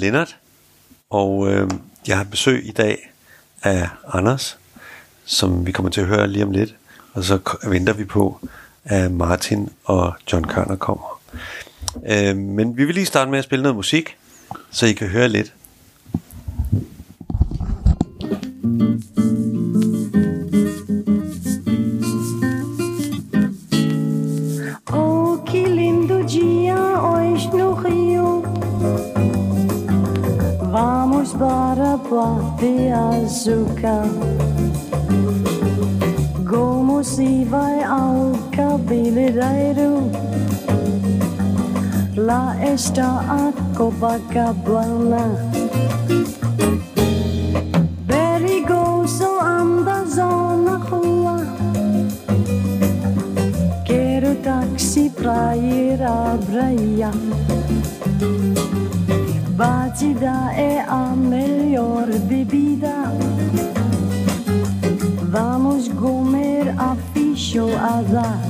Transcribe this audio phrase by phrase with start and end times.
[0.00, 0.36] Lennart,
[1.10, 1.70] og øh,
[2.06, 3.12] jeg har besøg i dag
[3.62, 4.58] af Anders,
[5.24, 6.74] som vi kommer til at høre lige om lidt.
[7.12, 8.40] Og så venter vi på,
[8.84, 11.20] at Martin og John Kørner kommer.
[12.06, 14.16] Øh, men vi vil lige starte med at spille noget musik,
[14.70, 15.52] så I kan høre lidt.
[32.60, 32.92] The
[36.44, 40.12] Gomu sivaj auka bili rairu
[42.16, 45.24] La esta a Copacabana.
[48.06, 51.40] Berry goes on the zona hua
[54.42, 57.59] taxi pra ir a Braia
[60.00, 63.12] Batida é a melhor bebida.
[65.28, 68.22] Vamos comer a feijoada.
[68.22, 68.49] Meio-dia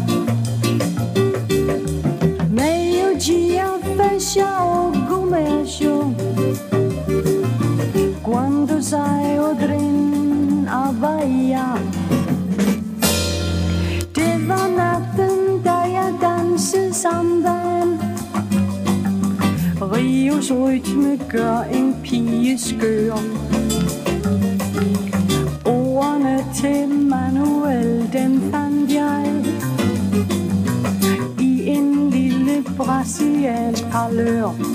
[20.50, 23.14] Rios rytme gør en pige skør.
[25.64, 29.42] Ordene til Manuel, den fandt jeg
[31.40, 34.69] I en lille brasiliansk parlør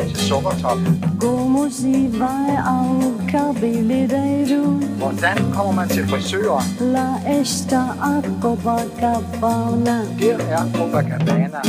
[0.00, 1.04] op til Sukkertoppen.
[1.20, 3.00] Como se vai ao
[3.30, 4.62] cabeleireiro
[4.98, 6.64] Hvordan kommer man til frisøren?
[6.94, 7.10] Lá
[7.40, 7.82] está
[8.12, 11.60] a Copacabana Der er Copacabana.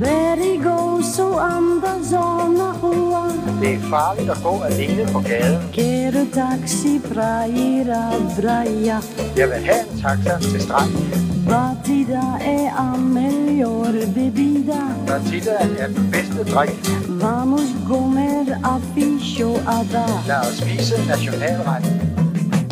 [0.00, 2.10] Perigoso andas
[2.58, 3.24] na rua
[3.60, 5.58] Det er farligt at gå alene på gaden.
[5.72, 8.06] Quero táxi pra ir à
[8.40, 8.98] praia
[9.36, 11.32] Jeg vil have en taxa til stranden.
[11.46, 17.01] Batida é a melhor bebida Batida er den bedste drik.
[17.22, 22.00] Vamos comer a feijoada Lad os spise nationalretten.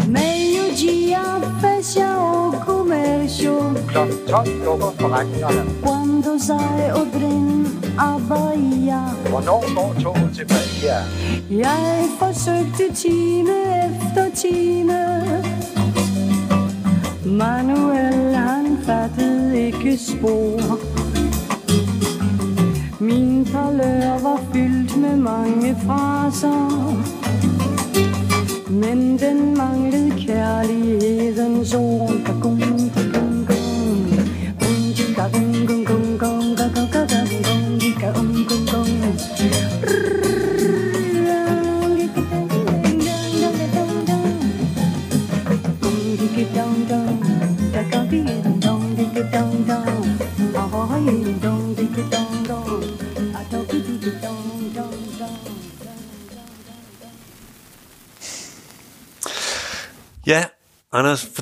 [0.08, 1.22] Meio-dia
[1.60, 3.52] fecha o comércio
[3.86, 5.64] Klokken 12 lukker forretningerne.
[5.80, 7.64] Quando sai o trem
[7.96, 10.98] à Bahia Hvornår går toget til Bahia?
[11.50, 13.54] Jeg forsøgte time
[13.86, 15.00] efter time
[17.24, 20.89] Manuel han fattede ikke spor
[23.02, 26.70] min parlør var fyldt med mange fraser.
[28.70, 32.29] Men den manglede kærlighedens ord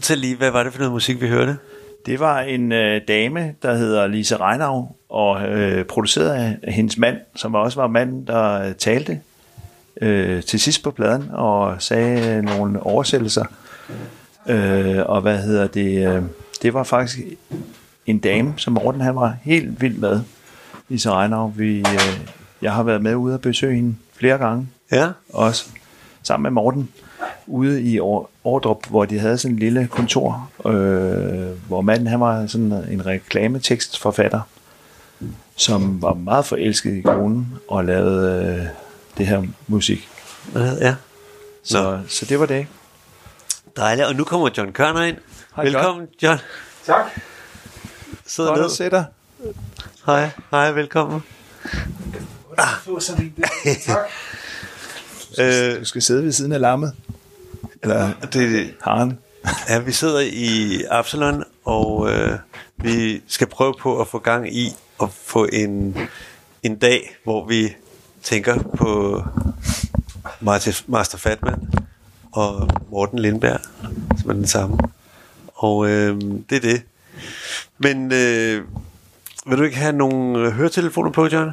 [0.08, 1.56] fortæl lige, hvad var det for noget musik, vi hørte?
[2.06, 7.16] Det var en øh, dame, der hedder Lise Reinau, og øh, produceret af hendes mand,
[7.34, 9.20] som også var manden, der øh, talte
[10.00, 13.44] øh, til sidst på pladen og sagde nogle oversættelser.
[14.46, 16.08] Øh, og hvad hedder det?
[16.08, 16.22] Øh,
[16.62, 17.18] det var faktisk
[18.06, 20.20] en dame, som Morten han var helt vild med.
[20.88, 21.52] Lise Reinau.
[21.56, 22.20] Vi, øh,
[22.62, 25.70] jeg har været med ude og besøge hende flere gange Ja, også
[26.22, 26.88] sammen med Morten
[27.46, 32.20] ude i Or- Ordrup, hvor de havde sådan en lille kontor, øh, hvor manden han
[32.20, 34.40] var sådan en reklametekstforfatter,
[35.56, 38.66] som var meget forelsket i konen og lavede øh,
[39.18, 40.08] det her musik.
[40.54, 40.94] ja.
[41.64, 42.66] Så, så det var det.
[43.76, 44.06] Dejligt.
[44.08, 45.16] Og nu kommer John Kørner ind.
[45.56, 46.38] Hej, velkommen, John.
[46.86, 47.04] Tak.
[48.26, 48.64] Sid Godt ned.
[48.64, 49.04] at se dig.
[50.06, 51.22] Hej, hej, velkommen.
[52.84, 53.34] Få sådan
[55.38, 55.68] der.
[55.68, 55.74] Tak.
[55.74, 56.92] Øh, Du skal sidde ved siden af lammet.
[57.82, 59.18] Eller det, haren.
[59.68, 62.38] ja, vi sidder i Absalon, og øh,
[62.76, 65.96] vi skal prøve på at få gang i at få en,
[66.62, 67.74] en dag, hvor vi
[68.22, 69.22] tænker på
[70.40, 71.68] Martin, Master Fatman
[72.32, 73.60] og Morten Lindberg,
[74.20, 74.78] som er den samme.
[75.54, 76.20] Og øh,
[76.50, 76.82] det er det.
[77.78, 78.62] Men øh,
[79.46, 81.50] vil du ikke have nogle øh, høretelefoner på, John?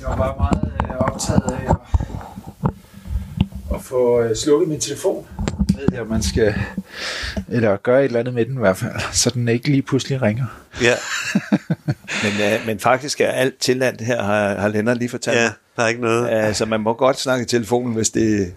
[0.00, 0.67] Jeg var bare meget øh,
[1.18, 1.76] optaget af at,
[3.74, 5.26] at få øh, slukket min telefon.
[5.68, 6.54] Jeg ved jeg, man skal
[7.48, 10.22] eller gøre et eller andet med den i hvert fald, så den ikke lige pludselig
[10.22, 10.46] ringer.
[10.82, 10.94] Ja,
[12.24, 15.36] Men, øh, men faktisk er alt tilladt her, har, har Lennart lige fortalt.
[15.36, 16.28] ja der er ikke noget.
[16.28, 18.52] Altså, man må godt snakke i telefonen, hvis det,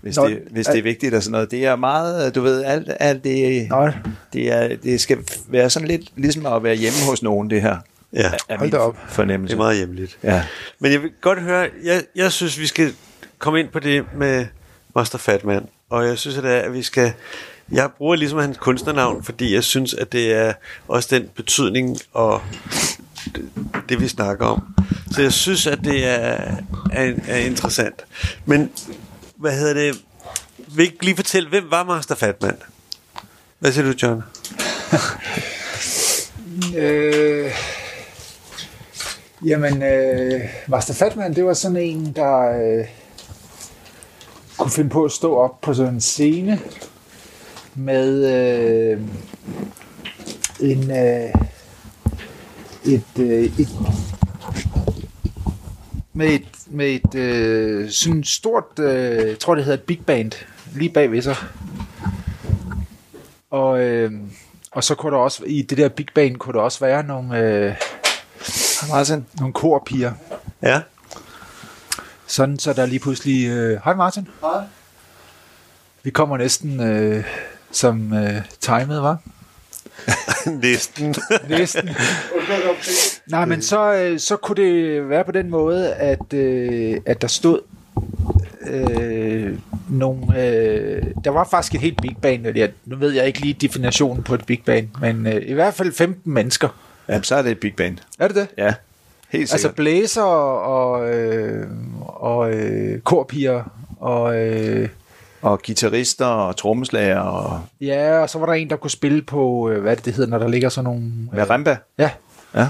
[0.00, 1.50] hvis Nå, det, hvis det er vigtigt og sådan noget.
[1.50, 3.90] Det er meget, du ved, alt, alt det, Nå,
[4.32, 5.18] det, er, det skal
[5.48, 7.76] være sådan lidt ligesom at være hjemme hos nogen, det her.
[8.14, 8.96] Ja, Er Hold da op.
[9.08, 9.54] fornemmelse.
[9.56, 10.18] det er meget hjemligt.
[10.22, 10.44] Ja.
[10.78, 12.94] Men jeg vil godt høre, jeg, jeg synes, vi skal
[13.38, 14.46] komme ind på det med
[14.96, 15.66] Master Fatman.
[15.90, 17.12] Og jeg synes, at, det er, at vi skal...
[17.72, 20.52] Jeg bruger ligesom hans kunstnernavn, fordi jeg synes, at det er
[20.88, 22.42] også den betydning og
[23.34, 23.44] det,
[23.88, 24.62] det vi snakker om.
[25.10, 26.40] Så jeg synes, at det er,
[26.92, 28.04] er, er interessant.
[28.44, 28.70] Men
[29.36, 30.00] hvad hedder det?
[30.68, 32.56] Vil ikke lige fortælle, hvem var Master Fatman?
[33.58, 34.22] Hvad siger du, John?
[36.76, 37.50] Øh,
[39.44, 42.86] jamen, øh, Master Fatman, det var sådan en, der øh,
[44.58, 46.60] kunne finde på at stå op på sådan en scene
[47.74, 49.00] med øh,
[50.60, 51.30] en øh,
[52.84, 53.68] et, øh, et
[56.12, 60.32] med et, med et øh, sådan stort, øh, jeg tror det hedder et big band,
[60.74, 61.36] lige bag ved sig.
[63.50, 64.12] Og, øh,
[64.70, 67.38] og så kunne der også, i det der big band, kunne der også være nogle,
[67.38, 67.74] øh,
[68.90, 69.26] Martin?
[69.38, 70.12] nogle korpiger.
[70.62, 70.80] Ja?
[72.26, 73.48] Sådan, så der lige pludselig...
[73.48, 74.28] Øh, Hej Martin.
[74.40, 74.64] Hej.
[76.02, 77.24] Vi kommer næsten øh,
[77.70, 79.18] som øh, timet, var.
[80.62, 81.14] Næsten.
[81.48, 81.90] Næsten.
[83.26, 87.28] Nej, men så, øh, så kunne det være på den måde, at, øh, at der
[87.28, 87.60] stod
[88.66, 90.42] øh, nogle...
[90.48, 92.46] Øh, der var faktisk et helt big band.
[92.46, 95.52] eller jeg- Nu ved jeg ikke lige definitionen på et big band, men øh, i
[95.52, 96.68] hvert fald 15 mennesker.
[97.08, 97.98] Ja, så er det et big band.
[98.18, 98.48] Er det det?
[98.58, 98.74] Ja,
[99.28, 99.74] helt Altså sikkert.
[99.74, 101.66] blæser og, øh,
[102.06, 103.64] og øh, korpiger
[104.00, 104.36] og...
[104.36, 104.88] Øh,
[105.42, 109.70] og guitarister og trommeslager og Ja, og så var der en, der kunne spille på,
[109.70, 111.12] øh, hvad det, det hedder, når der ligger sådan nogle...
[111.32, 111.76] Øh, marimba.
[111.98, 112.10] ja,
[112.54, 112.68] Ja,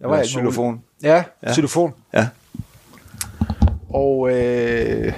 [0.00, 0.82] der var xylofon.
[1.02, 1.22] Ja, Ja.
[1.42, 1.54] ja.
[1.54, 1.94] xylofon.
[2.14, 2.28] Ja.
[3.90, 5.12] Og, øh,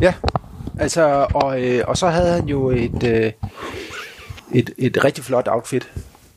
[0.00, 0.14] ja,
[0.78, 3.32] altså, og, øh, og så havde han jo et, øh,
[4.52, 5.92] et, et rigtig flot outfit.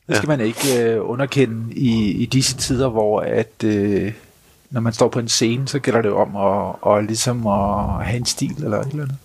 [0.08, 0.38] Det skal Ja.
[0.38, 4.14] man ikke øh, underkende i, i disse tider, hvor at, øh,
[4.70, 8.18] når man står på en scene, så gælder det om at, og ligesom at have
[8.18, 9.18] en stil eller et eller andet.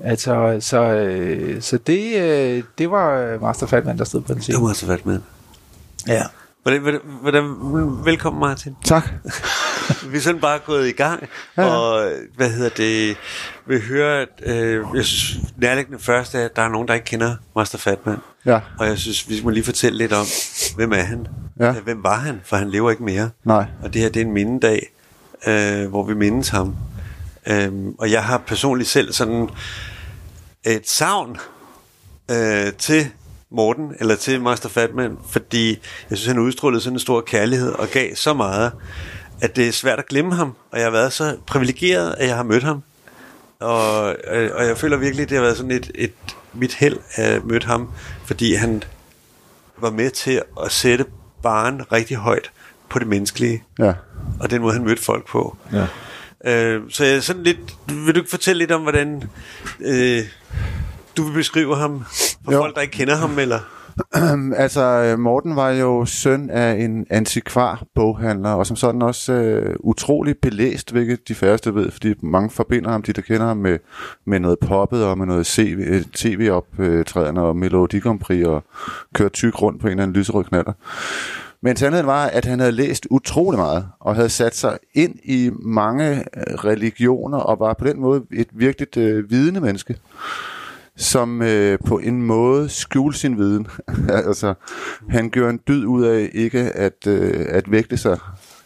[0.00, 4.42] Altså, så, øh, så det, øh, det var Master Fatman, der stod på en Det
[4.44, 4.58] scene.
[4.60, 5.22] var Master Fatman.
[6.08, 6.22] Ja.
[6.62, 7.54] Hvordan, hvordan, hvordan,
[8.04, 8.76] velkommen Martin.
[8.84, 9.10] Tak.
[10.10, 11.64] Vi er sådan bare gået i gang, ja.
[11.64, 13.16] og hvad hedder det,
[13.66, 17.04] vi hører, at, øh, jeg synes nærliggende først, er, at der er nogen, der ikke
[17.06, 18.16] kender Master Fatman.
[18.46, 18.60] Ja.
[18.78, 20.26] Og jeg synes, vi må lige fortælle lidt om,
[20.76, 21.26] hvem er han?
[21.60, 21.72] Ja.
[21.72, 22.40] Hvem var han?
[22.44, 23.30] For han lever ikke mere.
[23.44, 23.64] Nej.
[23.82, 24.92] Og det her, det er en mindedag,
[25.46, 26.76] øh, hvor vi mindes ham.
[27.46, 29.48] Øhm, og jeg har personligt selv sådan
[30.64, 31.36] et savn
[32.30, 33.06] øh, til
[33.50, 35.68] Morten, eller til Master Fatman, fordi
[36.10, 38.72] jeg synes, han udstrålede sådan en stor kærlighed og gav så meget,
[39.40, 40.54] at det er svært at glemme ham.
[40.70, 42.82] Og jeg har været så privilegeret, at jeg har mødt ham.
[43.60, 46.12] Og, øh, og jeg føler virkelig, at det har været sådan et, et
[46.54, 47.88] mit held at have mødt ham,
[48.24, 48.82] fordi han
[49.78, 51.04] var med til at sætte
[51.42, 52.50] baren rigtig højt
[52.88, 53.92] på det menneskelige, Ja.
[54.40, 55.56] og den måde, han mødte folk på.
[55.72, 55.86] Ja.
[56.52, 59.22] Øh, så jeg er sådan lidt, vil du ikke fortælle lidt om, hvordan
[59.80, 60.20] øh,
[61.16, 62.04] du vil beskrive ham
[62.44, 62.58] For Jo.
[62.58, 63.60] folk, der ikke kender ham, eller?
[64.56, 69.76] Altså, øh, Morten var jo søn af en antikvar boghandler, og som sådan også øh,
[69.80, 73.78] utrolig belæst, hvilket de færreste ved, fordi mange forbinder ham, de der kender ham, med,
[74.24, 78.64] med noget poppet og med noget CV, øh, tv-optrædende og Melodi Grand Prix og
[79.14, 80.72] kørt tyk rundt på en eller anden lyserød knaller.
[81.64, 85.50] Men sandheden var, at han havde læst utrolig meget, og havde sat sig ind i
[85.60, 89.96] mange øh, religioner, og var på den måde et virkelig øh, vidende menneske
[91.02, 93.66] som øh, på en måde skjulte sin viden.
[94.28, 94.54] altså,
[95.08, 98.18] han gjorde en dyd ud af ikke at, øh, at vægte sig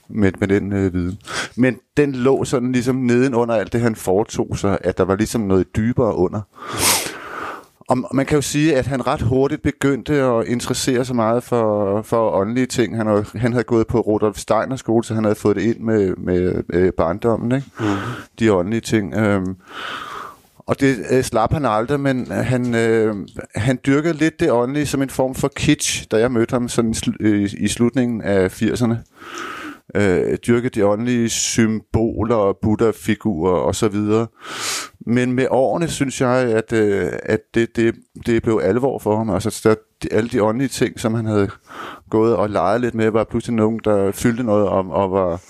[0.09, 1.19] med, med den øh, viden.
[1.57, 5.41] Men den lå sådan ligesom nedenunder alt det, han foretog sig, at der var ligesom
[5.41, 6.41] noget dybere under.
[7.89, 12.03] Og man kan jo sige, at han ret hurtigt begyndte at interessere sig meget for,
[12.03, 12.97] for åndelige ting.
[12.97, 16.15] Han, han havde gået på Rudolf Steiner skole, så han havde fået det ind med,
[16.17, 17.67] med øh, barndommen, ikke?
[17.81, 17.87] Mm.
[18.39, 19.15] de åndelige ting.
[19.15, 19.57] Øhm,
[20.67, 23.15] og det øh, slap han aldrig, men øh, han, øh,
[23.55, 26.95] han dyrkede lidt det åndelige som en form for kitsch, da jeg mødte ham sådan
[27.07, 28.95] i, øh, i slutningen af 80'erne.
[29.95, 34.27] Øh, dyrkede de åndelige symboler og Buddha-figurer og så videre.
[35.01, 37.95] Men med årene synes jeg, at, øh, at det, det,
[38.27, 39.31] det blev alvor for ham.
[39.31, 41.51] Altså der, de, alle de åndelige ting, som han havde
[42.11, 45.41] gået og leget lidt med, var pludselig nogen, der fyldte noget om og var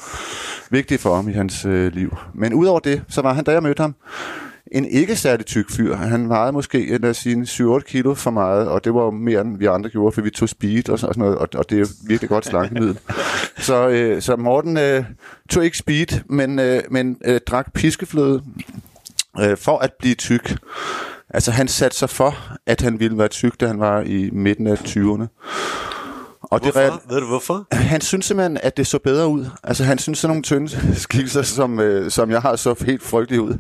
[0.71, 2.17] vigtige for ham i hans øh, liv.
[2.35, 3.95] Men udover det, så var han, da jeg mødte ham,
[4.73, 5.97] en ikke særlig tyk fyr.
[5.97, 9.41] Han vejede måske, lad os sige, 7-8 kilo for meget, og det var jo mere,
[9.41, 11.87] end vi andre gjorde, for vi tog speed og sådan noget, og, og det er
[12.07, 12.99] virkelig godt slankemiddel.
[13.59, 15.05] så, øh, så Morten øh,
[15.51, 18.43] tog ikke speed, men, øh, men øh, drak piskefløde
[19.41, 20.57] øh, for at blive tyk.
[21.31, 22.35] Altså han satte sig for,
[22.67, 25.27] at han ville være tyk, da han var i midten af 20'erne.
[26.51, 27.03] Og det Hvorfor?
[27.09, 27.67] Ved du hvorfor?
[27.73, 29.47] han synes simpelthen, at det så bedre ud.
[29.65, 30.69] Altså, han synes sådan nogle tynde
[31.05, 33.59] skikkelser, som, øh, som jeg har, så helt frygteligt ud.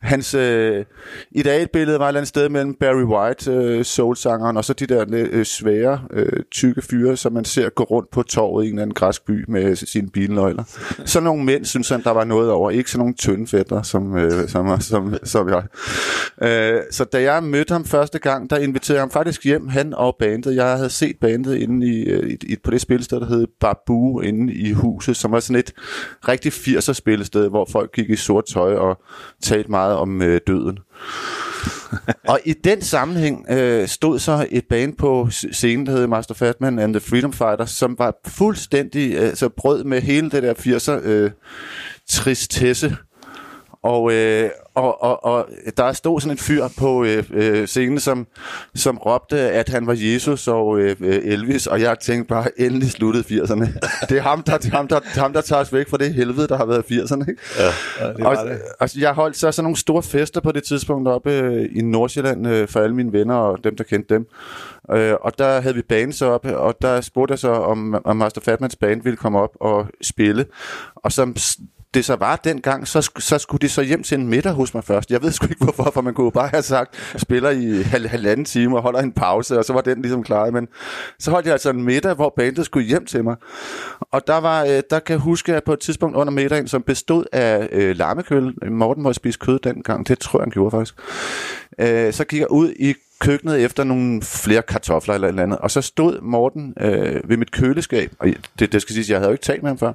[0.00, 0.84] Hans øh,
[1.30, 5.04] idealbillede var et eller andet sted mellem Barry White, øh, soulsangeren, og så de der
[5.08, 8.82] øh, svære, øh, tykke fyre, som man ser gå rundt på torvet i en eller
[8.82, 10.64] anden græsk by med sine bilnøgler.
[11.04, 12.70] Sådan nogle mænd synes han, der var noget over.
[12.70, 15.62] Ikke sådan nogle tynde fætter, som, øh, som, som, som jeg.
[16.42, 19.94] Øh, så da jeg mødte ham første gang, der inviterede jeg ham faktisk hjem, han
[19.94, 20.56] og bandet.
[20.56, 24.54] Jeg havde set bandet inde i, øh, i, på det spilsted, der hed Babu, inde
[24.54, 25.72] i huset, som var sådan et
[26.28, 29.02] rigtig 80'er spilsted, hvor folk gik i sort tøj og
[29.42, 30.78] talte meget om øh, døden.
[32.32, 36.78] og i den sammenhæng øh, stod så et band på scenen, der hed Master Fatman
[36.78, 41.08] and the Freedom Fighters, som var fuldstændig øh, så brød med hele det der 80'er
[41.08, 41.30] øh,
[42.08, 42.96] tristesse.
[43.88, 48.26] Og, øh, og, og, og der stod sådan en fyr på øh, øh, scenen, som,
[48.74, 53.24] som råbte, at han var Jesus og øh, Elvis, og jeg tænkte bare, endelig sluttede
[53.24, 53.66] 80'erne.
[54.08, 56.14] Det er ham, der, det ham, der, er ham, der tager os væk fra det
[56.14, 57.30] helvede, der har været 80'erne.
[57.30, 57.42] Ikke?
[58.00, 58.58] Ja, det og, det.
[58.80, 62.48] Altså, jeg holdt så sådan nogle store fester på det tidspunkt oppe øh, i Nordsjælland
[62.48, 64.26] øh, for alle mine venner og dem, der kendte dem.
[64.92, 68.16] Øh, og der havde vi banen så op, og der spurgte jeg så, om, om
[68.16, 70.46] Master Fatmans band ville komme op og spille.
[70.96, 71.36] Og som
[71.94, 74.84] det så var dengang, så, så skulle de så hjem til en middag hos mig
[74.84, 75.10] først.
[75.10, 78.08] Jeg ved sgu ikke hvorfor, for man kunne jo bare have sagt, spiller i hal-
[78.08, 80.50] halvanden time og holder en pause, og så var den ligesom klar.
[80.50, 80.68] Men
[81.18, 83.36] så holdt jeg altså en middag, hvor bandet skulle hjem til mig.
[84.00, 86.82] Og der var, øh, der kan jeg huske, at på et tidspunkt under middagen, som
[86.82, 90.94] bestod af øh, lammekøl, Morten måtte spise kød dengang, det tror jeg, han gjorde faktisk.
[91.80, 95.58] Øh, så gik jeg ud i køkkenet efter nogle flere kartofler eller et eller andet,
[95.58, 99.28] og så stod Morten øh, ved mit køleskab, og det, det skal siges, jeg havde
[99.28, 99.92] jo ikke talt med ham før,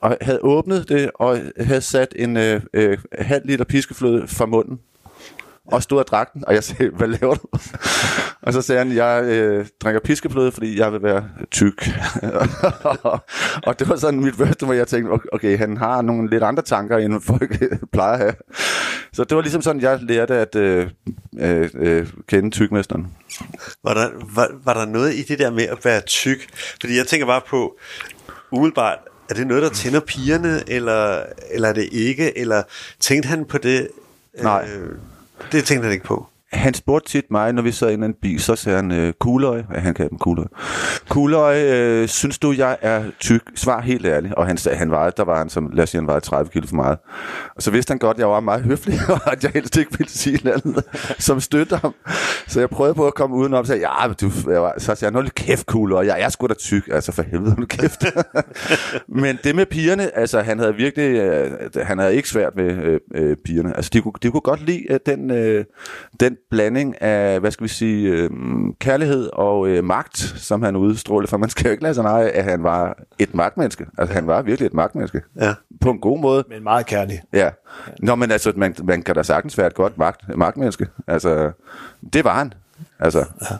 [0.00, 4.78] og havde åbnet det, og havde sat en øh, øh, halv liter piskefløde fra munden,
[5.66, 7.46] og stod og drak den, og jeg sagde, hvad laver du?
[8.42, 11.88] og så sagde han, jeg øh, drikker piskefløde, fordi jeg vil være tyk.
[13.66, 16.62] og det var sådan mit første, hvor jeg tænkte, okay, han har nogle lidt andre
[16.62, 18.34] tanker, end folk plejer at have.
[19.12, 20.90] Så det var ligesom sådan, jeg lærte at øh,
[21.40, 23.06] øh, øh, kende tykmesteren.
[23.84, 26.48] Var der, var, var der noget i det der med at være tyk?
[26.80, 27.78] Fordi jeg tænker bare på,
[28.50, 28.98] umiddelbart,
[29.30, 32.38] er det noget, der tænder pigerne, eller, eller er det ikke?
[32.38, 32.62] Eller
[33.00, 33.88] tænkte han på det?
[34.42, 34.68] Nej.
[34.76, 34.98] Øh,
[35.52, 36.31] det tænkte han ikke på.
[36.52, 39.12] Han spurgte tit mig, når vi sad i en anden bil, så sagde han, øh,
[39.20, 40.44] Kugløj, ja, han kaldte dem Kuløj.
[41.08, 43.42] Kuløj, øh, synes du, jeg er tyk?
[43.54, 44.34] Svar helt ærligt.
[44.34, 46.50] Og han sagde, han vejede, der var han, som, lad os sige, han vejede 30
[46.50, 46.98] kilo for meget.
[47.56, 49.98] Og så vidste han godt, at jeg var meget høflig, og at jeg helst ikke
[49.98, 50.84] ville sige noget andet,
[51.18, 51.94] som støtte ham.
[52.46, 54.94] Så jeg prøvede på at komme udenom, og sagde, ja, men du, jeg var, så
[54.94, 56.88] sagde han, nu kæft, Kuløj, jeg er sgu da tyk.
[56.92, 58.04] Altså for helvede, nu kæft.
[59.22, 63.00] men det med pigerne, altså han havde virkelig, øh, han havde ikke svært med øh,
[63.14, 63.76] øh, pigerne.
[63.76, 65.64] Altså de kunne, de kunne godt lide øh, den, øh,
[66.20, 68.30] den blanding af, hvad skal vi sige, øh,
[68.80, 71.30] kærlighed og øh, magt, som han udstrålede.
[71.30, 73.86] For man skal jo ikke lade sig nej, at han var et magtmenneske.
[73.98, 75.20] Altså han var virkelig et magtmenneske.
[75.40, 75.54] Ja.
[75.80, 76.44] På en god måde.
[76.48, 77.22] Men meget kærlig.
[77.32, 77.50] Ja.
[77.98, 80.86] Nå, men altså, man, man kan da sagtens være et godt magt, magtmenneske.
[81.06, 81.52] Altså,
[82.12, 82.54] det var han.
[83.00, 83.18] Altså,
[83.50, 83.56] ja.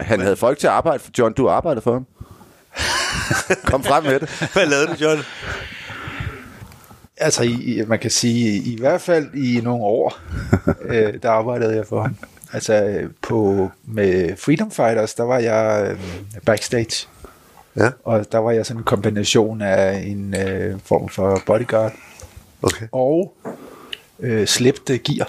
[0.00, 1.32] han havde folk til at arbejde for John.
[1.32, 2.06] Du arbejdede for ham.
[3.70, 4.50] Kom frem med det.
[4.52, 5.18] Hvad lavede du, John?
[7.16, 10.18] Altså, i, man kan sige, i hvert fald i nogle år,
[10.90, 12.16] øh, der arbejdede jeg for ham.
[12.52, 15.98] Altså, øh, på, med Freedom Fighters, der var jeg øh,
[16.46, 17.08] backstage.
[17.76, 17.90] Ja.
[18.04, 21.92] Og der var jeg sådan en kombination af en øh, form for bodyguard
[22.62, 22.86] Okay.
[22.92, 23.34] og
[24.20, 25.28] øh, slæbte gear.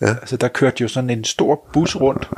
[0.00, 0.06] Ja.
[0.08, 2.30] Altså, der kørte jo sådan en stor bus rundt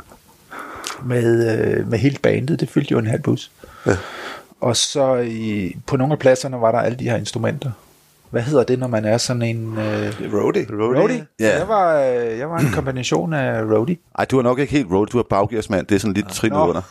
[1.05, 2.59] med, øh, med hele bandet.
[2.59, 3.51] Det fyldte jo en halv bus.
[3.85, 3.97] Ja.
[4.61, 7.71] Og så i, på nogle af pladserne var der alle de her instrumenter.
[8.29, 9.77] Hvad hedder det, når man er sådan en...
[9.77, 10.67] Øh, Roadie.
[10.71, 11.25] roadie?
[11.39, 11.57] Ja.
[11.59, 13.97] Jeg, var, øh, jeg var en kombination af roadie.
[14.19, 15.07] Ej, du er nok ikke helt road.
[15.07, 15.87] Du er baggearsmand.
[15.87, 16.67] Det er sådan lidt trin Nå.
[16.67, 16.81] under.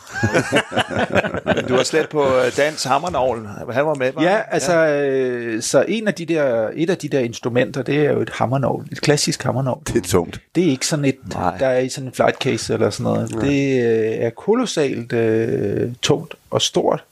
[1.69, 3.47] Du var slet på øh, Dans Hammernavl.
[3.71, 4.41] Han var med, var Ja, han?
[4.51, 8.19] altså, øh, så en af de der, et af de der instrumenter, det er jo
[8.21, 9.79] et hammernål, et klassisk hammernål.
[9.87, 10.41] Det er tungt.
[10.55, 11.57] Det er ikke sådan et, Nej.
[11.57, 13.29] der er i sådan en flight case eller sådan noget.
[13.41, 17.03] Det øh, er kolossalt øh, tungt og stort.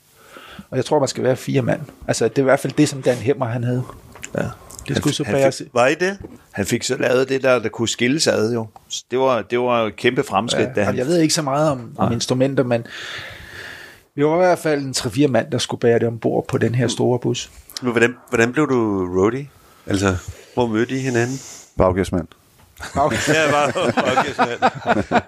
[0.70, 1.80] Og jeg tror, man skal være fire mand.
[2.08, 3.82] Altså, det er i hvert fald det, som Dan Hemmer han havde.
[4.36, 4.42] Ja.
[4.88, 5.62] Det skulle så han bæres.
[5.72, 6.18] Var I det?
[6.52, 8.66] Han fik så lavet det der, der kunne skilles ad jo.
[8.88, 10.96] Så Det var, det var et kæmpe fremskridt, da Ja, han...
[10.96, 12.86] jeg ved ikke så meget om, om instrumenter, men
[14.14, 16.74] vi var i hvert fald en 3-4 mand, der skulle bære det ombord på den
[16.74, 17.50] her store bus.
[17.82, 19.48] Men Hvordan, hvordan blev du roadie?
[19.86, 20.16] Altså,
[20.54, 21.36] hvor mødte I hinanden?
[21.78, 22.26] Baggearsmand.
[22.94, 23.16] Okay.
[23.34, 23.72] Ja, bare
[24.18, 25.22] okay, sådan.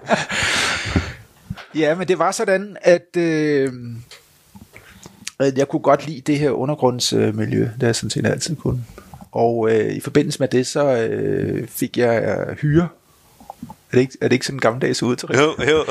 [1.75, 3.71] Ja, men det var sådan, at, øh, at
[5.41, 8.85] jeg kunne godt lide det her undergrundsmiljø, det har jeg sådan set altid kunne.
[9.33, 12.89] Og øh, i forbindelse med det, så øh, fik jeg øh, hyre.
[13.93, 15.37] Er det, ikke, er det ikke sådan en gammeldags udtryk?
[15.37, 15.85] Jo, jo.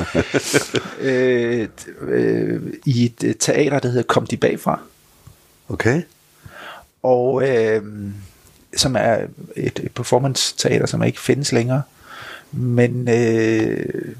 [1.09, 1.67] Øh,
[2.01, 4.79] øh, I et øh, teater, der hedder Kom de bagfra.
[5.69, 6.01] Okay.
[7.03, 7.83] og øh,
[8.75, 9.17] som er
[9.55, 11.81] et, et performance-teater, som ikke findes længere.
[12.51, 14.15] Men øh,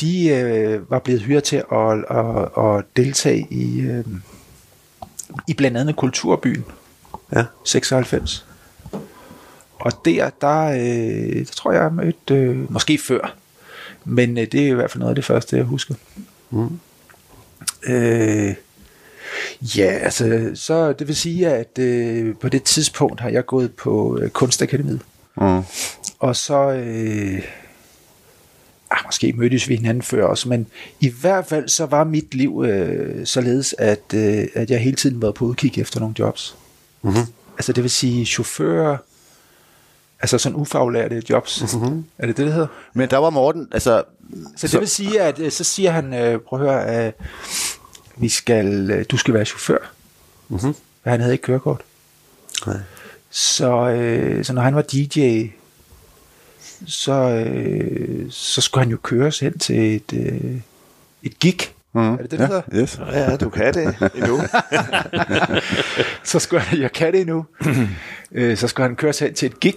[0.00, 4.04] de øh, var blevet hyret til at, at, at deltage i, øh,
[5.48, 6.64] i blandt andet Kulturbyen
[7.32, 7.44] Ja.
[7.64, 8.46] 96.
[9.78, 13.34] Og der, der, øh, der tror jeg, jeg mødte, øh, måske før,
[14.04, 15.94] men øh, det er i hvert fald noget af det første, jeg husker.
[16.50, 16.78] Mm.
[17.86, 18.54] Øh,
[19.60, 24.18] ja, altså, så det vil sige, at øh, på det tidspunkt har jeg gået på
[24.18, 25.00] øh, Kunstakademiet.
[25.36, 25.62] Mm.
[26.18, 27.42] Og så, øh,
[28.90, 30.66] ah, måske mødtes vi hinanden før også, men
[31.00, 35.22] i hvert fald så var mit liv øh, således, at, øh, at jeg hele tiden
[35.22, 36.56] var på udkig efter nogle jobs.
[37.02, 37.22] Mm-hmm.
[37.56, 38.96] Altså det vil sige chauffører,
[40.20, 41.74] altså sådan ufaglærte jobs.
[41.74, 42.04] Mm-hmm.
[42.18, 42.68] Er det det, det hedder?
[42.94, 44.02] Men der var Morten, altså...
[44.56, 47.14] Så det vil sige, at øh, så siger han, øh, prøv at høre, at
[48.16, 49.92] vi skal, øh, du skal være chauffør.
[50.48, 50.74] Mhm.
[51.02, 51.80] For han havde ikke kørekort.
[52.66, 52.76] Nej.
[53.30, 55.46] Så, øh, så når han var DJ,
[56.86, 60.60] så, øh, så skulle han jo køres hen til et, øh,
[61.22, 61.58] et gig.
[61.92, 62.12] Mm.
[62.12, 62.40] Er det det,
[62.72, 63.00] ja, yes.
[63.12, 64.40] Ja, du kan det endnu.
[66.30, 67.44] så skulle han, jeg kan det endnu,
[68.32, 69.76] øh, så skulle han køres hen til et gig,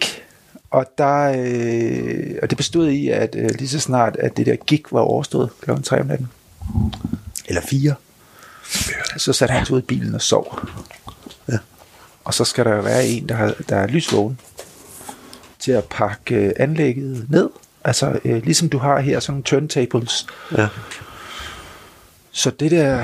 [0.71, 4.55] og, der, øh, og det bestod i, at øh, lige så snart, at det der
[4.55, 5.71] gig var overstået kl.
[5.83, 6.29] 3 om natten,
[7.47, 7.93] eller 4,
[9.17, 10.59] så satte han sig ud i bilen og sov.
[11.51, 11.57] Ja.
[12.23, 14.39] Og så skal der jo være en, der, har, der er lysvågen
[15.59, 17.49] til at pakke øh, anlægget ned.
[17.83, 20.67] Altså øh, ligesom du har her, sådan nogle turntables, Ja.
[22.31, 23.03] så det der,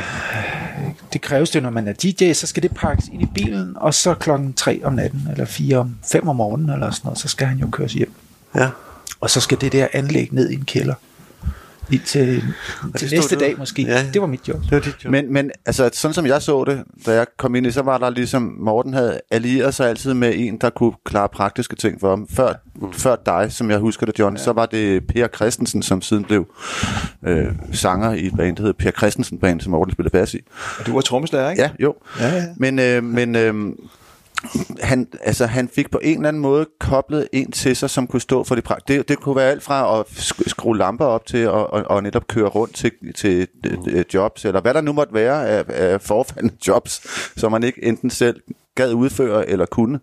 [1.13, 3.93] det kræves det, når man er DJ, så skal det pakkes ind i bilen, og
[3.93, 7.27] så klokken 3 om natten, eller 4 om 5 om morgenen, eller sådan noget, så
[7.27, 8.11] skal han jo køres hjem.
[8.55, 8.69] Ja.
[9.19, 10.93] Og så skal det der anlæg ned i en kælder.
[11.91, 12.43] Indtil
[12.97, 13.81] til næste du- dag måske.
[13.81, 14.05] Ja, ja.
[14.13, 14.61] Det var mit job.
[14.61, 15.11] Det var dit job.
[15.11, 17.97] Men, men altså, sådan som jeg så det, da jeg kom ind i, så var
[17.97, 22.09] der ligesom, Morten havde allieret sig altid med en, der kunne klare praktiske ting for
[22.09, 22.27] ham.
[22.27, 22.93] Før, mm.
[22.93, 24.43] før dig, som jeg husker det, John, ja.
[24.43, 26.47] så var det Per Christensen, som siden blev
[27.23, 30.39] øh, sanger i et band, der hedder Per Christensen Band, som Morten spillede bas i.
[30.79, 31.61] Og du var trommeslager, ikke?
[31.61, 31.95] Ja, jo.
[32.19, 32.43] Ja, ja.
[32.57, 33.53] Men, øh, men øh,
[34.81, 38.21] han, altså, han fik på en eller anden måde koblet en til sig, som kunne
[38.21, 41.25] stå for det prak- det, det kunne være alt fra at sk- skrue lamper op
[41.25, 43.47] til at og, og netop køre rundt til, til
[43.88, 47.01] øh, jobs, eller hvad der nu måtte være af, af forfaldende jobs,
[47.39, 48.41] som man ikke enten selv
[48.75, 49.99] gad udføre eller kunne.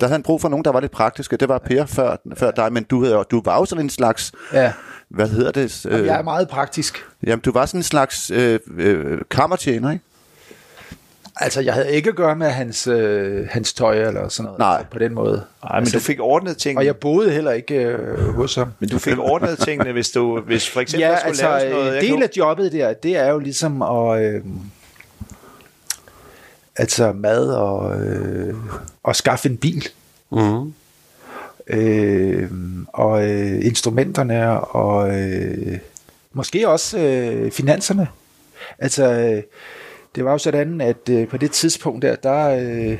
[0.00, 1.36] Der havde han brug for nogen, der var lidt praktiske.
[1.36, 4.32] Det var Per før, før dig, men du, havde, du var jo sådan en slags,
[4.52, 4.72] Ja.
[5.10, 5.84] hvad hedder det?
[5.84, 7.04] Jamen, jeg er meget praktisk.
[7.26, 10.04] jamen, du var sådan en slags øh, øh, kammertjener, ikke?
[11.36, 14.58] Altså, jeg havde ikke at gøre med hans, øh, hans tøj eller sådan noget.
[14.58, 14.84] Nej.
[14.90, 15.44] På den måde.
[15.64, 16.80] Nej, men du fik ordnet tingene.
[16.80, 18.68] Og jeg boede heller ikke øh, hos ham.
[18.78, 21.88] Men du fik ordnet tingene, hvis du hvis for eksempel Ja, skulle altså, laves noget.
[21.88, 24.22] øh, Jeg del af jobbet der, det er jo ligesom at...
[24.24, 24.42] Øh,
[26.76, 28.54] altså mad og, øh,
[29.02, 29.88] og skaffe en bil.
[30.32, 30.72] Mm.
[31.66, 32.50] Øh,
[32.88, 35.18] og øh, instrumenterne og...
[35.20, 35.78] Øh,
[36.32, 38.08] måske også øh, finanserne.
[38.78, 39.42] Altså, øh,
[40.14, 42.98] det var jo sådan, at øh, på det tidspunkt der, der, øh,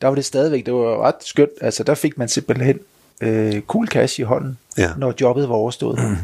[0.00, 1.50] der var det stadigvæk, det var ret skønt.
[1.60, 2.78] Altså, der fik man simpelthen
[3.20, 4.90] øh, cool cash i hånden, Ja.
[4.96, 5.98] når jobbet var overstået.
[6.10, 6.16] Mm.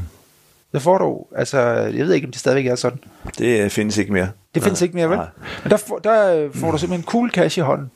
[0.72, 2.98] Så får du, altså, jeg ved ikke, om det stadigvæk er sådan.
[3.38, 4.28] Det øh, findes ikke mere.
[4.54, 5.16] Det findes ikke mere, vel?
[5.18, 5.26] Nej.
[5.62, 7.90] Men der, får, der øh, får du simpelthen cool cash i hånden.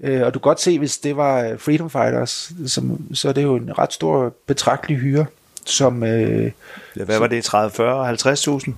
[0.00, 3.32] Øh, og du kan godt se, hvis det var øh, Freedom Fighters, som, så er
[3.32, 5.26] det jo en ret stor betragtelig hyre,
[5.64, 6.02] som...
[6.02, 6.50] Øh,
[6.96, 7.44] Ja, hvad var det?
[7.44, 8.70] 30, 40, 50.000?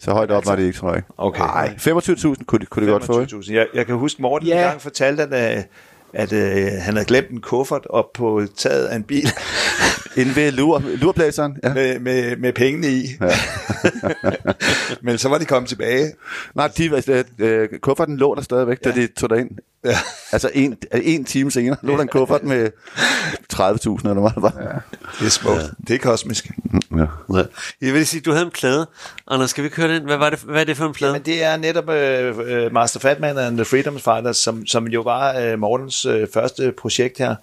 [0.00, 1.02] Så højt op var det ikke, tror jeg.
[1.18, 1.40] Okay.
[1.40, 1.74] Nej.
[1.78, 3.36] 25.000 kunne kunne de godt få, ikke?
[3.36, 3.52] 25.000.
[3.52, 4.56] Jeg, jeg kan huske, Morten Ja.
[4.62, 5.62] en gang fortalte, at, øh,
[6.12, 9.28] at øh, han havde glemt en kuffert op på taget af en bil
[10.16, 11.56] Inden ved lur, lurplæseren.
[11.64, 11.74] Ja.
[11.74, 13.06] med, med, med pengene i.
[13.20, 13.26] Ja.
[15.02, 16.12] Men så var de kommet tilbage.
[16.54, 18.90] Nej, de, øh, øh, kufferten lå der stadigvæk, ja.
[18.90, 19.50] da de tog derind.
[19.84, 19.98] Ja.
[20.32, 22.70] Altså en, en time senere lå der en kuffert med
[23.54, 24.54] 30.000 eller hvad det var.
[24.60, 24.78] Ja.
[25.20, 25.60] Det er smukt.
[25.60, 25.66] Ja.
[25.88, 26.50] Det er kosmisk.
[26.96, 27.06] Ja.
[27.36, 27.42] Ja.
[27.80, 28.86] Jeg vil sige, du havde en plade.
[29.26, 30.04] Anders, skal vi køre den?
[30.04, 31.12] Hvad, var det, hvad er det for en plade?
[31.12, 35.52] Men det er netop uh, Master Fatman and the Freedom Fighters, som, som jo var
[35.52, 37.34] uh, Mortens uh, første projekt her.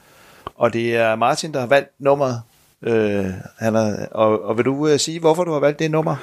[0.56, 2.42] Og det er Martin, der har valgt nummeret.
[2.84, 3.26] Øh,
[3.58, 6.16] han er, og, og vil du øh, sige, hvorfor du har valgt det nummer?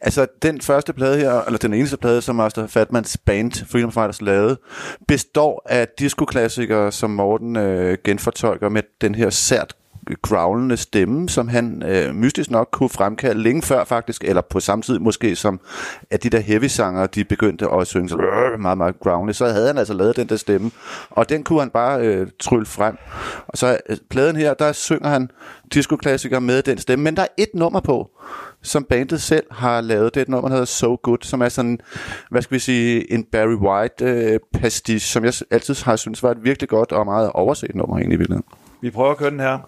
[0.00, 4.22] Altså, den første plade her, eller den eneste plade, som Master Fatmans band Freedom Fighters
[4.22, 4.58] lavede,
[5.08, 9.74] består af disco-klassikere, som Morten øh, genfortolker med den her sært
[10.22, 14.82] growlende stemme, som han øh, mystisk nok kunne fremkalde længe før faktisk, eller på samme
[14.82, 15.60] tid måske som
[16.10, 18.16] at de der heavy sanger, de begyndte at synge så
[18.58, 20.70] meget, meget growlende, så havde han altså lavet den der stemme,
[21.10, 22.96] og den kunne han bare øh, trylle frem.
[23.48, 25.30] Og så øh, pladen her, der synger han
[25.74, 28.10] disco-klassikere med den stemme, men der er et nummer på,
[28.62, 30.14] som bandet selv har lavet.
[30.14, 31.78] Det er et nummer, der hedder So Good, som er sådan,
[32.30, 36.30] hvad skal vi sige, en Barry White øh, pastiche, som jeg altid har syntes var
[36.30, 38.46] et virkelig godt og meget overset nummer egentlig i virkeligheden.
[38.80, 39.58] Vi prøver at køre den her.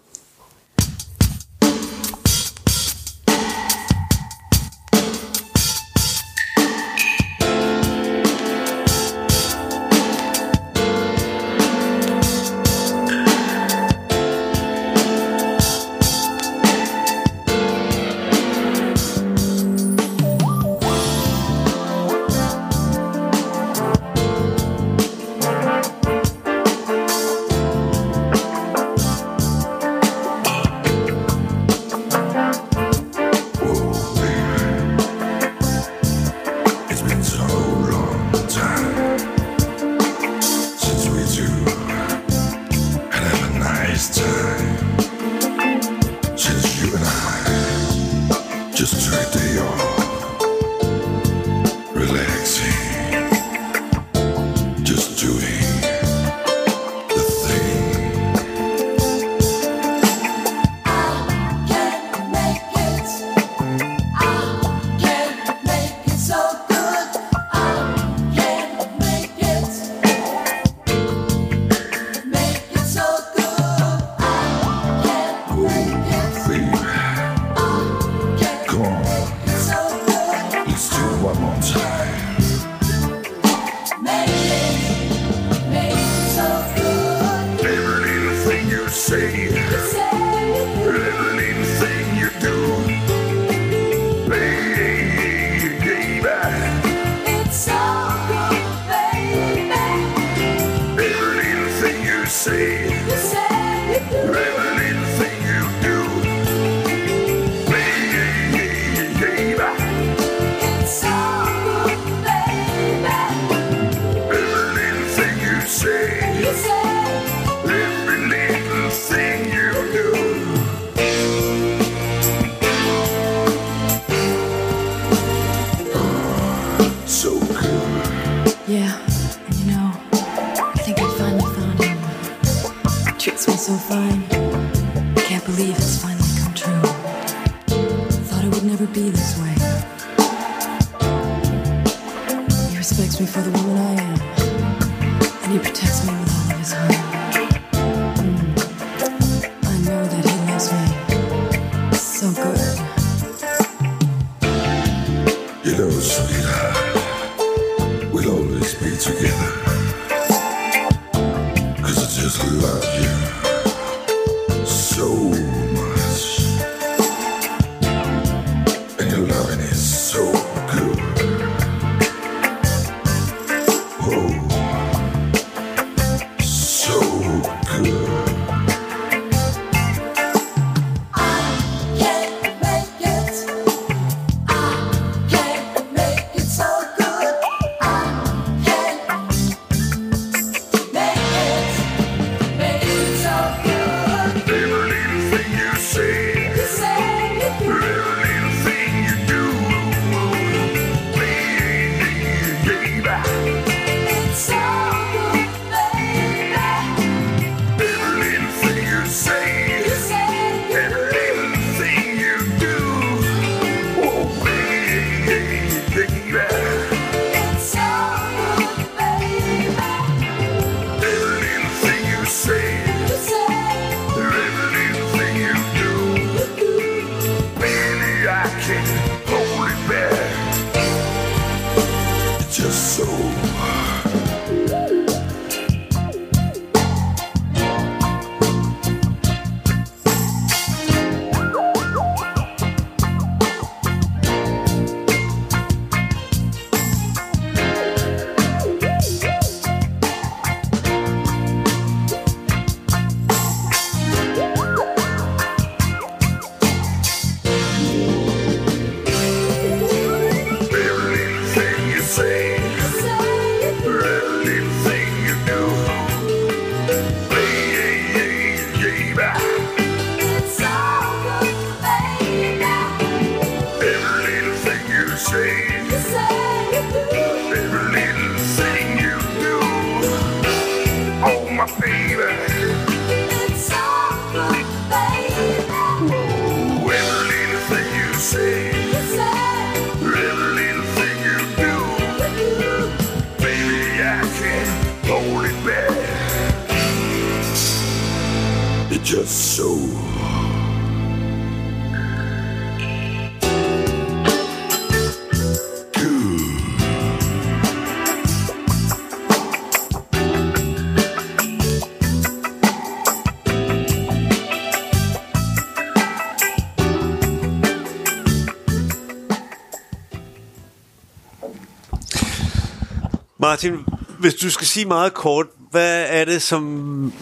[323.52, 323.84] Martin,
[324.18, 327.12] hvis du skal sige meget kort, hvad er det, som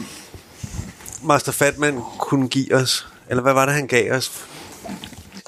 [1.25, 3.09] Master Fatman kunne give os?
[3.31, 4.47] Eller hvad var det, han gav os?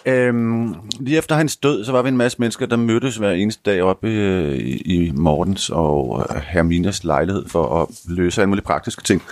[0.06, 3.62] Øhm, lige efter hans død, så var vi en masse mennesker, der mødtes hver eneste
[3.70, 8.64] dag oppe øh, i, i Mortens og øh, Herminas lejlighed for at løse alle mulige
[8.64, 9.22] praktiske ting.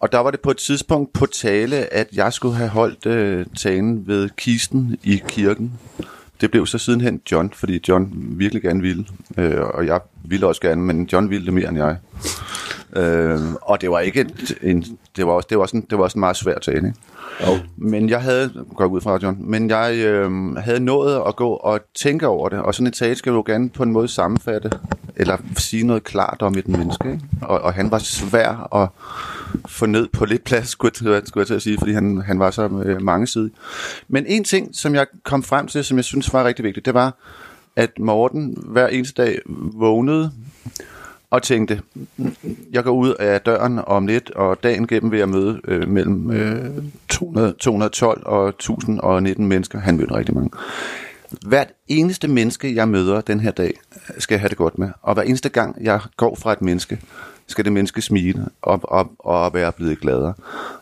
[0.00, 3.46] Og der var det på et tidspunkt på tale, at jeg skulle have holdt øh,
[3.56, 5.72] talen ved kisten i kirken.
[6.40, 9.06] Det blev så sidenhen John, fordi John virkelig gerne ville,
[9.38, 11.96] øh, og jeg ville også gerne, men John ville det mere end jeg.
[12.96, 14.84] Øh, og det var ikke et, en,
[15.16, 16.94] det var også, det var en, det var også en meget svær tale, ikke?
[17.46, 17.58] Oh.
[17.76, 21.48] Men jeg havde, går jeg ud fra John, men jeg øh, havde nået at gå
[21.48, 24.70] og tænke over det, og sådan et tale skal jo gerne på en måde sammenfatte,
[25.16, 27.24] eller sige noget klart om et menneske, ikke?
[27.42, 28.88] Og, og han var svær at
[29.68, 32.38] få ned på lidt plads, skulle jeg, skulle jeg til at sige, fordi han, han
[32.38, 33.48] var så øh, mange sider.
[34.08, 36.94] Men en ting, som jeg kom frem til, som jeg synes var rigtig vigtigt, det
[36.94, 37.14] var,
[37.76, 39.38] at Morten hver eneste dag
[39.74, 40.32] vågnede
[41.30, 41.80] og tænkte,
[42.72, 46.30] jeg går ud af døren om lidt, og dagen gennem vil jeg møde øh, mellem
[46.30, 49.78] øh, 200, 212 og 1019 mennesker.
[49.78, 50.50] Han mødte rigtig mange.
[51.46, 53.80] Hvert eneste menneske, jeg møder den her dag,
[54.18, 54.88] skal jeg have det godt med.
[55.02, 57.00] Og hver eneste gang, jeg går fra et menneske,
[57.48, 60.34] skal det menneske smile og, og, og være blevet gladere.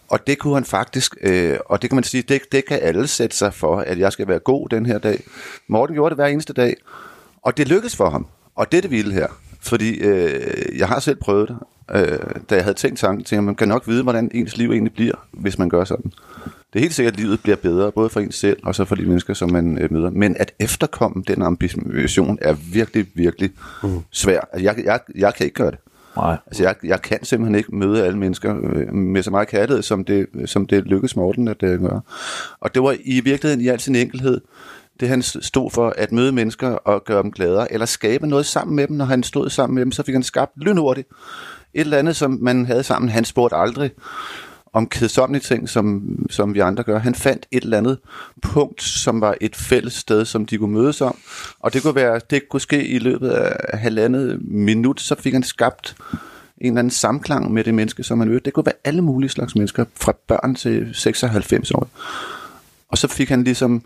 [0.08, 3.06] Og det kunne han faktisk, øh, og det kan man sige, det, det kan alle
[3.06, 5.22] sætte sig for, at jeg skal være god den her dag.
[5.68, 6.76] Morten gjorde det hver eneste dag,
[7.42, 8.26] og det lykkedes for ham.
[8.54, 9.26] Og det er det vilde her.
[9.60, 11.56] Fordi øh, jeg har selv prøvet det,
[11.94, 12.18] øh,
[12.50, 14.92] da jeg havde tænkt tanken til, at man kan nok vide, hvordan ens liv egentlig
[14.92, 16.12] bliver, hvis man gør sådan.
[16.72, 18.94] Det er helt sikkert, at livet bliver bedre, både for en selv og så for
[18.94, 20.10] de mennesker, som man øh, møder.
[20.10, 23.50] Men at efterkomme den ambition er virkelig, virkelig
[23.82, 24.00] mm.
[24.10, 24.40] svær.
[24.52, 25.78] Altså, jeg, jeg, jeg kan ikke gøre det.
[26.16, 26.36] Nej.
[26.46, 30.04] Altså, jeg, jeg kan simpelthen ikke møde alle mennesker øh, med så meget kærlighed, som
[30.04, 32.00] det, som det lykkedes Morten at øh, gøre.
[32.60, 34.40] Og det var i virkeligheden i al sin enkelhed,
[35.00, 38.76] det han stod for, at møde mennesker og gøre dem gladere, eller skabe noget sammen
[38.76, 41.08] med dem, når han stod sammen med dem, så fik han skabt lynhurtigt
[41.74, 43.08] et eller andet, som man havde sammen.
[43.08, 43.90] Han spurgte aldrig
[44.76, 46.98] om kedsommelige ting, som, som vi andre gør.
[46.98, 47.98] Han fandt et eller andet
[48.42, 51.16] punkt, som var et fælles sted, som de kunne mødes om.
[51.60, 55.42] Og det kunne, være, det kunne ske i løbet af halvandet minut, så fik han
[55.42, 55.96] skabt
[56.58, 58.44] en eller anden samklang med det menneske, som han mødte.
[58.44, 61.88] Det kunne være alle mulige slags mennesker, fra børn til 96 år.
[62.88, 63.82] Og så fik han ligesom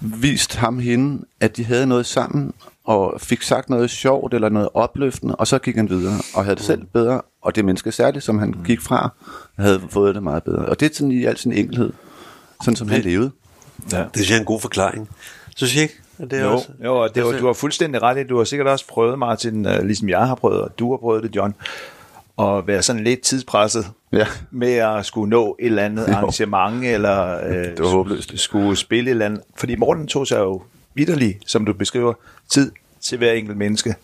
[0.00, 2.52] vist ham hende, at de havde noget sammen,
[2.84, 6.56] og fik sagt noget sjovt eller noget opløftende, og så gik han videre, og havde
[6.56, 9.10] det selv bedre, og det menneske særligt, som han gik fra,
[9.58, 10.64] havde fået det meget bedre.
[10.66, 11.92] Og det er sådan i al sin enkelhed,
[12.64, 13.30] sådan som han levede.
[13.92, 13.98] Ja.
[13.98, 15.08] Det synes jeg er en god forklaring.
[15.56, 15.94] Synes jeg ikke?
[16.20, 18.22] Det er Jo, også, jo og det var, Altså- du har fuldstændig ret i.
[18.26, 21.22] Du har sikkert også prøvet, Martin, øh, ligesom jeg har prøvet, og du har prøvet
[21.22, 21.54] det, John,
[22.38, 24.26] at være sådan lidt tidspresset Ja.
[24.50, 28.32] med at skulle nå et eller andet arrangement, eller øh, Det var håbløst.
[28.38, 29.40] skulle spille et eller andet.
[29.56, 30.62] Fordi Morten tog sig jo
[30.94, 32.14] vidderligt, som du beskriver,
[32.48, 33.94] tid til hver enkelt menneske.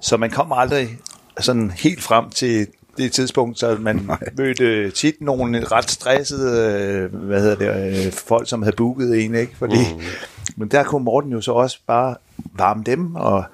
[0.00, 0.98] Så man kom aldrig
[1.40, 2.66] sådan helt frem til
[2.96, 4.18] det tidspunkt, så man Nej.
[4.36, 6.72] mødte tit nogle ret stressede
[7.12, 9.56] øh, hvad hedder det, øh, folk, som havde booket en, ikke?
[9.56, 10.00] Fordi, mm.
[10.56, 12.14] Men der kunne Morten jo så også bare
[12.54, 13.44] varme dem og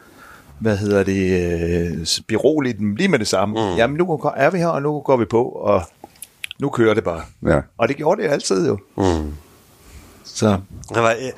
[0.59, 1.41] hvad hedder det,
[2.01, 3.55] øh, berolige dem lige med det samme.
[3.55, 3.77] Mm.
[3.77, 5.83] Jamen nu er vi her, og nu går vi på, og
[6.59, 7.23] nu kører det bare.
[7.47, 7.61] Ja.
[7.79, 8.79] Og det gjorde det altid jo.
[8.97, 9.33] Mm.
[10.35, 10.59] Så
[10.95, 11.33] Han var, jeg,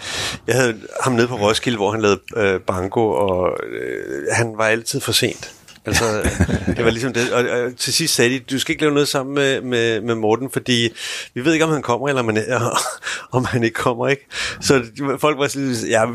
[0.46, 4.66] jeg havde ham nede på Roskilde, hvor han lavede øh, banko, og øh, han var
[4.66, 5.52] altid for sent.
[5.86, 6.04] Altså,
[6.76, 7.32] det var ligesom det.
[7.32, 10.14] Og, og til sidst sagde de, du skal ikke lave noget sammen med, med, med
[10.14, 10.88] Morten, fordi
[11.34, 12.44] vi ved ikke, om han kommer, eller om han,
[13.36, 14.26] om han ikke kommer, ikke?
[14.60, 14.84] Så
[15.20, 16.06] folk var sådan, ja,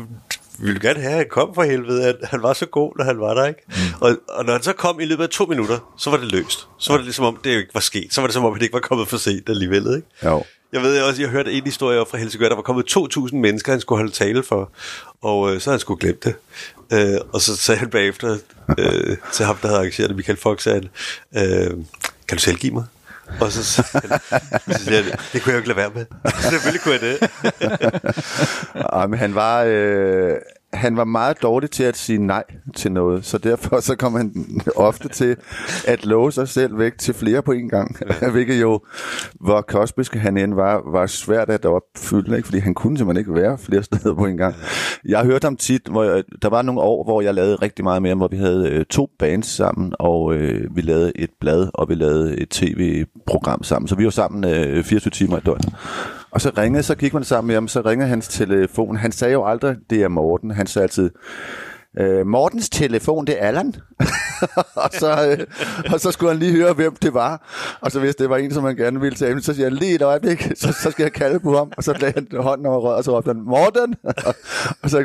[0.58, 3.04] vi ville gerne have, at han kom for helvede, at han var så god, når
[3.04, 3.60] han var der, ikke?
[3.68, 3.74] Mm.
[4.00, 6.68] Og, og når han så kom i løbet af to minutter, så var det løst.
[6.78, 8.14] Så var det ligesom om, det ikke var sket.
[8.14, 10.08] Så var det som om, han ikke var kommet for sent alligevel, ikke?
[10.24, 10.44] Jo.
[10.72, 13.72] Jeg ved også, jeg hørte en historie op fra Helsingør, der var kommet 2.000 mennesker,
[13.72, 14.70] han skulle holde tale for,
[15.22, 16.34] og øh, så han skulle glemme det.
[16.92, 18.38] Øh, og så sagde han bagefter
[18.78, 20.88] øh, til ham, der havde arrangeret det, Michael Fox, sagde
[21.32, 21.70] han, øh,
[22.28, 22.84] kan du selv give mig?
[23.40, 23.82] Og så, så,
[24.68, 26.06] så siger jeg, det kunne jeg jo ikke lade være med.
[26.50, 27.30] Selvfølgelig kunne jeg det.
[28.92, 30.36] Ej, men han var, øh,
[30.72, 32.44] han var meget dårlig til at sige nej
[32.76, 34.34] til noget, så derfor så kom han
[34.76, 35.36] ofte til
[35.86, 37.96] at love sig selv væk til flere på en gang,
[38.32, 38.80] hvilket jo,
[39.40, 42.46] hvor kosmisk han end var, var svært at opfylde, ikke?
[42.46, 44.54] fordi han kunne simpelthen ikke være flere steder på en gang.
[45.04, 47.84] Jeg har hørt ham tit, hvor jeg, der var nogle år, hvor jeg lavede rigtig
[47.84, 51.68] meget mere, hvor vi havde øh, to bands sammen, og øh, vi lavede et blad,
[51.74, 55.74] og vi lavede et tv-program sammen, så vi var sammen øh, 24 timer i døgnet.
[56.32, 58.96] Og så ringede, så gik man sammen med ham, så ringede hans telefon.
[58.96, 60.50] Han sagde jo aldrig, det er Morten.
[60.50, 61.10] Han sagde altid,
[61.98, 63.74] øh, Mortens telefon, det er Allan.
[64.84, 65.46] og, så, øh,
[65.92, 67.48] og så skulle han lige høre, hvem det var.
[67.80, 69.94] Og så hvis det var en, som han gerne ville tage, så siger han lige
[69.94, 71.72] et øjeblik, så, så skal jeg kalde på ham.
[71.76, 73.94] Og så lagde han hånden over røret, og så råbte han, Morten!
[74.82, 75.04] og så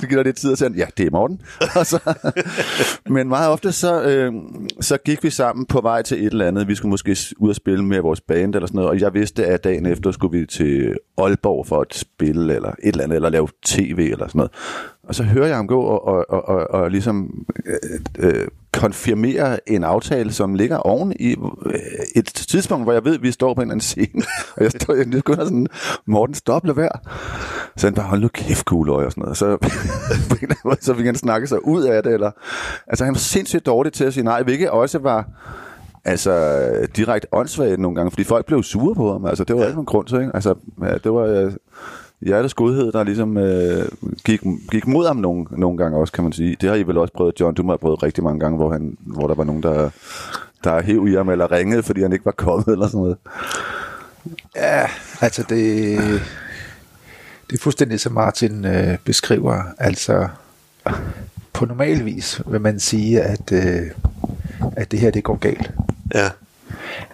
[0.00, 1.40] gik der lidt tid, og så han, ja, det er Morten.
[1.78, 2.14] og så,
[3.08, 4.32] men meget ofte, så, øh,
[4.80, 6.68] så gik vi sammen på vej til et eller andet.
[6.68, 8.90] Vi skulle måske ud og spille med vores band eller sådan noget.
[8.90, 12.76] Og jeg vidste, at dagen efter skulle vi til Aalborg for at spille, eller et
[12.82, 14.52] eller andet, eller lave tv eller sådan noget.
[15.08, 19.70] Og så hører jeg ham gå og, og, og, og, og ligesom øh, øh, konfirmere
[19.70, 21.80] en aftale, som ligger oven i øh,
[22.16, 24.22] et tidspunkt, hvor jeg ved, at vi står på en eller anden scene.
[24.56, 25.66] og jeg står jeg begynder sådan,
[26.06, 26.98] Morten, stop, lad være.
[27.76, 29.36] Så han bare, hold nu kæft, cool og sådan noget.
[29.36, 29.46] Så,
[30.66, 32.12] måde, så fik han snakke sig ud af det.
[32.12, 32.30] Eller,
[32.86, 35.28] altså han var sindssygt dårlig til at sige nej, hvilket også var
[36.04, 39.26] altså direkte åndssvagt nogle gange, fordi folk blev sure på ham.
[39.26, 39.66] Altså, det var ja.
[39.66, 40.30] ikke nogen grund til, ikke?
[40.34, 40.54] Altså,
[41.04, 41.52] det var øh,
[42.20, 43.88] hjertets godhed, der ligesom øh,
[44.24, 46.56] gik, gik mod ham nogle, nogle gange også, kan man sige.
[46.60, 47.54] Det har I vel også prøvet, John.
[47.54, 49.90] Du må have prøvet rigtig mange gange, hvor, han, hvor der var nogen, der,
[50.64, 53.16] der hæv i ham eller ringede, fordi han ikke var kommet eller sådan noget.
[54.56, 54.86] Ja,
[55.20, 55.98] altså det,
[57.50, 59.62] det er fuldstændig som Martin øh, beskriver.
[59.78, 60.28] Altså
[61.52, 63.82] på normal vis vil man sige, at, øh,
[64.76, 65.72] at det her det går galt.
[66.14, 66.28] Ja.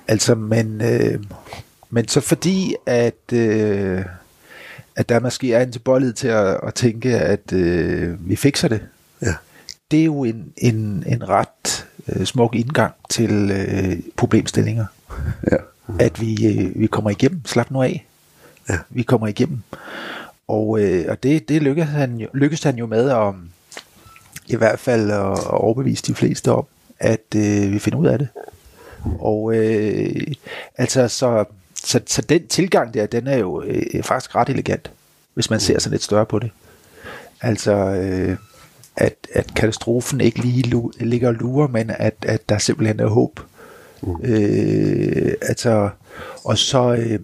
[0.08, 1.24] Altså, men, øh,
[1.90, 4.04] men så fordi, at, øh,
[4.96, 8.80] at der måske er en tilbøjelighed til at, at tænke, at øh, vi fikser det.
[9.22, 9.34] Ja.
[9.90, 14.86] Det er jo en, en, en ret øh, smuk indgang til øh, problemstillinger.
[15.50, 15.56] Ja.
[15.98, 17.40] At vi, øh, vi kommer igennem.
[17.46, 18.06] Slap nu af.
[18.68, 18.78] Ja.
[18.90, 19.58] Vi kommer igennem.
[20.48, 23.34] Og, øh, og det, det lykkedes han, jo, lykkedes han jo med at
[24.46, 26.64] i hvert fald at, at overbevise de fleste om,
[26.98, 28.28] at øh, vi finder ud af det.
[29.20, 30.26] Og øh,
[30.76, 31.44] altså, så,
[31.84, 34.90] så, så den tilgang der, den er jo øh, faktisk ret elegant,
[35.34, 36.50] hvis man ser sådan lidt større på det.
[37.40, 38.36] Altså, øh,
[38.96, 43.06] at, at katastrofen ikke lige lu- ligger og lurer, men at, at der simpelthen er
[43.06, 43.40] håb.
[44.22, 45.90] Øh, altså,
[46.44, 47.18] og så, øh,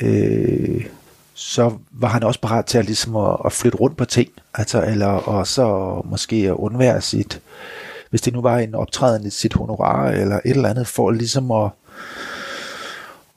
[0.08, 0.86] øh,
[1.34, 4.84] så var han også parat til at, ligesom at, at flytte rundt på ting, altså,
[4.84, 7.40] eller og så måske at undvære sit,
[8.10, 11.50] hvis det nu var en optræden i sit honorar, eller et eller andet, for ligesom
[11.50, 11.70] at,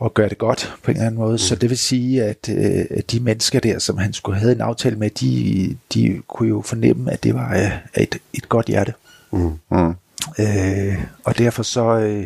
[0.06, 1.32] at gøre det godt på en eller anden måde.
[1.32, 1.38] Mm.
[1.38, 4.95] Så det vil sige, at, øh, de mennesker der, som han skulle have en aftale
[4.95, 8.93] med, de, de kunne jo fornemme, at det var af et, et godt hjerte.
[9.32, 9.52] Mm.
[9.72, 9.93] Mm.
[10.39, 12.26] Øh, og derfor så, øh,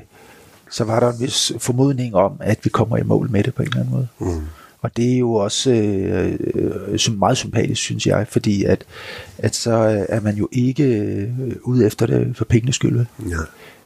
[0.72, 3.61] så var der en vis formodning om, at vi kommer i mål med det på
[3.61, 4.07] en eller anden måde.
[4.19, 4.45] Mm.
[4.82, 8.84] Og det er jo også øh, øh, meget sympatisk, synes jeg, fordi at,
[9.38, 11.30] at så øh, er man jo ikke øh,
[11.63, 13.05] ude efter det for pengenes skyld.
[13.30, 13.36] Ja.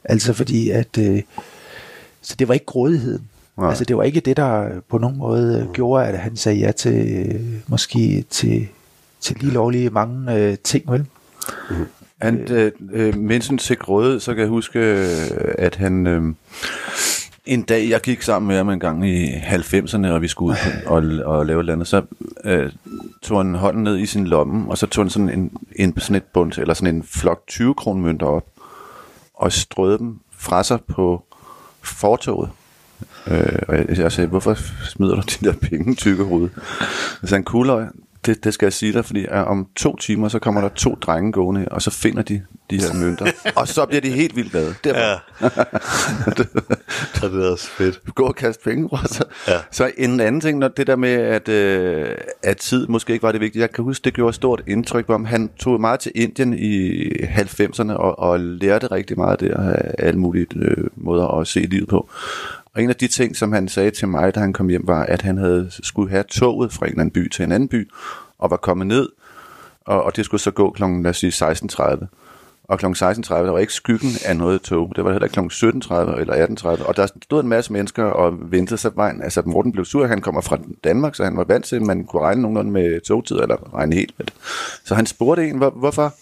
[0.04, 1.22] Altså fordi at, øh,
[2.22, 3.22] så det var ikke grådigheden.
[3.58, 3.68] Nej.
[3.68, 6.72] Altså det var ikke det, der på nogen måde øh, gjorde, at han sagde ja
[6.72, 8.68] til, øh, måske til,
[9.20, 11.06] til lige lovlige mange øh, ting, vel?
[12.22, 16.06] Han, øh, øh, mens han til grøde, så kan jeg huske, øh, at han...
[16.06, 16.34] Øh,
[17.46, 20.82] en dag, jeg gik sammen med ham en gang i 90'erne, og vi skulle ud
[20.86, 22.02] og, og lave et eller andet, så
[22.44, 22.72] øh,
[23.22, 26.16] tog han hånden ned i sin lomme, og så tog han sådan en, en sådan
[26.16, 28.46] et bund, eller sådan en flok 20 kronmønter op,
[29.34, 31.24] og strøede dem fra sig på
[31.82, 32.50] fortoget.
[33.30, 34.54] Øh, og jeg, jeg sagde, hvorfor
[34.84, 36.48] smider du de der penge, tykke hoved?
[37.24, 37.84] Så han kugløj,
[38.26, 40.94] det, det skal jeg sige dig, fordi øh, om to timer, så kommer der to
[40.94, 43.26] drenge gående, og så finder de de her mønter.
[43.60, 44.74] og så bliver de helt vildt glade.
[44.84, 45.16] Derfor, Ja.
[47.14, 48.14] Så det er også fedt.
[48.14, 49.26] gå og kaste penge sig.
[49.48, 49.58] Ja.
[49.70, 52.08] Så en anden ting, når det der med, at, øh,
[52.42, 53.60] at tid måske ikke var det vigtige.
[53.60, 55.24] Jeg kan huske, det gjorde et stort indtryk på ham.
[55.24, 60.20] Han tog meget til Indien i 90'erne og, og lærte rigtig meget der af alle
[60.20, 62.08] mulige øh, måder at se livet på.
[62.76, 65.02] Og en af de ting, som han sagde til mig, da han kom hjem, var,
[65.02, 67.90] at han havde skulle have toget fra en eller anden by til en anden by,
[68.38, 69.08] og var kommet ned,
[69.80, 72.06] og, og det skulle så gå klokken, lad os sige, 16.30.
[72.64, 72.86] Og kl.
[72.86, 74.92] 16.30, der var ikke skyggen af noget tog.
[74.96, 75.40] Det var heller kl.
[75.40, 76.46] 17.30 eller
[76.80, 76.88] 18.30.
[76.88, 79.22] Og der stod en masse mennesker og ventede sig vejen.
[79.22, 82.04] Altså, Morten blev sur, han kommer fra Danmark, så han var vant til, at man
[82.04, 84.34] kunne regne nogenlunde med togtid, eller regne helt med det.
[84.84, 86.14] Så han spurgte en, hvor, hvorfor,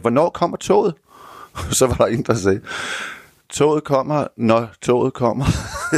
[0.00, 0.94] hvornår kommer toget?
[1.70, 2.60] Så var der en, der sagde,
[3.50, 5.44] toget kommer, når toget kommer.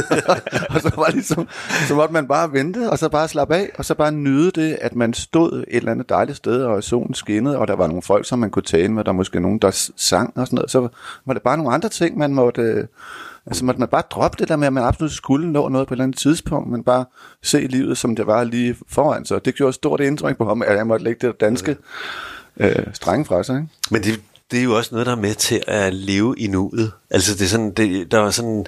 [0.75, 1.47] og så var det ligesom,
[1.87, 4.77] så måtte man bare vente, og så bare slappe af, og så bare nyde det,
[4.81, 8.01] at man stod et eller andet dejligt sted, og solen skinnede, og der var nogle
[8.01, 10.71] folk, som man kunne tale med, der måske nogen, der sang og sådan noget.
[10.71, 10.87] Så
[11.25, 12.61] var det bare nogle andre ting, man måtte...
[12.61, 12.87] Øh,
[13.45, 15.93] altså måtte man bare droppe det der med, at man absolut skulle nå noget på
[15.93, 17.05] et eller andet tidspunkt, men bare
[17.43, 19.45] se livet, som det var lige foran sig.
[19.45, 21.77] Det gjorde et stort indtryk på ham, at jeg måtte lægge det danske
[22.59, 23.55] øh, strenge fra sig.
[23.55, 23.67] Ikke?
[23.91, 24.21] Men det,
[24.51, 26.91] det er jo også noget, der er med til at leve i nuet.
[27.09, 28.65] Altså det er sådan, det, der er sådan,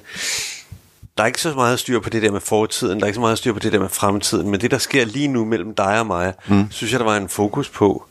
[1.18, 3.22] der er ikke så meget styr på det der med fortiden, der er ikke så
[3.22, 6.00] meget styr på det der med fremtiden, men det, der sker lige nu mellem dig
[6.00, 6.72] og mig, mm.
[6.72, 8.06] synes jeg, der var en fokus på,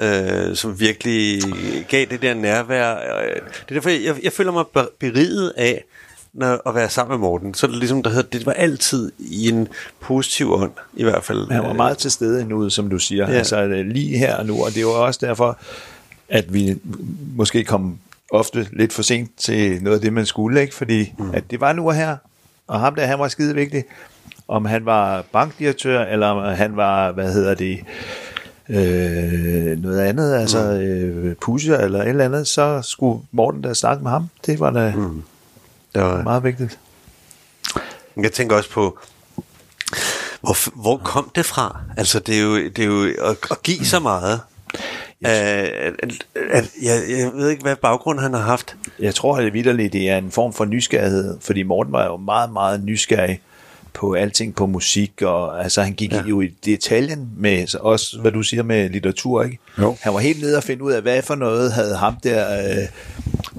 [0.00, 1.42] øh, som virkelig
[1.88, 2.94] gav det der nærvær.
[2.94, 5.84] Det er derfor, jeg, jeg føler mig ber- beriget af,
[6.32, 7.54] når, at være sammen med Morten.
[7.54, 9.68] Så det ligesom, der hedder, det var altid i en
[10.00, 11.50] positiv ånd, i hvert fald.
[11.50, 13.24] Han var meget til stede nu, som du siger.
[13.26, 13.32] Ja.
[13.32, 13.38] Ja.
[13.38, 15.58] Altså øh, lige her og nu, og det var også derfor,
[16.28, 16.78] at vi
[17.36, 17.98] måske kom
[18.30, 20.74] ofte lidt for sent til noget af det, man skulle, ikke?
[20.74, 21.30] Fordi mm.
[21.34, 22.16] at det var nu og her,
[22.66, 23.84] og ham der, han var skide vigtig.
[24.48, 27.84] Om han var bankdirektør, eller om han var, hvad hedder det,
[28.68, 34.02] øh, noget andet, altså øh, pusher eller et eller andet, så skulle Morten da snakke
[34.02, 34.28] med ham.
[34.46, 35.22] Det var da mm.
[35.94, 36.78] Der var, meget vigtigt.
[38.16, 38.98] Jeg tænker også på,
[40.40, 41.80] hvor, hvor kom det fra?
[41.96, 44.40] Altså, det er jo, det er jo at, at give så meget.
[45.24, 48.76] At, at, at, jeg, jeg ved ikke, hvad baggrund han har haft.
[48.98, 52.16] Jeg tror, at det vidderligt det er en form for nysgerrighed, fordi Morten var jo
[52.16, 53.40] meget, meget nysgerrig
[53.94, 56.22] på alting, på musik, og altså han gik ja.
[56.22, 59.58] jo i detaljen med, så også hvad du siger med litteratur, ikke?
[59.78, 59.96] Jo.
[60.00, 62.88] Han var helt nede og finde ud af, hvad for noget havde ham der, øh,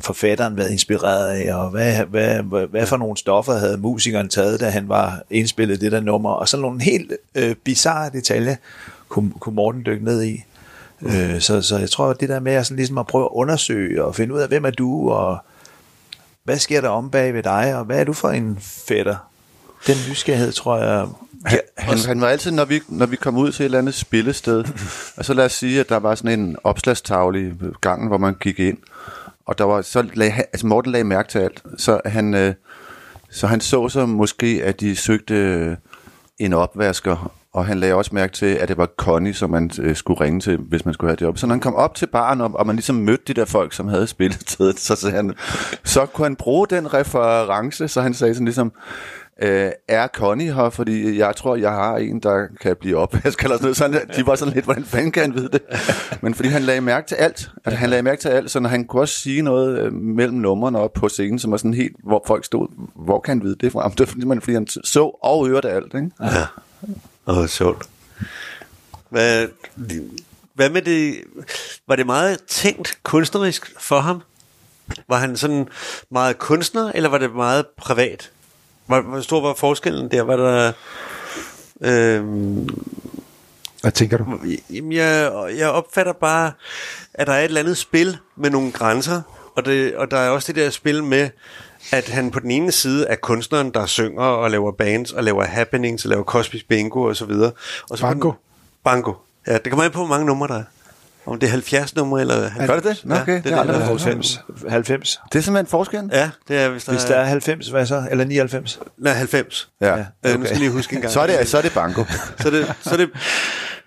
[0.01, 4.59] forfatteren været inspireret af, og hvad, hvad, hvad, hvad for nogle stoffer havde musikeren taget,
[4.59, 8.55] da han var indspillet det der nummer, og sådan nogle helt øh, bizarre detaljer
[9.09, 10.43] kunne, kunne Morten dykke ned i.
[11.01, 13.29] Øh, så, så jeg tror, at det der med at, sådan ligesom at prøve at
[13.31, 15.37] undersøge og finde ud af, hvem er du, og
[16.43, 19.15] hvad sker der om bag ved dig, og hvad er du for en fætter?
[19.87, 21.07] Den nysgerrighed, tror jeg...
[21.45, 23.93] Han, han, han var altid, når vi, når vi kom ud til et eller andet
[23.93, 24.63] spillested,
[25.17, 28.35] og så lad os sige, at der var sådan en opslagstavle i gangen, hvor man
[28.39, 28.77] gik ind,
[29.45, 32.53] og der var, så lag, altså Morten lagde mærke til alt, så han, øh,
[33.29, 35.77] så han så så måske, at de søgte
[36.39, 39.95] en opvasker, og han lagde også mærke til, at det var Connie, som man øh,
[39.95, 41.37] skulle ringe til, hvis man skulle have det op.
[41.37, 43.73] Så når han kom op til baren, og, og man ligesom mødte de der folk,
[43.73, 45.33] som havde spillet stedet, så, sagde han,
[45.83, 48.71] så kunne han bruge den reference, så han sagde sådan ligesom,
[49.41, 53.57] øh, er Connie her, fordi jeg tror, jeg har en, der kan blive opvasket eller
[53.57, 53.77] sådan noget.
[53.77, 55.61] Sådan, de var sådan lidt, hvordan fanden kan han vide det?
[56.21, 57.51] Men fordi han lagde mærke til alt.
[57.65, 60.37] Altså, han lagde mærke til alt, så når han kunne også sige noget øh, mellem
[60.37, 63.55] numrene op på scenen, som var sådan helt, hvor folk stod, hvor kan han vide
[63.61, 63.89] det fra?
[63.97, 66.11] Det var fordi, fordi han så og hørte alt, ikke?
[66.21, 66.45] Ja.
[67.29, 67.89] Åh, sjovt.
[69.09, 69.47] Hvad,
[70.53, 71.23] hvad med det?
[71.87, 74.21] Var det meget tænkt kunstnerisk for ham?
[75.07, 75.67] Var han sådan
[76.11, 78.31] meget kunstner, eller var det meget privat?
[78.85, 80.21] Hvor, hvor stor var forskellen der?
[80.21, 80.71] Var der...
[81.81, 82.69] Øhm,
[83.81, 84.39] Hvad tænker du?
[84.69, 86.51] Jamen, jeg, jeg opfatter bare,
[87.13, 89.21] at der er et eller andet spil med nogle grænser,
[89.55, 91.29] og, det, og der er også det der spil med,
[91.91, 95.43] at han på den ene side er kunstneren, der synger og laver bands, og laver
[95.45, 97.51] happenings, og laver kosmisk bingo og så videre.
[97.89, 98.27] Og så på Bango.
[98.29, 98.37] Den,
[98.83, 99.13] bango.
[99.47, 100.63] Ja, det kommer an på, hvor mange numre der er.
[101.25, 102.49] Om det er 70 numre, eller...
[102.67, 103.21] Gør det det?
[103.21, 103.31] Okay.
[103.31, 104.01] Ja, Det der- hørt.
[104.01, 104.39] 90.
[104.69, 105.19] 90.
[105.33, 106.11] Det er simpelthen forskellen?
[106.13, 108.03] Ja, det er, hvis der, Hvis der er 90, hvad så?
[108.11, 108.79] Eller 99?
[108.97, 109.69] Nej, 90.
[109.81, 109.97] Ja.
[109.97, 111.13] Øh, nu skal jeg lige huske en gang.
[111.13, 112.03] Så er det, så er det banko.
[112.39, 113.09] så er det, så er det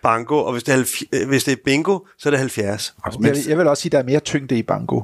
[0.02, 2.94] bango, og hvis det, er, halv- øh, hvis det er bingo, så er det 70.
[3.04, 5.02] Jeg, vil- jeg vil også sige, at der er mere tyngde i banko.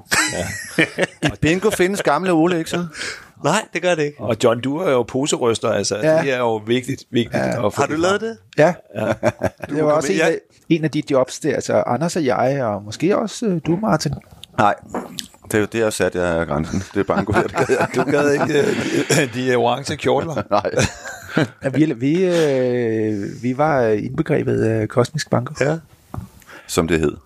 [1.22, 2.86] I bingo findes gamle Ole, ikke så?
[3.44, 4.20] Nej, det gør det ikke.
[4.20, 6.16] Og John Dure er jo poserøster, altså Ja.
[6.16, 6.22] ja.
[6.22, 7.66] det er jo vigtigt, vigtigt ja.
[7.66, 8.38] at få Har du det lavet det?
[8.58, 8.74] Ja,
[9.68, 10.38] det var også en af,
[10.68, 11.54] en af de jobs der.
[11.54, 14.12] Altså Anders og jeg, og måske også øh, du, Martin.
[14.58, 14.74] Nej.
[15.44, 16.82] Det er jo det, jeg satte jeg grænsen.
[16.94, 17.32] Det er banko.
[17.94, 18.60] Du gad ikke
[19.22, 20.42] øh, de orange kjortler.
[20.50, 20.70] Nej.
[21.64, 25.54] Ja, vi, vi, øh, vi var indbegrebet af kosmisk banko.
[25.60, 25.78] Ja.
[26.66, 27.16] Som det hed.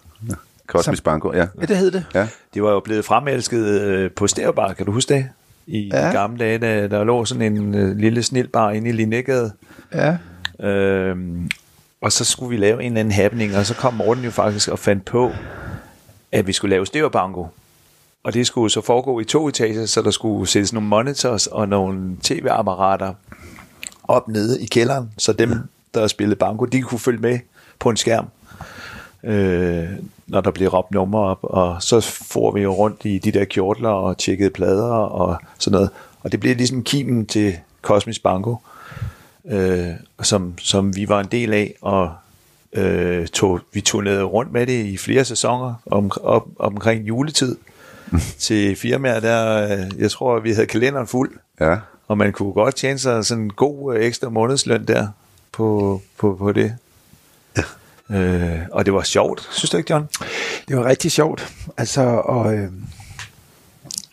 [0.67, 1.47] Kosmisk banko, ja.
[1.61, 2.05] Ja, det hed det.
[2.15, 2.29] Ja.
[2.55, 5.29] Det var jo blevet fremelsket øh, på Stærbar, kan du huske det?
[5.67, 6.07] I Ja.
[6.09, 9.51] de gamle dage, der, der lå sådan en øh, lille snilbar inde i Linnégade.
[9.95, 10.17] Ja.
[10.69, 11.51] Øhm,
[12.01, 14.69] og så skulle vi lave en eller anden happening, og så kom Morten jo faktisk
[14.69, 15.31] og fandt på,
[16.33, 17.47] at vi skulle lave stæverbanko.
[18.25, 21.69] Og det skulle så foregå i to etager, så der skulle sættes nogle monitors og
[21.69, 23.15] nogle tv-apparater
[24.05, 25.51] op nede i kælderen, så dem,
[25.95, 27.39] der spillede banko, de kunne følge med
[27.79, 28.27] på en skærm,
[29.25, 29.89] øh,
[30.27, 31.39] når der blev råbt numre op.
[31.43, 35.75] Og så får vi jo rundt i de der kjortler og tjekkede plader og sådan
[35.75, 35.91] noget.
[36.21, 38.57] Og det blev ligesom kimen til Kosmisk Banko
[39.45, 39.91] øh,
[40.23, 42.13] som, som vi var en del af, og
[42.73, 47.57] øh, tog, vi turnerede rundt med det i flere sæsoner om, op, omkring juletid.
[48.39, 51.31] til firmaer, der, øh, jeg tror, vi havde kalenderen fuld,
[51.61, 51.77] Ja.
[52.09, 55.09] Og man kunne godt tjene sig sådan en god øh, ekstra månedsløn der
[55.53, 56.77] på, på, på det.
[58.11, 60.09] Øh, og det var sjovt, synes du ikke, John?
[60.69, 61.53] Det var rigtig sjovt.
[61.77, 62.73] Altså, og, øh,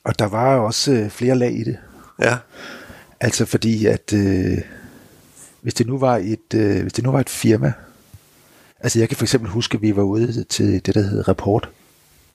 [0.03, 1.77] og der var også øh, flere lag i det.
[2.19, 2.37] Ja.
[3.19, 4.57] Altså fordi, at øh,
[5.61, 7.73] hvis, det nu var et, øh, hvis det nu var et firma,
[8.79, 11.69] altså jeg kan for eksempel huske, at vi var ude til det, der hedder Rapport.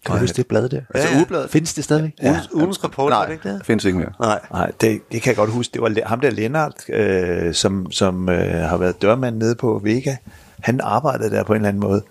[0.04, 0.20] Kan du Nej.
[0.20, 0.80] huske det blad der?
[0.94, 1.18] Altså Ja, ja.
[1.18, 1.50] ugebladet?
[1.50, 2.12] Findes det stadigvæk?
[2.22, 2.40] Ja.
[2.52, 3.60] Ugens, rapport, er Nej, det ikke det?
[3.64, 4.12] findes ikke mere.
[4.20, 4.40] Nej.
[4.52, 5.72] Nej, det, det kan jeg godt huske.
[5.72, 10.16] Det var ham der Lennart, øh, som, som øh, har været dørmand nede på Vega.
[10.60, 12.02] Han arbejdede der på en eller anden måde.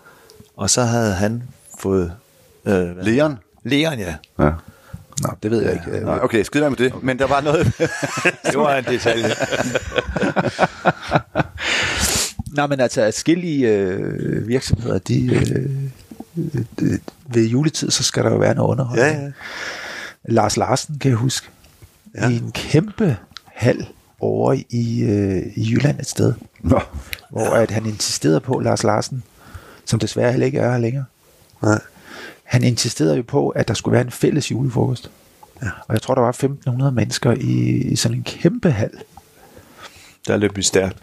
[0.58, 1.44] Og så havde han
[1.80, 2.14] fået...
[2.66, 2.98] Øh?
[3.06, 3.38] Leon?
[3.64, 4.16] Leon, ja.
[4.39, 4.52] Ja.
[5.22, 6.06] Nå, det ved jeg ikke.
[6.06, 7.04] Nej, okay, skid med det.
[7.04, 7.66] Men der var noget...
[8.52, 9.30] Det var en detalje.
[12.56, 15.70] Nej, men altså, adskillige øh, virksomheder, de, øh,
[17.27, 19.11] ved juletid, så skal der jo være noget underholdning.
[19.17, 19.31] Ja, ja.
[20.25, 21.47] Lars Larsen, kan jeg huske,
[22.15, 22.23] Ja.
[22.27, 22.29] ja.
[22.34, 23.88] i en kæmpe hal
[24.19, 26.79] over i, øh, i Jylland et sted, Nå.
[27.29, 29.23] hvor at han insisterede på, Lars Larsen,
[29.86, 31.05] som desværre heller ikke er her længere,
[31.63, 31.79] Nej.
[32.43, 35.11] han insisterede jo på, at der skulle være en fælles julefrokost.
[35.63, 35.67] Ja.
[35.88, 36.31] Og jeg tror, der var
[36.88, 38.91] 1.500 mennesker i, i sådan en kæmpe hal.
[40.27, 40.97] Der løb vi stærkt.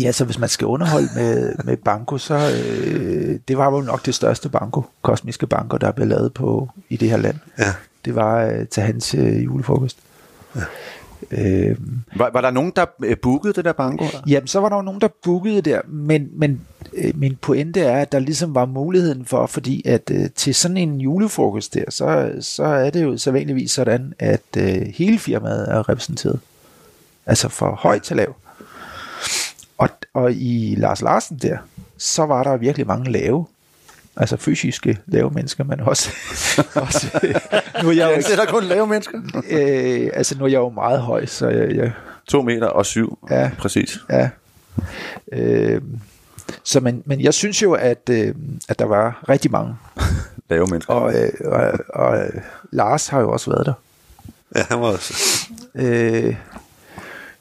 [0.00, 4.06] Ja, så hvis man skal underholde med, med banko, så øh, det var jo nok
[4.06, 7.36] det største banko, kosmiske banko, der blev lavet på i det her land.
[7.58, 7.74] Ja.
[8.04, 9.96] Det var øh, til hans øh, julefrokost.
[10.56, 10.60] Ja.
[11.30, 11.76] Øh,
[12.16, 14.04] Var, var der nogen, der øh, bookede det der banko?
[14.26, 16.60] jamen, så var der jo nogen, der bookede der, men, men
[16.94, 20.76] øh, min pointe er, at der ligesom var muligheden for, fordi at øh, til sådan
[20.76, 25.88] en julefrokost der, så, så er det jo sædvanligvis sådan, at øh, hele firmaet er
[25.88, 26.40] repræsenteret.
[27.26, 28.34] Altså fra høj til lav.
[29.84, 31.58] Og, og i Lars Larsen der,
[31.98, 33.46] så var der virkelig mange lave.
[34.16, 36.10] Altså fysiske lave mennesker, men også...
[36.74, 37.06] også
[37.82, 39.18] nu er jeg jo, er der kun lave mennesker.
[39.50, 41.92] øh, altså nu er jeg jo meget høj, så jeg, jeg
[42.28, 43.50] To meter og syv, Ja.
[43.58, 43.98] præcis.
[44.10, 44.28] Ja.
[45.32, 45.82] Øh,
[46.62, 48.34] så men, men jeg synes jo, at, øh,
[48.68, 49.76] at der var rigtig mange.
[50.50, 50.94] Lave mennesker.
[50.94, 53.72] Og, øh, og, og øh, Lars har jo også været der.
[54.56, 55.14] Ja, han var også...
[55.74, 56.36] Øh,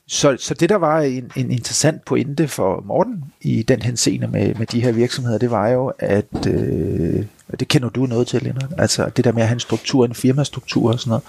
[0.08, 4.56] så, så det der var en, en interessant pointe for Morten i den henseende med,
[4.56, 7.26] med de her virksomheder, det var jo, at øh,
[7.60, 10.14] det kender du noget til, Lennart, altså det der med at have en struktur, en
[10.14, 11.24] firmastruktur og sådan noget,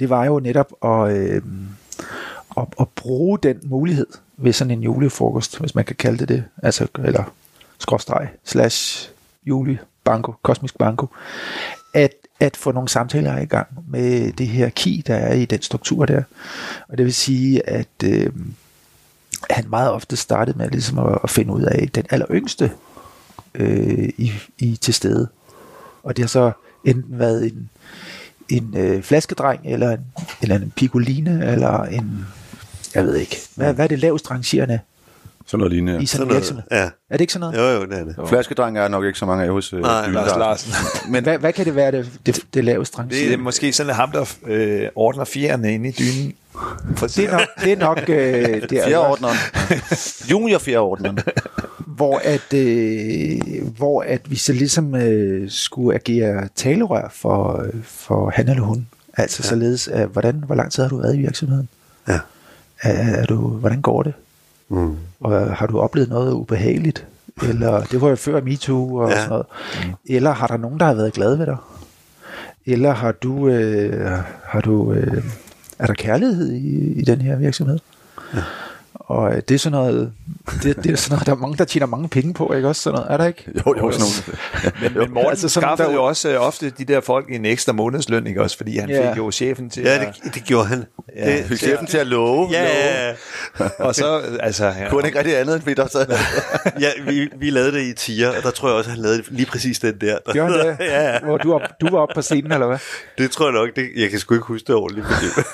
[0.00, 1.42] det var jo netop at, øh,
[2.56, 4.06] at, at bruge den mulighed
[4.36, 7.24] ved sådan en julefrokost, hvis man kan kalde det det, altså, eller
[7.78, 9.10] skråstreg, slash
[9.46, 11.06] julebanko, kosmisk banko,
[11.94, 15.62] at, at få nogle samtaler i gang med det her ki, der er i den
[15.62, 16.22] struktur der.
[16.88, 18.32] Og det vil sige, at øh,
[19.50, 22.72] han meget ofte startede med ligesom at, at finde ud af den aller yngste
[23.54, 25.28] øh, i, i til stede.
[26.02, 26.52] Og det har så
[26.84, 27.70] enten været en,
[28.48, 30.00] en øh, flaskedreng, eller en,
[30.42, 32.26] eller en picoline, eller en,
[32.94, 34.80] jeg ved ikke, hvad, hvad er det lavest rangerende
[35.50, 36.02] Sådan noget lignende.
[36.02, 36.64] i sådan Sådan noget.
[36.70, 36.84] Ja.
[36.84, 37.74] Er det ikke sådan noget?
[37.74, 38.28] Jo, jo, det er det.
[38.28, 40.72] Flaskedreng er nok ikke så mange af hos øh, Nej, Lars der- Larsen.
[41.12, 43.26] Men hvad, hvad kan det være, det, det, det lavest rangerende?
[43.28, 46.32] Det er måske sådan ham, der øh, ordner fjerne inde i dynen.
[47.00, 48.14] Det er nok, det er nok øh,
[48.62, 49.36] det er Fjerdeordneren.
[50.30, 51.18] Junior fjerdeordneren.
[51.96, 53.40] hvor at, øh,
[53.76, 58.86] hvor at vi så ligesom øh, skulle agere talerør for, for han eller hun.
[59.16, 59.48] Altså ja.
[59.48, 61.68] således, at, hvordan, hvor lang tid har du været i virksomheden?
[62.08, 62.18] Ja.
[62.82, 64.12] Er, er du, hvordan går det?
[64.70, 64.96] Mm.
[65.20, 67.06] Og har du oplevet noget ubehageligt?
[67.48, 69.16] Eller det var jo før MeToo og Ja.
[69.16, 69.46] sådan noget.
[70.08, 71.56] Eller har der nogen, der har været glade ved dig?
[72.66, 75.24] Eller har du, øh, har du øh,
[75.78, 77.78] er der kærlighed i, i den her virksomhed?
[78.34, 78.38] Ja.
[79.00, 80.12] Og øh, det er sådan noget,
[80.62, 82.82] det, det er sådan noget, der er mange, der tjener mange penge på, ikke også?
[82.82, 83.44] Sådan noget, er der ikke?
[83.66, 84.72] Jo, jo, sådan nogle.
[84.82, 87.44] Men, men Morten Altså, sådan skaffede der- jo også øh, ofte de der folk en
[87.44, 88.56] ekstra månedsløn, ikke også?
[88.56, 89.10] Fordi han Ja.
[89.10, 90.14] fik jo chefen til Ja, at...
[90.24, 90.84] det, det gjorde han.
[91.16, 91.36] Ja.
[91.36, 92.48] Det, Fik chefen til at love.
[92.50, 93.08] ja,
[93.58, 93.68] ja.
[93.78, 94.66] Og så, altså...
[94.66, 96.06] Ja, Kunne han ikke rigtig andet end vi der sad.
[96.80, 99.22] ja vi, vi lavede det i tier, og der tror jeg også, at han lavede
[99.30, 100.18] lige præcis den der.
[100.26, 100.76] der Gjorde han det?
[100.80, 101.18] ja, ja.
[101.20, 102.78] Hvor du, op, du var oppe på scenen, eller hvad?
[103.18, 103.68] Det tror jeg nok.
[103.76, 105.06] Det, jeg kan sgu ikke huske det ordentligt.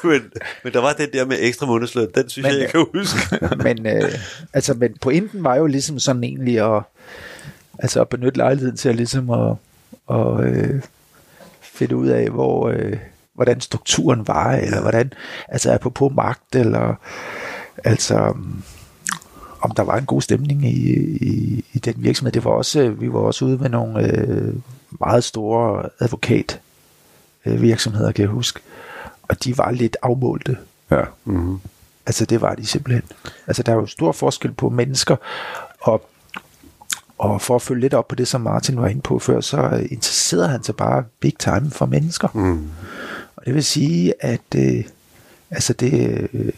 [0.03, 0.23] Men, men,
[0.65, 2.09] men der var den der med ekstra månedsløn.
[2.15, 3.39] Den synes Men, jeg, jeg kan huske.
[3.65, 4.13] Men, øh,
[4.53, 6.83] altså, men pointen var jo ligesom sådan egentlig at,
[7.79, 9.57] altså at benytte lejligheden til at ligesom at,
[10.11, 10.83] at øh,
[11.61, 12.99] finde ud af, hvor, øh,
[13.35, 15.13] hvordan strukturen var, eller hvordan,
[15.49, 16.95] altså apropos magt, eller
[17.85, 18.35] altså
[19.61, 22.33] om der var en god stemning i, i, i den virksomhed.
[22.33, 24.55] Det var også, øh, vi var også ude med nogle øh,
[25.01, 26.61] meget store advokat
[27.47, 28.61] øh, virksomheder, kan jeg huske.
[29.23, 30.57] Og de var lidt afmålte.
[30.91, 31.03] Ja.
[31.25, 31.61] Mm-hmm.
[32.07, 33.03] Altså det var de simpelthen.
[33.47, 35.17] Altså der er jo stor forskel på mennesker,
[35.81, 36.09] og,
[37.19, 39.87] og for at følge lidt op på det, som Martin var inde på før, så
[39.91, 42.29] interesserede han sig bare big time for mennesker.
[42.35, 42.69] Mm.
[43.45, 44.85] Det vil sige, at øh,
[45.51, 46.53] altså det øh,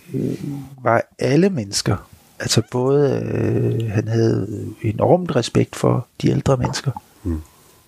[0.82, 2.08] var alle mennesker.
[2.40, 6.90] Altså både, øh, han havde enormt respekt for de ældre mennesker.
[7.22, 7.40] Mm.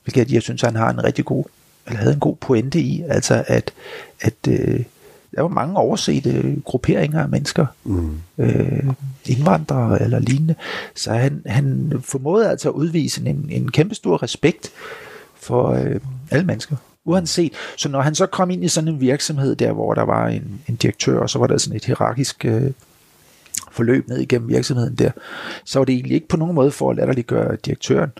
[0.04, 1.44] Hvilket jeg synes, han har en rigtig god,
[1.86, 3.02] eller havde en god pointe i.
[3.08, 3.72] Altså at,
[4.20, 4.80] at øh,
[5.40, 7.66] der var mange oversete grupperinger af mennesker.
[7.84, 8.18] Mm.
[8.38, 8.86] Øh,
[9.26, 10.54] indvandrere eller lignende.
[10.94, 14.70] Så han, han formåede altså at udvise en, en kæmpe stor respekt
[15.34, 17.52] for øh, alle mennesker uanset.
[17.76, 20.60] Så når han så kom ind i sådan en virksomhed der, hvor der var en,
[20.68, 22.70] en direktør, og så var der sådan et hierarkisk øh,
[23.70, 25.10] forløb ned igennem virksomheden der,
[25.64, 28.10] så var det egentlig ikke på nogen måde for at latterliggøre direktøren,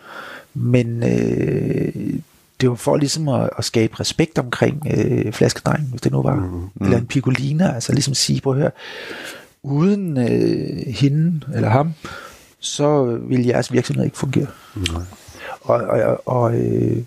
[0.53, 2.19] men øh,
[2.61, 6.35] det var for ligesom at, at skabe respekt omkring øh, flaskedrengen, hvis det nu var,
[6.35, 6.85] mm, mm.
[6.85, 8.69] eller en pigolina, altså ligesom sige, på her,
[9.63, 11.93] uden øh, hende eller ham,
[12.59, 14.47] så ville jeres virksomhed ikke fungere.
[14.75, 14.83] Mm.
[15.61, 17.03] Og, og, og, øh,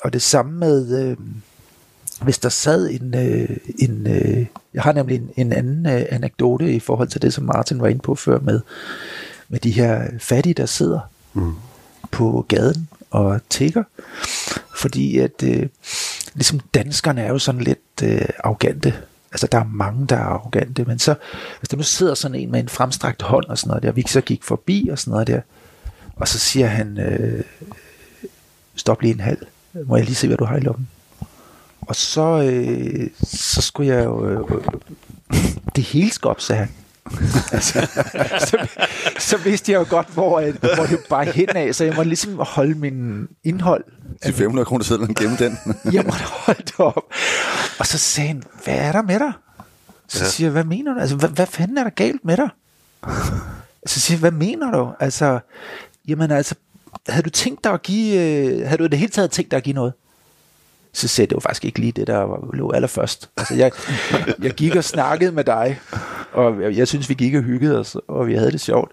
[0.00, 1.16] og det samme med, øh,
[2.22, 6.74] hvis der sad en, øh, en øh, jeg har nemlig en, en anden øh, anekdote
[6.74, 8.60] i forhold til det, som Martin var inde på før med,
[9.48, 11.00] med de her fattige, der sidder
[11.34, 11.52] mm.
[12.10, 13.84] på gaden og tigger.
[14.76, 15.68] Fordi at øh,
[16.34, 18.94] ligesom danskerne er jo sådan lidt øh, arrogante.
[19.32, 21.14] Altså der er mange, der er arrogante, men så
[21.60, 24.04] hvis der nu sidder sådan en med en fremstrakt hånd og sådan noget der, vi
[24.08, 25.40] så gik forbi og sådan noget der,
[26.16, 27.44] og så siger han, øh,
[28.76, 29.46] stop lige en halv
[29.86, 30.88] må jeg lige se, hvad du har i lommen.
[31.80, 34.64] Og så, øh, så skulle jeg jo, øh, øh
[35.76, 36.70] det hele skal op, sagde han.
[37.52, 37.88] altså,
[38.38, 38.68] så,
[39.18, 42.08] så vidste jeg jo godt, hvor, øh, hvor det bare hen af, så jeg måtte
[42.08, 43.84] ligesom holde min indhold.
[44.26, 45.58] De 500 kroner sædlen, gemme den.
[45.96, 47.02] jeg måtte holde det op.
[47.78, 49.32] Og så sagde han, hvad er der med dig?
[50.08, 50.30] Så ja.
[50.30, 51.00] siger jeg, hvad mener du?
[51.00, 52.48] Altså, hvad, hvad fanden er der galt med dig?
[53.86, 54.92] Så siger jeg, hvad mener du?
[55.00, 55.40] Altså,
[56.08, 56.54] jamen altså,
[57.08, 59.56] havde du tænkt dig at give, øh, havde du i det hele taget tænkt dig
[59.56, 59.92] at give noget?
[60.94, 63.30] Så sagde det jo faktisk ikke lige det, der lå allerførst.
[63.36, 63.72] Altså, jeg,
[64.42, 65.80] jeg gik og snakkede med dig,
[66.32, 68.90] og jeg, jeg synes, vi gik og hyggede os, og vi havde det sjovt.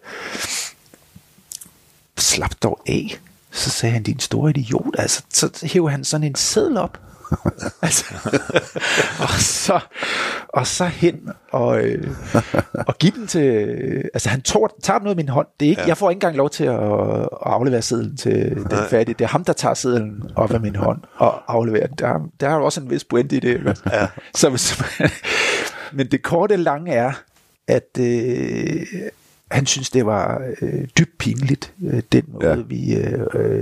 [2.17, 3.19] Slap dog af.
[3.51, 4.95] Så sagde han, din store idiot.
[4.97, 6.99] Altså, så hævde han sådan en seddel op.
[7.81, 8.05] altså,
[9.19, 9.79] og, så,
[10.49, 12.07] og så hen og, øh,
[12.87, 13.41] og give den til...
[14.13, 15.47] Altså han tog, tager den ud af min hånd.
[15.59, 15.87] Det er ikke, ja.
[15.87, 19.15] Jeg får ikke engang lov til at, at aflevere sedlen til den færdige.
[19.19, 21.95] Det er ham, der tager sedlen op af min hånd og afleverer den.
[21.99, 23.81] Der, der er jo også en vis pointe i det.
[23.91, 24.07] Ja.
[24.35, 24.83] Så, så,
[25.97, 27.11] men det korte lange er,
[27.67, 27.97] at...
[27.99, 28.85] Øh,
[29.65, 32.55] synes, det var øh, dybt pinligt, øh, den måde, ja.
[32.55, 32.95] vi...
[32.95, 33.19] Øh,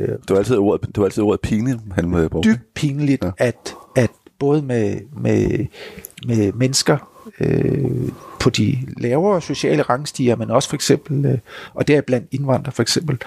[0.07, 2.49] det, var altid ordet, det var altid ordet pinligt, han øh, brugte.
[2.49, 3.31] Dybt pinligt, ja.
[3.37, 5.65] at, at både med, med,
[6.27, 6.97] med mennesker
[7.39, 8.09] øh,
[8.39, 11.37] på de lavere sociale rangstiger, men også for eksempel, øh,
[11.73, 13.17] og der er blandt indvandrere for eksempel,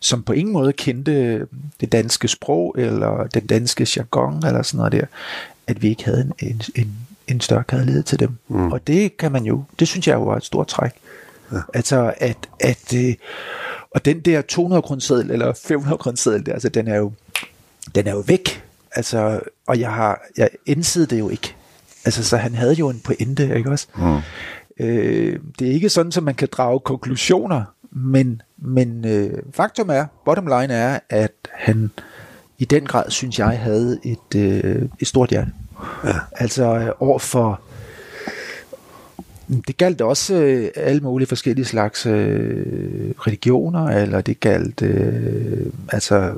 [0.00, 1.46] som på ingen måde kendte
[1.80, 5.06] det danske sprog, eller den danske jargon, eller sådan noget der,
[5.66, 6.92] at vi ikke havde en, en, en,
[7.28, 8.30] en større kærlighed til dem.
[8.48, 8.72] Mm.
[8.72, 10.92] Og det kan man jo, det synes jeg jo var et stort træk.
[11.52, 11.58] Ja.
[11.74, 13.14] Altså, at, at øh,
[13.90, 17.12] og den der 200 kroneseddel, eller 500 kroneseddel, altså, den er jo,
[17.94, 18.64] den er jo væk.
[18.92, 21.56] Altså, og jeg har, jeg indsede det jo ikke.
[22.04, 23.86] Altså, så han havde jo en pointe, ikke også?
[23.96, 24.16] Mm.
[24.84, 30.06] Øh, det er ikke sådan, at man kan drage konklusioner, men, men øh, faktum er,
[30.24, 31.90] bottom line er, at han
[32.58, 35.50] i den grad, synes jeg, havde et, øh, et stort hjerte.
[36.04, 36.14] Ja.
[36.36, 37.60] Altså øh, over for
[39.48, 46.36] det galt også øh, alle mulige forskellige slags øh, religioner, eller det galt, øh, altså,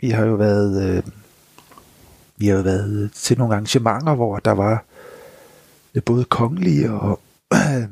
[0.00, 1.02] vi har jo været, øh,
[2.36, 4.84] vi har jo været til nogle arrangementer, hvor der var
[5.94, 7.20] øh, både kongelige og
[7.54, 7.84] øh,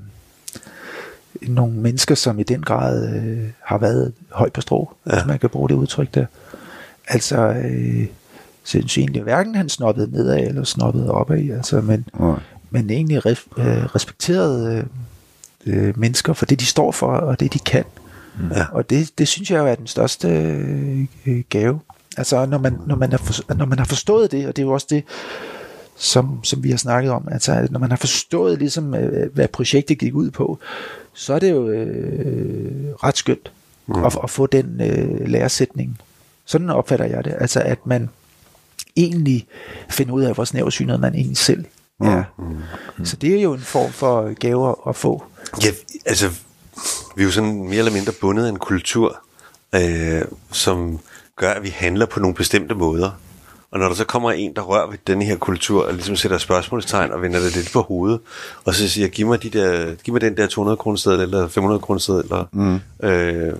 [1.42, 5.12] nogle mennesker, som i den grad øh, har været høj på strå, ja.
[5.12, 6.26] hvis man kan bruge det udtryk der.
[7.08, 8.06] Altså, øh,
[8.62, 12.34] synes egentlig hverken han snoppede nedad eller snoppede opad, altså, men, ja
[12.72, 14.86] men egentlig res, øh, respekterede
[15.66, 17.84] øh, øh, mennesker for det, de står for, og det, de kan.
[18.38, 18.48] Mm.
[18.50, 18.64] Ja.
[18.72, 21.80] Og det, det synes jeg jo er den største øh, gave.
[22.16, 24.66] Altså, når man, når, man har for, når man har forstået det, og det er
[24.66, 25.04] jo også det,
[25.96, 29.98] som, som vi har snakket om, altså, når man har forstået, ligesom, øh, hvad projektet
[29.98, 30.58] gik ud på,
[31.14, 33.52] så er det jo øh, ret skønt
[33.86, 34.04] mm.
[34.04, 36.00] at, at få den øh, læresætning.
[36.44, 37.34] Sådan opfatter jeg det.
[37.40, 38.08] Altså, at man
[38.96, 39.46] egentlig
[39.90, 41.64] finder ud af, hvor snæversynet man egentlig selv
[42.02, 42.24] Ja.
[42.38, 43.04] Mm.
[43.04, 45.24] Så det er jo en form for gave at få.
[45.64, 45.70] Ja,
[46.06, 46.28] altså,
[47.16, 49.18] vi er jo sådan mere eller mindre bundet af en kultur,
[49.74, 50.98] øh, som
[51.36, 53.10] gør, at vi handler på nogle bestemte måder.
[53.70, 56.38] Og når der så kommer en, der rører ved denne her kultur, og ligesom sætter
[56.38, 58.20] spørgsmålstegn og vender det lidt på hovedet,
[58.64, 61.80] og så siger, giv mig, de der, giv mig den der 200 kroner eller 500
[61.80, 63.08] kroner eller mm.
[63.08, 63.52] øh,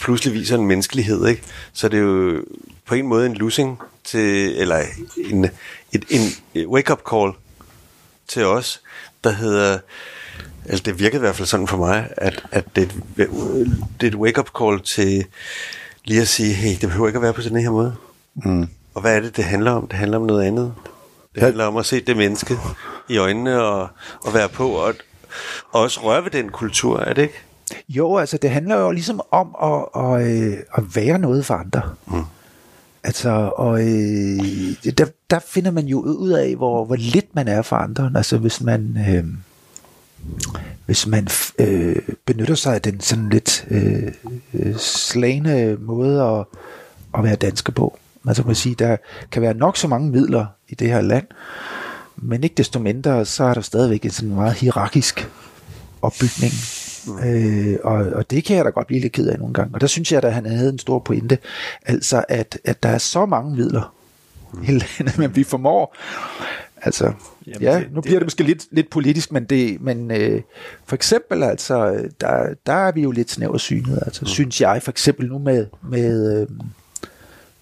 [0.00, 1.42] pludselig viser en menneskelighed, ikke?
[1.72, 2.44] Så det er jo
[2.86, 4.82] på en måde en losing til, eller
[5.16, 5.44] en,
[5.92, 6.20] et, en
[6.66, 7.32] wake-up call
[8.28, 8.80] til os,
[9.24, 9.78] der hedder,
[10.68, 12.82] altså det virkede i hvert fald sådan for mig, at, at det,
[13.18, 15.24] er et, det er et wake-up call til
[16.04, 17.96] lige at sige, hey, det behøver ikke at være på sådan her måde.
[18.34, 18.68] Mm.
[18.94, 19.88] Og hvad er det, det handler om?
[19.88, 20.74] Det handler om noget andet.
[21.34, 22.58] Det handler om at se det menneske
[23.08, 23.88] i øjnene og,
[24.24, 24.94] og være på, og,
[25.72, 27.42] og også røre ved den kultur, er det ikke?
[27.88, 31.82] Jo, altså det handler jo ligesom om at, at, øh, at være noget for andre.
[32.06, 32.24] Mm.
[33.04, 37.62] Altså, og øh, der, der finder man jo ud af, hvor, hvor lidt man er
[37.62, 38.12] for andre.
[38.16, 39.24] Altså hvis man, øh,
[40.86, 41.28] hvis man
[41.58, 41.96] øh,
[42.26, 44.12] benytter sig af den sådan lidt øh,
[44.76, 46.44] slagende måde at,
[47.18, 47.98] at være dansker på.
[48.26, 48.96] Altså man kan sige, der
[49.30, 51.26] kan være nok så mange midler i det her land,
[52.16, 55.28] men ikke desto mindre, så er der stadigvæk en sådan meget hierarkisk
[56.02, 56.52] opbygning.
[57.06, 57.18] Mm.
[57.28, 59.74] Øh, og, og det kan jeg da godt blive lidt ked af nogle gange.
[59.74, 61.38] Og der synes jeg, at han havde en stor pointe.
[61.86, 63.94] Altså, at, at der er så mange midler
[64.54, 64.62] mm.
[64.62, 65.96] i landet, men vi formår.
[66.82, 67.12] Altså,
[67.46, 70.42] Jamen, ja, det- nu det- bliver det måske lidt, lidt politisk, men, det, men øh,
[70.86, 74.26] for eksempel, altså, der, der er vi jo lidt snæversynet, altså, mm.
[74.26, 76.48] synes jeg, for eksempel nu med, med, øh,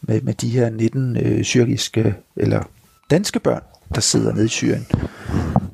[0.02, 2.62] med, med de her 19 øh, syriske, eller
[3.10, 3.62] danske børn,
[3.94, 4.86] der sidder nede i Syrien.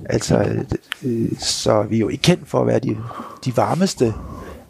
[0.09, 0.65] Altså,
[1.05, 2.97] øh, så er vi jo ikke kendt for at være de,
[3.45, 4.15] de varmeste.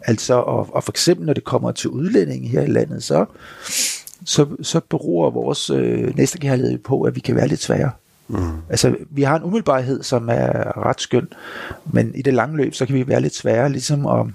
[0.01, 3.25] Altså, og, og for eksempel, når det kommer til udlændinge her i landet, så,
[4.25, 7.91] så, så beror vores øh, næstekærlighed på, at vi kan være lidt svære.
[8.27, 8.51] Mm.
[8.69, 11.27] Altså, vi har en umiddelbarhed, som er ret skøn,
[11.85, 14.25] men i det lange løb, så kan vi være lidt svære, ligesom at,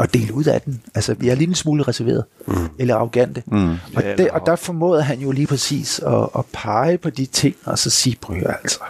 [0.00, 0.82] at dele ud af den.
[0.94, 2.54] Altså, vi er lige en smule reserveret, mm.
[2.78, 3.42] eller arrogante.
[3.46, 3.70] Mm.
[3.70, 7.26] Og, Ja, det, og der formåede han jo lige præcis at, at pege på de
[7.26, 8.80] ting, og så sige, prøv altså,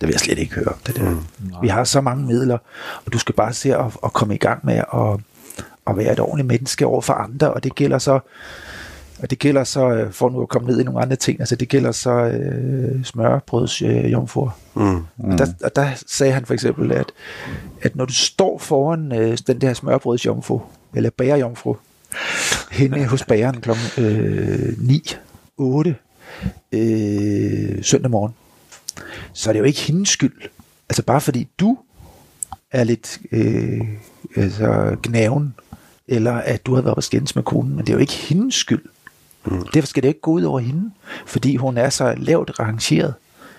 [0.00, 1.10] det vil jeg slet ikke høre det der.
[1.10, 1.20] Mm.
[1.62, 2.58] Vi har så mange midler,
[3.06, 5.20] og du skal bare se at, at komme i gang med at,
[5.86, 8.20] at være et ordentligt menneske over for andre, og det gælder så
[9.22, 11.56] og det gælder så, øh, for nu at komme ned i nogle andre ting, altså
[11.56, 14.50] det gælder så øh, smørbrøds øh, jomfruer.
[14.74, 14.96] Mm.
[15.18, 17.12] Og, der, og der sagde han for eksempel, at,
[17.82, 20.60] at når du står foran øh, den der smørbrøds jomfru,
[20.94, 21.76] eller bagerjomfru,
[22.70, 23.70] henne hos bageren kl.
[23.98, 25.16] Øh, 9,
[25.56, 25.96] 8
[26.72, 28.34] øh, søndag morgen,
[29.32, 30.42] så er det jo ikke hendes skyld.
[30.88, 31.78] Altså bare fordi du
[32.70, 33.80] er lidt øh,
[34.36, 35.54] altså gnaven,
[36.08, 38.54] eller at du har været på skændes med konen, men det er jo ikke hendes
[38.54, 38.84] skyld.
[39.46, 39.66] Mm.
[39.74, 40.90] Derfor skal det ikke gå ud over hende,
[41.26, 43.14] fordi hun er så lavt rangeret.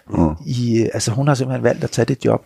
[0.10, 0.36] Mm.
[0.46, 2.46] I, øh, altså hun har simpelthen valgt at tage det job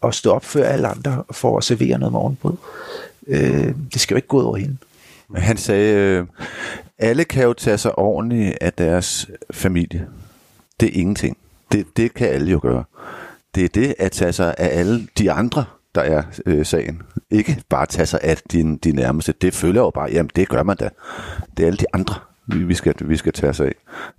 [0.00, 2.54] og stå op før alle andre for at servere noget morgenbrød.
[3.26, 4.76] Øh, det skal jo ikke gå ud over hende.
[5.28, 6.26] Men Han sagde, øh,
[6.98, 10.08] alle kan jo tage sig ordentligt af deres familie.
[10.80, 11.36] Det er ingenting.
[11.72, 12.84] Det, det kan alle jo gøre.
[13.54, 15.64] Det er det at tage sig af alle de andre,
[15.94, 17.02] der er øh, sagen.
[17.30, 19.32] Ikke bare tage sig af din, de nærmeste.
[19.32, 20.88] Det følger jo bare, jamen det gør man da.
[21.56, 22.14] Det er alle de andre,
[22.46, 23.74] vi, skal, vi skal tage sig af.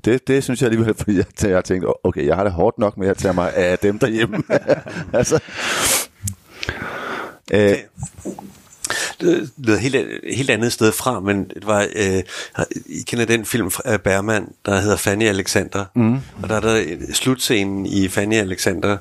[0.05, 2.77] Det, det synes jeg alligevel, fordi jeg, jeg har tænkt, okay, jeg har det hårdt
[2.77, 4.43] nok med at tage mig af dem derhjemme.
[5.19, 5.39] altså,
[7.53, 7.75] øh,
[9.21, 9.95] Det lød helt,
[10.35, 12.23] helt andet sted fra, men det var, øh,
[12.85, 16.15] I kender den film af Bergman, der hedder Fanny Alexander, mm.
[16.43, 18.97] og der er der en- slutscenen i Fanny Alexander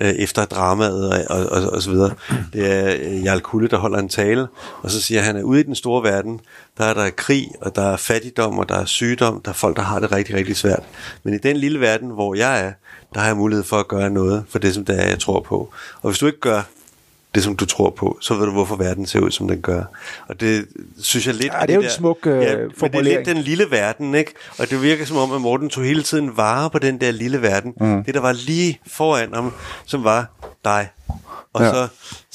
[0.00, 2.10] øh, efter dramaet og, og, og, og så videre.
[2.52, 4.46] Det er øh, Jarl Kulle, der holder en tale,
[4.82, 6.40] og så siger han, at ude i den store verden,
[6.78, 9.76] der er der krig, og der er fattigdom, og der er sygdom, der er folk,
[9.76, 10.82] der har det rigtig, rigtig svært.
[11.22, 12.72] Men i den lille verden, hvor jeg er,
[13.14, 15.40] der har jeg mulighed for at gøre noget for det, som det er, jeg tror
[15.40, 15.72] på.
[16.02, 16.62] Og hvis du ikke gør
[17.34, 19.82] det, som du tror på, så ved du, hvorfor verden ser ud, som den gør.
[20.28, 20.66] Og det
[21.02, 21.52] synes jeg lidt...
[21.52, 23.16] Ja, det er jo en smuk, øh, ja, men det er formulering.
[23.16, 24.32] lidt den lille verden, ikke?
[24.58, 27.42] Og det virker som om, at Morten tog hele tiden vare på den der lille
[27.42, 27.72] verden.
[27.80, 28.04] Mm.
[28.04, 29.52] Det, der var lige foran ham,
[29.84, 30.30] som var
[30.64, 30.88] dig.
[31.52, 31.70] Og Ja.
[31.72, 31.88] så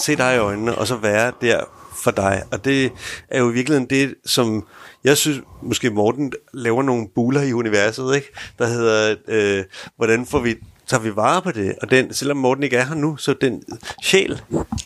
[0.03, 1.59] se dig i øjnene, og så være der
[2.03, 2.43] for dig.
[2.51, 2.91] Og det
[3.29, 4.65] er jo i virkeligheden det, som
[5.03, 8.27] jeg synes, måske Morten laver nogle buler i universet, ikke?
[8.59, 9.63] Der hedder, øh,
[9.97, 10.55] hvordan får vi
[10.89, 13.63] tager vi vare på det, og den, selvom Morten ikke er her nu, så den
[14.03, 14.41] sjæl,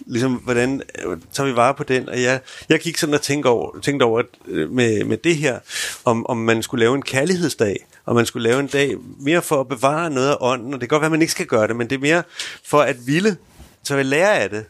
[0.06, 2.40] ligesom, hvordan øh, tager vi vare på den, og jeg,
[2.70, 5.60] jeg gik sådan og tænkte over, tænkte over at, øh, med, med det her,
[6.06, 9.60] om, om man skulle lave en kærlighedsdag, og man skulle lave en dag mere for
[9.60, 11.68] at bevare noget af ånden, og det kan godt være, at man ikke skal gøre
[11.68, 12.24] det, men det er mere
[12.64, 13.38] for at ville,
[13.84, 14.66] så vi lære af det,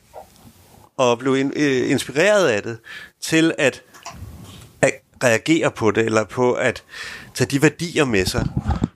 [0.98, 2.78] og blive in, øh, inspireret af det,
[3.22, 3.82] til at
[5.24, 6.84] reagere på det, eller på at
[7.34, 8.46] tage de værdier med sig.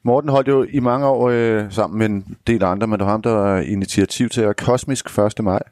[0.03, 3.11] Morten holdt jo i mange år øh, sammen med en del andre, men det var
[3.11, 5.43] ham, der var initiativ til at Kosmisk 1.
[5.43, 5.63] maj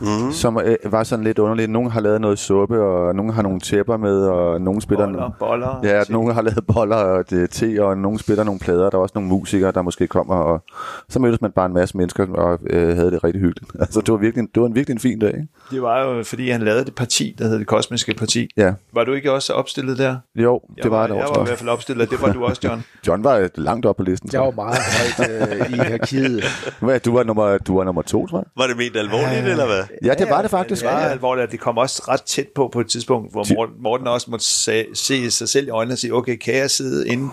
[0.00, 0.32] mm.
[0.32, 1.70] som øh, var sådan lidt underligt.
[1.70, 5.06] Nogle har lavet noget suppe, og nogle har nogle tæpper med, og nogle spiller...
[5.06, 5.80] Boller, boller.
[5.82, 8.90] Ja, nogle har lavet boller og det, te, og nogle spiller nogle plader.
[8.90, 10.62] Der er også nogle musikere, der måske kommer, og
[11.08, 13.70] så mødtes man bare en masse mennesker, og øh, havde det rigtig hyggeligt.
[13.86, 15.48] Altså, det var, virkelig, det var en virkelig en fin dag, ikke?
[15.70, 18.48] Det var jo, fordi han lavede det parti, der hed det Kosmiske Parti.
[18.56, 18.72] Ja.
[18.92, 20.16] Var du ikke også opstillet der?
[20.34, 21.34] Jo, Jeg det var, var, det jeg også.
[21.34, 22.84] var i hvert fald opstillet, det var du også, John.
[23.06, 24.30] John var øh, langt op på listen.
[24.32, 24.78] Jeg var meget
[25.18, 26.44] højt øh, i hierarkiet.
[26.80, 28.44] Hvad, du var nummer, du var nummer to, tror jeg.
[28.56, 29.84] Var det ment alvorligt, eller hvad?
[30.04, 30.82] Ja, det var det faktisk.
[30.82, 33.74] Det var alvorligt, at det kom også ret tæt på på et tidspunkt, hvor Morten,
[33.82, 37.08] Morten også måtte se, se sig selv i øjnene og sige, okay, kan jeg sidde
[37.08, 37.28] inde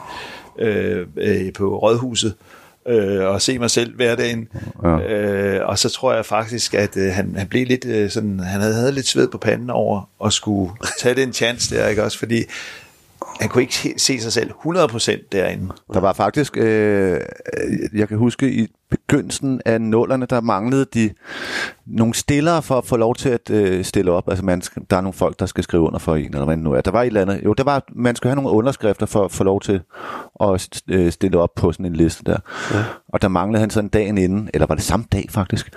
[0.60, 2.34] øh, øh, på rådhuset
[2.88, 4.48] øh, og se mig selv hverdagen?
[4.84, 5.00] Ja.
[5.00, 8.62] Øh, og så tror jeg faktisk, at øh, han, han blev lidt øh, sådan, han
[8.62, 12.20] havde, havde lidt sved på panden over at skulle tage den chance der, ikke også?
[12.20, 12.44] Fordi
[13.40, 15.68] han kunne ikke se- se sig selv 100% derinde.
[15.94, 17.20] Der var faktisk, øh,
[17.94, 21.10] jeg kan huske i begyndelsen af nullerne, der manglede de
[21.86, 24.30] nogle stillere for at få lov til at øh, stille op.
[24.30, 26.74] Altså man der er nogle folk, der skal skrive under for en, eller hvad nu
[26.74, 26.82] er.
[26.82, 27.42] Der var et eller andet.
[27.46, 29.82] Jo, der var, man skulle have nogle underskrifter for at få lov til
[30.42, 32.38] at øh, stille op på sådan en liste der.
[32.74, 32.84] Ja.
[33.14, 35.72] Og der manglede han sådan dagen inden, eller var det samme dag faktisk,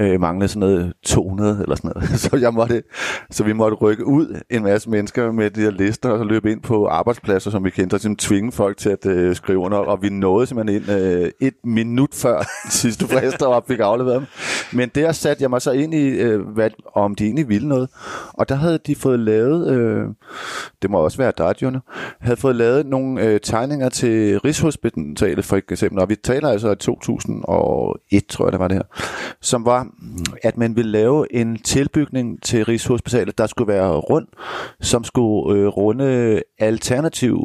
[0.00, 2.10] øh, manglede sådan noget 200 eller sådan noget.
[2.22, 2.82] Så, jeg måtte,
[3.30, 6.52] så vi måtte rykke ud en masse mennesker med de her lister, og så løbe
[6.52, 9.78] ind på arbejdspladser, som vi kendte, og tvinge folk til at øh, skrive under.
[9.78, 14.26] Og vi nåede simpelthen ind øh, et minut før sidste frist, og fik afleveret dem.
[14.72, 17.88] Men der satte jeg mig så ind i, øh, hvad, om de egentlig ville noget.
[18.32, 20.06] Og der havde de fået lavet, øh,
[20.82, 21.80] det må også være dig,
[22.20, 26.76] havde fået lavet nogle øh, tegninger til Rigshospitalet for eksempel, og vi taler altså i
[26.76, 28.84] 2001, tror jeg det var det her,
[29.40, 29.86] som var,
[30.42, 34.26] at man ville lave en tilbygning til Rigshospitalet, der skulle være rund,
[34.80, 37.38] som skulle øh, runde alternativ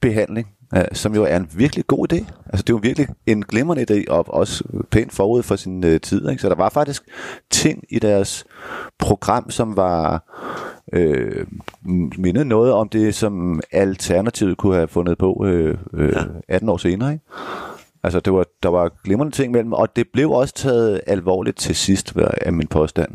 [0.00, 2.16] behandling, øh, som jo er en virkelig god idé.
[2.46, 6.00] Altså det er jo virkelig en glimrende idé, og også pænt forud for sin øh,
[6.00, 6.28] tid.
[6.30, 6.42] Ikke?
[6.42, 7.02] Så der var faktisk
[7.50, 8.44] ting i deres
[8.98, 10.24] program, som var
[10.92, 11.46] øh,
[12.18, 16.16] mindede noget om det, som Alternativet kunne have fundet på øh, øh,
[16.48, 17.12] 18 år senere.
[17.12, 17.24] Ikke?
[18.02, 21.76] Altså, det var, der var glimrende ting mellem, og det blev også taget alvorligt til
[21.76, 23.10] sidst, af min påstand.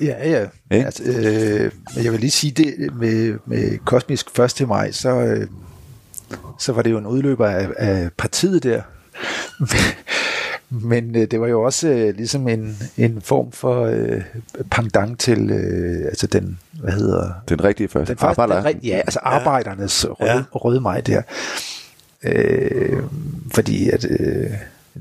[0.00, 0.46] Ja, ja.
[0.70, 0.84] Ikke?
[0.84, 4.50] Altså, øh, jeg vil lige sige det med, med Kosmisk 1.
[4.50, 5.46] til maj, så, øh,
[6.58, 8.82] så var det jo en udløber af, af partiet der.
[10.70, 14.22] Men øh, det var jo også øh, ligesom en, en form for øh,
[14.70, 18.12] pendant til øh, altså den, hvad hedder Den rigtige første.
[18.12, 18.70] den første, Arbejder.
[18.72, 20.42] den, ja, altså arbejdernes røde, Ja.
[20.52, 21.22] røde maj der.
[22.22, 23.02] Øh,
[23.54, 24.50] fordi at, øh,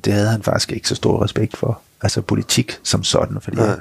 [0.05, 1.82] det havde han faktisk ikke så stor respekt for.
[2.01, 3.67] Altså politik som sådan, fordi Nej.
[3.71, 3.80] at,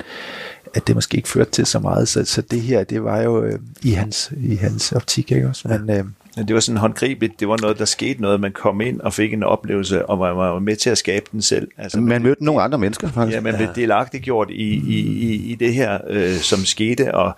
[0.74, 2.09] at det måske ikke førte til så meget.
[2.09, 5.68] Så, så det her, det var jo øh, i, hans, i hans optik, ikke også?
[5.68, 6.05] Men, øh,
[6.37, 9.32] det var sådan håndgribeligt, det var noget, der skete noget, man kom ind og fik
[9.32, 11.68] en oplevelse, og man var med til at skabe den selv.
[11.78, 13.37] Altså, Man mødte nogle andre mennesker, faktisk.
[13.37, 17.37] Ja, man blev delagtiggjort i, i, i, i det her, øh, som skete, og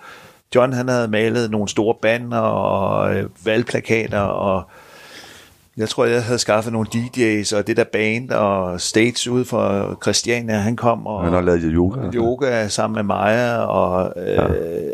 [0.55, 4.63] John han havde malet nogle store banner og øh, valgplakater, og
[5.79, 9.97] jeg tror, jeg havde skaffet nogle DJ's, og det der band og stage ude for
[10.03, 11.99] Christiania, han kom og Han har lavet yoga.
[12.15, 14.43] yoga sammen med Maja, og, øh, ja.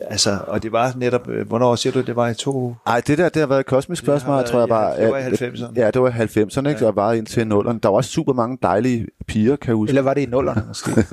[0.10, 2.76] altså, og det var netop, øh, hvornår siger du, det var i to...
[2.88, 5.02] Ej, det der, det har været kosmisk Det har spørgsmål, været tror jeg i- bare.
[5.02, 5.74] det var i at- 90'erne.
[5.76, 6.80] Ja, det var i 90'erne, ikke?
[6.80, 7.80] Så var indtil nullerne.
[7.84, 9.90] Der var også super mange dejlige piger, kan jeg huske.
[9.90, 11.06] eller var det i nullerne måske?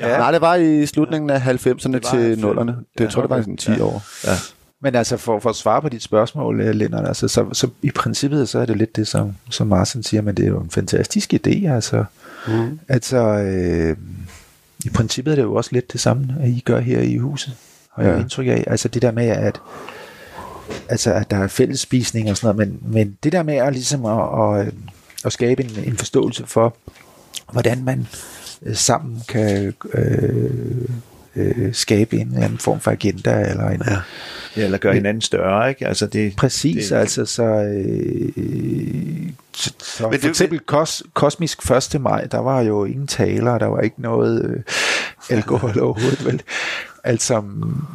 [0.00, 0.18] Ja.
[0.18, 2.40] Nej, det var i slutningen af 90'erne var til 90'erne.
[2.40, 2.76] nullerne.
[2.98, 4.02] Det Ja, tror jeg, det var sådan 10 år.
[4.26, 4.32] Ja.
[4.82, 7.90] Men altså, for, for at svare på dit spørgsmål, øh, Lennart, altså, så, så i
[7.90, 10.70] princippet, så er det lidt det, som, som Martin siger, men det er jo en
[10.70, 12.04] fantastisk idé, altså.
[12.48, 12.78] Mm.
[12.88, 13.96] Altså, øh,
[14.84, 17.52] i princippet er det jo også lidt det samme, at I gør her i huset,
[17.94, 18.16] har jeg Ja.
[18.16, 18.22] ja.
[18.22, 18.64] indtryk af.
[18.66, 19.60] Altså det der med, at
[20.88, 24.04] altså, at der er fællesspisning og sådan noget, men, men det der med at, ligesom
[24.04, 24.74] at, at,
[25.24, 26.76] at skabe en, en forståelse for,
[27.52, 28.06] hvordan man
[28.62, 30.88] øh, sammen kan øh,
[31.36, 33.96] øh, skabe en eller anden form for agenda, eller en, ja.
[34.56, 35.86] Ja, eller gøre hinanden større, ikke?
[35.86, 37.42] Altså det, Præcis, det, altså så,
[38.36, 42.00] øh, så, så Men for det- eksempel kos, Kosmisk 1.
[42.00, 44.62] maj, der var jo ingen taler, der var ikke noget øh,
[45.30, 46.42] alkohol overhovedet, vel?
[47.04, 47.40] Altså,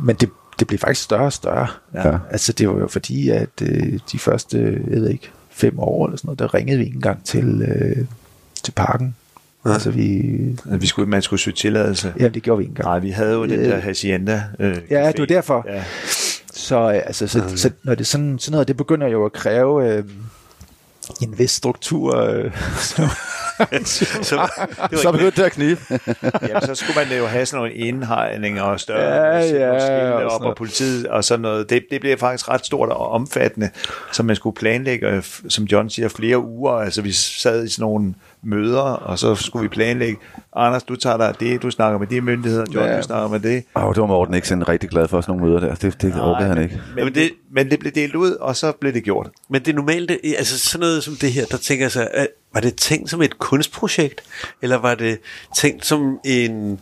[0.04, 0.30] men det,
[0.60, 1.68] det blev faktisk større og større.
[1.94, 2.18] Ja.
[2.32, 4.58] Altså det var jo fordi, at øh, de første,
[4.92, 8.06] jeg ved ikke, fem år eller sådan noget, der ringede vi ikke engang til, øh,
[8.64, 9.16] til parken.
[9.66, 9.74] Ja.
[9.74, 10.32] Altså vi,
[10.72, 12.13] At vi skulle, man skulle søge tilladelse.
[12.20, 12.88] ja, det gjorde vi ikke engang.
[12.88, 14.43] Nej, vi havde jo den Øh, der Hacienda.
[14.59, 15.66] Øh, Ja, det var derfor.
[15.70, 15.84] Ja.
[16.53, 19.89] Så, øh, altså, så, så når det sådan, sådan noget, det begynder jo at kræve
[19.93, 20.03] øh,
[21.22, 22.51] en vis struktur, øh,
[22.95, 23.05] som,
[23.86, 24.49] så,
[24.91, 25.82] det Så begyndte det at knibe.
[26.49, 30.41] Jamen, så skulle man jo have sådan nogle indhegninger og større Ja, ja, og op
[30.41, 31.70] og politiet og sådan noget.
[31.70, 33.70] Det, det blev faktisk ret stort og omfattende,
[34.11, 36.72] så man skulle planlægge, øh, som John siger, flere uger.
[36.72, 38.13] Altså vi sad i sådan nogle
[38.46, 40.18] møder, og så skulle vi planlægge.
[40.56, 42.98] Anders, du tager dig det, du snakker med de myndigheder, John, Ja.
[42.98, 43.64] du snakker med det.
[43.76, 45.76] Åh, det var Morten ikke sådan rigtig glad for sådan nogle møder der.
[45.76, 46.76] Det, det orkede han ikke.
[46.89, 49.30] Men, Jamen, det, men det blev delt ud, og så blev det gjort.
[49.50, 52.08] Men det er normalt, det- altså sådan noget som det her, der tænker jeg så,
[52.14, 54.22] at- var det tænkt som et kunstprojekt,
[54.62, 55.18] eller var det
[55.58, 56.80] tænkt som en,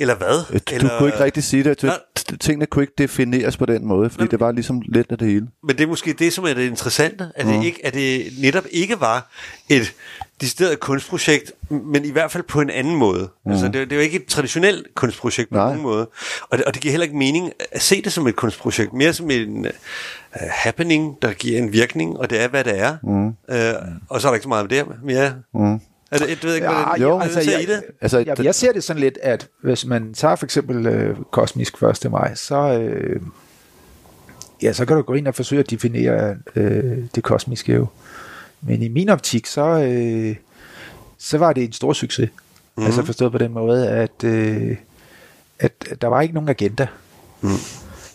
[0.00, 0.44] eller hvad?
[0.52, 1.82] Øh, Du eller, kunne ikke rigtig sige det.
[1.82, 1.92] Du, Nå.
[2.40, 5.46] tingene kunne ikke defineres på den måde, fordi det var ligesom lidt af det hele.
[5.62, 7.52] Men det er måske det, som er det interessante, at, Mm.
[7.52, 9.30] det, ikke, at det netop ikke var
[9.68, 9.92] et
[10.40, 13.28] decideret kunstprojekt, men i hvert fald på en anden måde.
[13.46, 13.50] Mm.
[13.52, 15.66] Altså, det, det er jo ikke et traditionelt kunstprojekt på Nej.
[15.66, 16.08] nogen måde.
[16.50, 19.12] Og det, og det giver heller ikke mening at se det som et kunstprojekt, mere
[19.12, 19.70] som en uh,
[20.48, 22.96] happening, der giver en virkning, og det er, hvad det er.
[23.02, 23.26] Mm.
[23.26, 25.34] Uh, og så er der ikke så meget med det mere.
[25.54, 25.80] Mm.
[26.10, 27.20] Er det, jeg ved ikke, Ja, hvordan jo.
[27.20, 27.82] altså, altså, jeg- i det.
[28.00, 31.82] Altså, Ja, jeg ser det sådan lidt, at hvis man tager for eksempel øh, kosmisk
[31.82, 32.10] 1.
[32.10, 33.20] maj, så, øh,
[34.62, 37.86] ja, så kan du gå ind og forsøge at definere øh, det kosmiske jo.
[38.60, 40.36] Men i min optik, så, øh,
[41.18, 42.30] så var det en stor succes.
[42.30, 42.86] Mm-hmm.
[42.86, 44.76] Altså forstået på den måde, at, øh,
[45.58, 46.86] at at der var ikke nogen agenda.
[47.40, 47.50] Mm.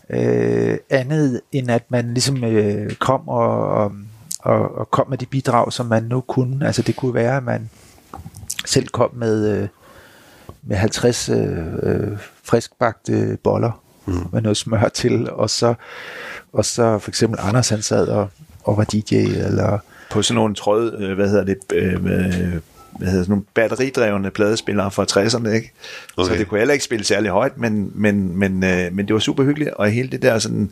[0.10, 3.92] Øh, andet end at man ligesom øh, kom og, og,
[4.40, 6.68] og, og kom med de bidrag, som man nu kunne.
[6.68, 7.70] Altså det kunne være, at man
[8.66, 9.68] selv kom med, øh,
[10.64, 11.38] med 50 øh,
[11.84, 14.28] øh, friskbagte boller mm.
[14.32, 15.74] med noget smør til, og så,
[16.54, 18.30] og så for eksempel Anders han sad og,
[18.64, 19.80] og var DJ, eller
[20.14, 22.16] På sådan nogle tråd, øh, hvad hedder det, øh, hvad,
[22.98, 25.72] hvad hedder sådan nogle batteridrevne pladespillere fra 60'erne, ikke?
[26.18, 26.32] Okay.
[26.32, 29.20] Så det kunne heller ikke spille særlig højt, men, men, men, øh, men det var
[29.20, 30.72] super hyggeligt, og hele det der sådan,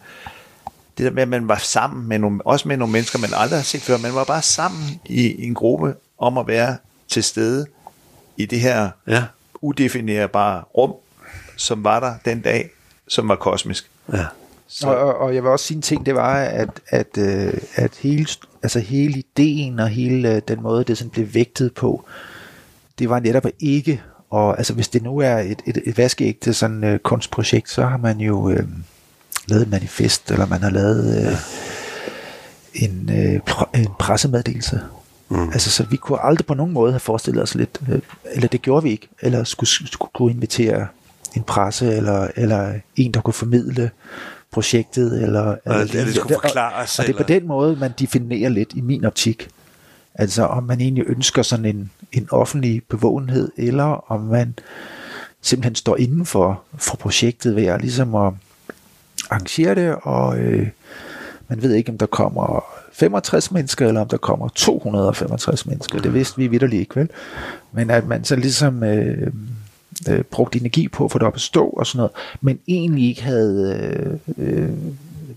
[0.98, 3.60] det der med, at man var sammen med nogle, også med nogle mennesker, man aldrig
[3.60, 6.78] har set før, man var bare sammen i en gruppe om at være
[7.08, 7.66] til stede
[8.38, 9.24] i det her Ja.
[9.62, 10.94] udefinerbare rum,
[11.58, 12.70] som var der den dag,
[13.08, 13.90] som var kosmisk.
[14.14, 14.26] Ja.
[14.74, 14.88] Så.
[14.88, 17.92] Og, og, og jeg vil også sige en ting, det var, at, at, øh, at
[18.00, 18.28] hele,
[18.64, 22.06] altså hele ideen og hele øh, den måde, det sådan blev vægtet på,
[23.00, 26.84] det var netop ikke, og altså hvis det nu er et, et, et vaskeægte sådan
[26.84, 28.68] øh, kunstprojekt, så har man jo øh,
[29.48, 31.38] lavet et manifest, eller man har lavet øh,
[32.74, 33.40] en, øh,
[33.76, 34.82] en pressemeddelelse.
[35.30, 35.50] Mm.
[35.50, 38.00] Altså, så vi kunne aldrig på nogen måde have forestillet os lidt, øh,
[38.32, 40.88] eller det gjorde vi ikke, eller skulle, skulle kunne invitere
[41.36, 43.92] en presse, eller, eller en, der kunne formidle
[44.52, 45.56] projektet, eller...
[45.66, 48.74] eller det- det skulle forklares, Og, og det er på den måde, man definerer lidt
[48.76, 49.50] i min optik.
[50.16, 54.54] Altså, om man egentlig ønsker sådan en, en offentlig bevågenhed, eller om man
[55.42, 58.34] simpelthen står inden for, for projektet ved at ligesom at
[59.30, 60.68] arrangere det, og øh,
[61.48, 66.00] man ved ikke, om der kommer 65 mennesker, eller om der kommer 265 mennesker.
[66.00, 67.10] Det vidste vi vidderligt ikke, vel?
[67.72, 69.28] Men at man så ligesom øh,
[70.10, 73.08] øh, brugt energi på at få det op at stå og sådan noget, men egentlig
[73.10, 74.70] ikke havde øh, øh,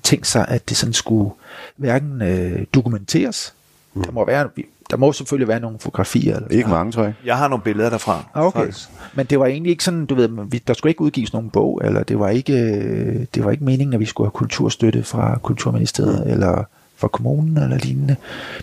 [0.02, 1.30] tænkt sig, at det sådan skulle
[1.76, 3.54] hverken øh, dokumenteres.
[3.94, 4.04] Mm.
[4.04, 4.48] Der må være,
[4.90, 6.36] der må selvfølgelig være nogle fotografier.
[6.36, 7.14] Eller Ikke mange, tror jeg.
[7.24, 8.24] Jeg har nogle billeder derfra.
[8.34, 8.60] Ah, okay.
[8.60, 8.88] faktisk.
[9.14, 11.80] Men det var egentlig ikke sådan, du ved, vi- der skulle ikke udgives nogen bog,
[11.84, 15.38] eller det var ikke, øh, det var ikke meningen, at vi skulle have kulturstøtte fra
[15.42, 16.32] Kulturministeriet, mm.
[16.32, 16.64] eller
[16.96, 18.16] fra kommunen, eller lignende.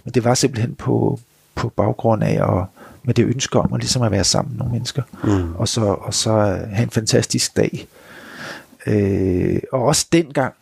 [0.05, 1.19] Men det var simpelthen på,
[1.55, 2.63] på baggrund af, at,
[3.03, 5.55] med det ønske om at, ligesom at være sammen med nogle mennesker, mm.
[5.55, 6.31] og, så, og så
[6.71, 7.87] have en fantastisk dag.
[8.87, 10.53] Øh, og også dengang,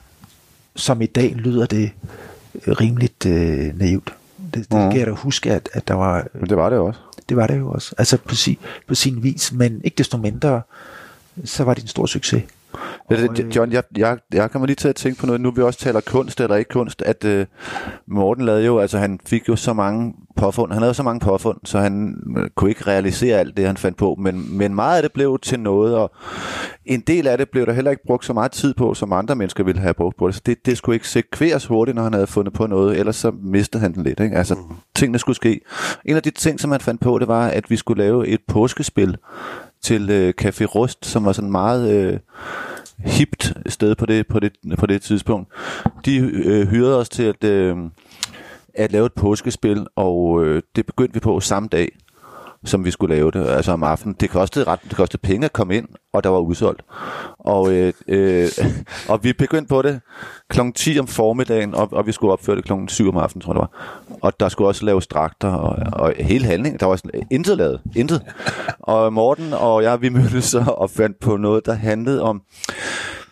[0.75, 1.91] som i dag, lyder det
[2.67, 4.13] rimeligt øh, naivt.
[4.53, 4.89] Det, det Mhm.
[4.91, 6.99] kan jeg da huske, at, at der var Men det var det også.
[7.29, 7.95] det var det jo også.
[7.97, 10.61] Altså på sin, på sin vis, men ikke desto mindre,
[11.45, 12.43] så var det en stor succes.
[13.55, 16.01] John, jeg, jeg, jeg kommer lige til at tænke på noget, nu vi også taler
[16.01, 17.45] kunst eller ikke kunst, at øh,
[18.07, 21.57] Morten lavede jo, altså han fik jo så mange påfund, han havde så mange påfund,
[21.63, 25.01] så han øh, kunne ikke realisere alt det, han fandt på, men, men meget af
[25.01, 26.11] det blev til noget, og
[26.85, 29.35] en del af det blev der heller ikke brugt så meget tid på, som andre
[29.35, 32.13] mennesker ville have brugt på det, så det, det skulle ikke sekveres hurtigt, når han
[32.13, 34.35] havde fundet på noget, ellers så mistede han den lidt, ikke?
[34.35, 34.55] altså
[34.95, 35.61] tingene skulle ske.
[36.05, 38.39] En af de ting, som han fandt på, det var, at vi skulle lave et
[38.47, 39.17] påskespil
[39.81, 41.91] til øh, Café Rust, som var sådan meget...
[41.91, 42.19] Øh,
[43.05, 45.49] hipt sted på det, på det, på det tidspunkt.
[46.05, 47.77] De øh, hyrede os til at, øh,
[48.73, 51.89] at lave et påskespil, og øh, det begyndte vi på samme dag,
[52.65, 54.15] som vi skulle lave det, altså om aftenen.
[54.19, 56.81] Det kostede, ret, det kostede penge at komme ind, og der var udsolgt.
[57.39, 58.47] Og, øh, øh,
[59.09, 60.01] og vi begyndte på det
[60.49, 60.59] kl.
[60.75, 62.73] 10 om formiddagen, og, og vi skulle opføre det kl.
[62.87, 64.17] 7 om aftenen, tror jeg det var.
[64.21, 67.57] Og der skulle også laves dragter, og, og hele handlingen, der var sådan, øh, intet
[67.57, 68.21] lavet, intet.
[68.79, 72.41] Og Morten og jeg, vi mødtes så og fandt på noget, der handlede om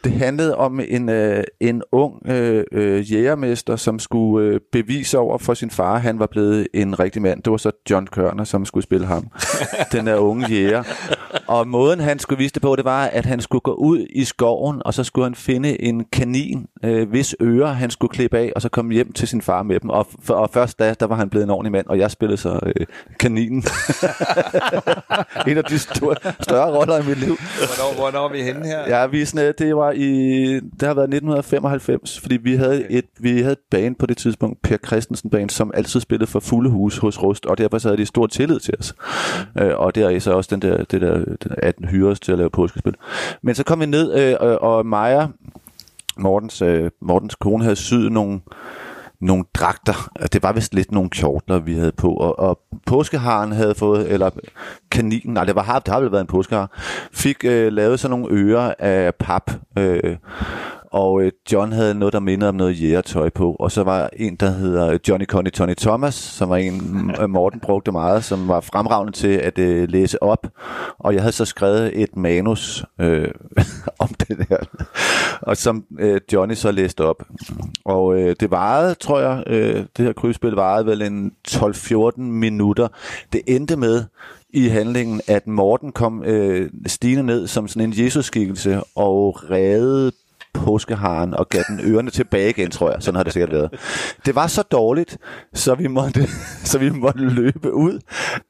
[0.07, 5.37] det handlede om en, øh, en ung øh, øh, jægermester, som skulle øh, bevise over
[5.37, 7.43] for sin far, at han var blevet en rigtig mand.
[7.43, 9.27] Det var så John Kørner, som skulle spille ham.
[9.91, 10.83] den der unge jæger.
[11.47, 14.23] Og måden, han skulle vise det på, det var, at han skulle gå ud i
[14.23, 18.51] skoven, og så skulle han finde en kanin, øh, hvis ører han skulle klippe af,
[18.55, 19.89] og så komme hjem til sin far med dem.
[19.89, 22.37] Og, f- og først da, der var han blevet en ordentlig mand, og jeg spillede
[22.37, 22.85] så øh,
[23.19, 23.63] kaninen.
[25.47, 27.37] en af de store, større roller i mit liv.
[27.57, 28.99] Hvornår, hvornår er vi henne her?
[28.99, 32.91] Ja, vi er sådan, øh, det var i, det har været 1995, fordi vi havde
[32.91, 36.39] et, vi havde et band på det tidspunkt, Per Christensen band, som altid spillede for
[36.39, 38.95] fulde hus hos Rust, og derfor så havde de stor tillid til os.
[39.59, 42.19] Øh, og der er så også den der, det der, den- at den hyrer os
[42.19, 42.93] til at lave påskespil.
[43.41, 45.27] Men så kom vi ned, øh, og, og Maja,
[46.17, 48.39] Mortens, øh, Mortens kone, havde syet nogle,
[49.22, 50.09] nogle dragter.
[50.34, 52.13] Det var vist lidt nogle kjortler, vi havde på.
[52.13, 54.30] Og, og påskeharen havde fået, eller
[54.91, 56.72] kaninen, nej, det, var, det har vel været en påskehar,
[57.11, 59.51] fik øh, lavet sådan nogle ører af pap.
[59.78, 60.18] Øh,
[60.97, 63.55] og øh, John havde noget, der mindede om noget jægertøj på.
[63.59, 66.81] Og så var en, der hedder Johnny Conny Tony Thomas, som var en,
[67.21, 70.47] øh, Morten brugte meget, som var fremragende til at øh, læse op.
[70.99, 73.27] Og jeg havde så skrevet et manus øh,
[73.99, 74.57] om det der,
[75.41, 77.23] og som øh, Johnny så læste op.
[77.85, 82.87] Og øh, det varede, tror jeg, øh, det her krydsspil varede vel en 12-14 minutter.
[83.33, 84.03] Det endte med
[84.49, 90.11] i handlingen, at Morten kom øh, stigende ned som sådan en Jesus-skikkelse og redde
[90.57, 93.03] påskeharen og gav den ørerne tilbage igen, tror jeg.
[93.03, 93.69] Sådan har det sikkert været.
[94.25, 95.17] Det var så dårligt,
[95.53, 96.27] så vi måtte,
[96.69, 97.99] så vi måtte løbe ud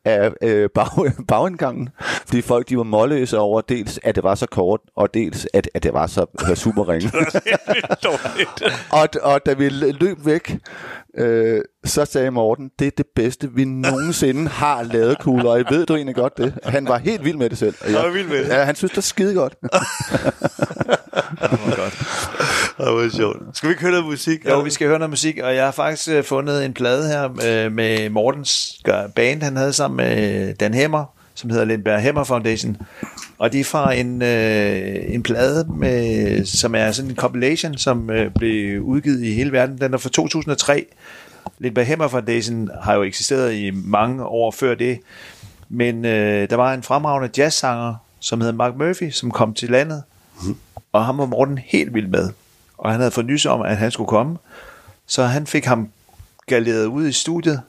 [0.05, 1.89] af øh, bag, bagindgangen,
[2.25, 5.69] fordi folk de var målløse over dels, at det var så kort, og dels, at,
[5.73, 7.11] at det var så super ringe.
[9.01, 10.57] og, og da vi løb væk,
[11.17, 15.85] øh, så sagde Morten, det er det bedste, vi nogensinde har lavet kugler, og ved
[15.85, 16.53] du egentlig godt det?
[16.63, 17.75] Han var helt vild med det selv.
[17.81, 18.47] Og jeg, Han var vild med det?
[18.49, 19.55] Ja, han synes, det er skide godt.
[22.77, 23.37] Det var sjovt.
[23.53, 24.45] Skal vi ikke høre noget musik?
[24.49, 27.23] Jo, vi skal høre noget musik, og jeg har faktisk øh, fundet en plade her
[27.65, 31.05] øh, med Mortens gør- band, han havde sammen med Dan Hemmer,
[31.35, 32.77] som hedder Lindberg Hemmer Foundation.
[33.37, 38.09] Og de er fra en, øh, en plade, med, som er sådan en compilation, som
[38.09, 39.77] øh, blev udgivet i hele verden.
[39.77, 40.85] Den er fra 2003.
[41.59, 44.99] Lindberg Hemmer Foundation har jo eksisteret i mange år før det.
[45.69, 50.03] Men øh, der var en fremragende jazzsanger, som hedder Mark Murphy, som kom til landet.
[50.91, 52.29] Og ham var Morten helt vild med.
[52.77, 54.37] Og han havde fået nys om, at han skulle komme.
[55.07, 55.89] Så han fik ham
[56.45, 57.61] galeret ud i studiet,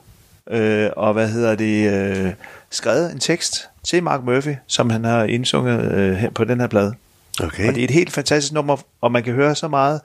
[0.49, 2.33] øh, og hvad hedder det, øh,
[2.71, 6.93] skrevet en tekst til Mark Murphy, som han har indsunget øh, på den her plade.
[7.43, 7.67] Okay.
[7.67, 10.01] Og det er et helt fantastisk nummer, og man kan høre så meget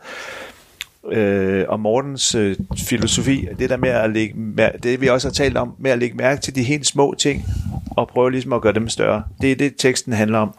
[1.12, 4.34] øh, om Mortens øh, filosofi, det der med at lægge,
[4.82, 7.44] det vi også har talt om, med at lægge mærke til de helt små ting,
[7.90, 9.22] og prøve ligesom at gøre dem større.
[9.40, 10.54] Det er det, teksten handler om.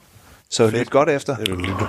[0.49, 1.35] Så lyt godt efter.
[1.35, 1.85] Det vil lytte.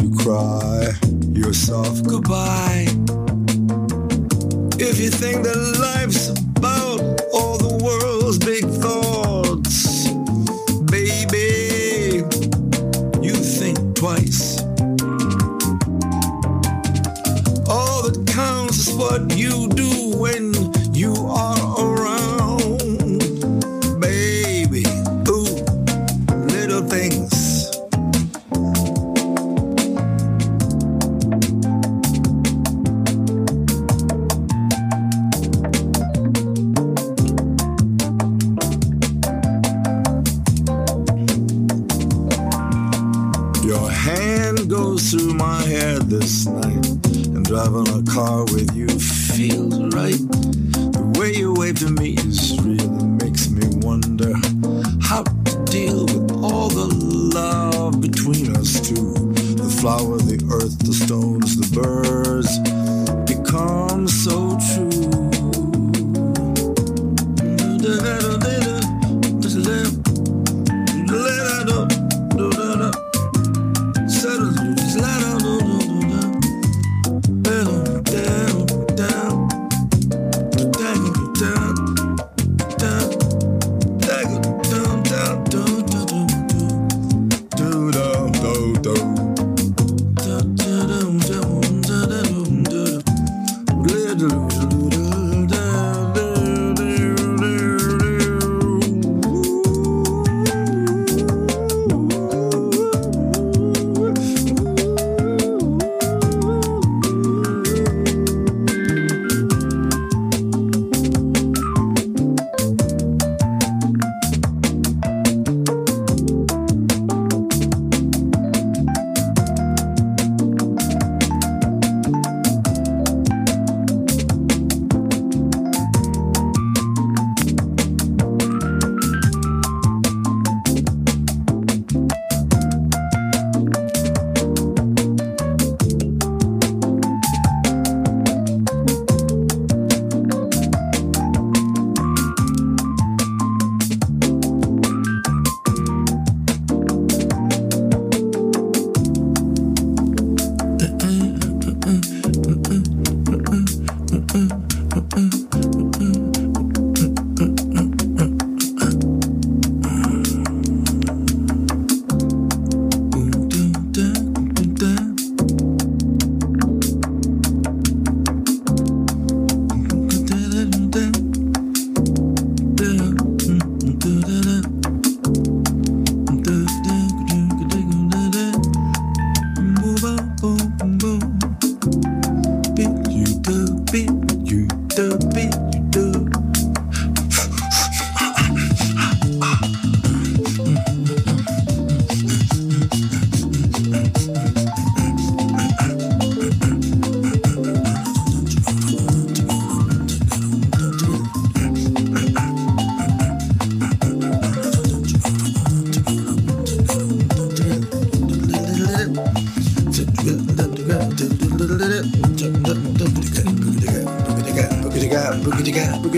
[0.00, 0.92] You cry
[1.32, 2.86] yourself goodbye.
[4.78, 6.47] If you think that life's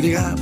[0.03, 0.35] Ja,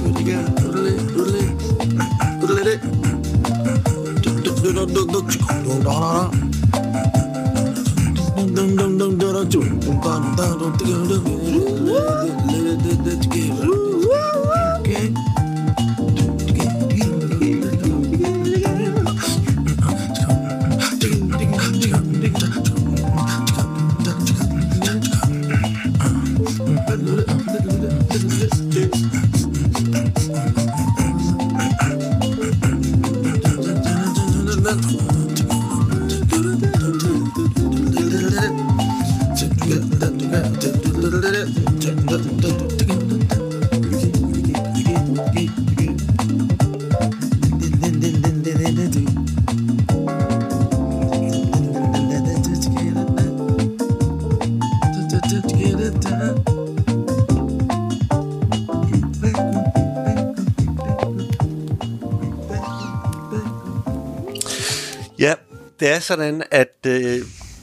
[65.89, 67.23] det er sådan, at øh,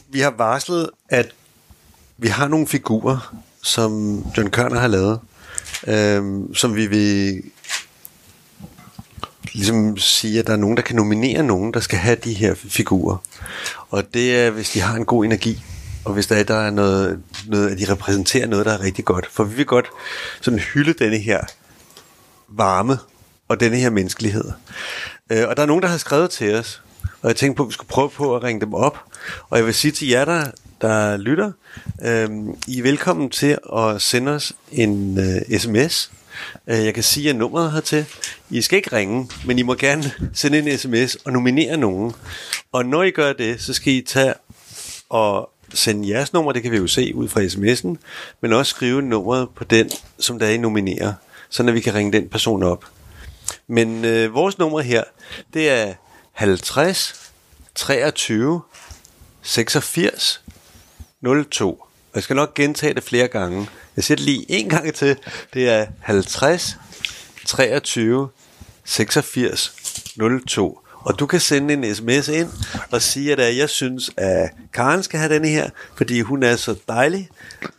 [0.10, 1.32] vi har varslet, at
[2.18, 5.20] vi har nogle figurer, som John Kørner har lavet,
[5.88, 6.24] øh,
[6.54, 7.44] som vi vil
[9.54, 12.56] ligesom sige, at der er nogen, der kan nominere nogen, der skal have de her
[12.56, 13.18] figurer.
[13.90, 15.64] Og det er, hvis de har en god energi,
[16.06, 19.06] og hvis der er, der er noget, noget, at de repræsenterer noget, der er rigtig
[19.06, 19.28] godt.
[19.32, 19.90] For vi vil godt
[20.42, 21.42] sådan hylde denne her
[22.48, 22.98] varme
[23.48, 24.52] og denne her menneskelighed.
[25.30, 26.82] Øh, og der er nogen, der har skrevet til os,
[27.22, 29.00] og jeg tænkte på, at vi skulle prøve på at ringe dem op.
[29.50, 30.46] Og jeg vil sige til jer, der,
[30.82, 31.52] der lytter,
[32.06, 32.30] øh,
[32.68, 36.12] I er velkommen til at sende os en øh, sms.
[36.68, 38.06] Øh, jeg kan sige, at nummeret hertil.
[38.50, 42.14] I skal ikke ringe, men I må gerne sende en sms og nominere nogen.
[42.72, 44.34] Og når I gør det, så skal I tage
[45.10, 47.96] og sende jeres nummer, det kan vi jo se ud fra sms'en,
[48.42, 49.90] men også skrive nummeret på den,
[50.20, 51.14] som der er I nominerer,
[51.50, 52.86] så vi kan ringe den person op.
[53.68, 55.04] Men øh, vores nummer her,
[55.54, 55.94] det er
[56.36, 57.32] 50
[57.76, 58.62] 23
[59.42, 60.42] 86
[61.52, 61.70] 02.
[61.70, 63.70] Og jeg skal nok gentage det flere gange.
[63.96, 65.18] Jeg siger det lige en gang til.
[65.54, 66.78] Det er 50
[67.46, 68.30] 23
[68.84, 69.76] 86
[70.48, 70.80] 02.
[70.94, 72.50] Og du kan sende en sms ind
[72.92, 76.76] og sige, at jeg synes, at Karen skal have denne her, fordi hun er så
[76.88, 77.30] dejlig.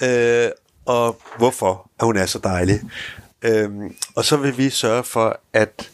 [0.02, 0.48] Øh,
[0.84, 2.80] og hvorfor at hun er så dejlig.
[3.42, 5.90] Øhm, og så vil vi sørge for, at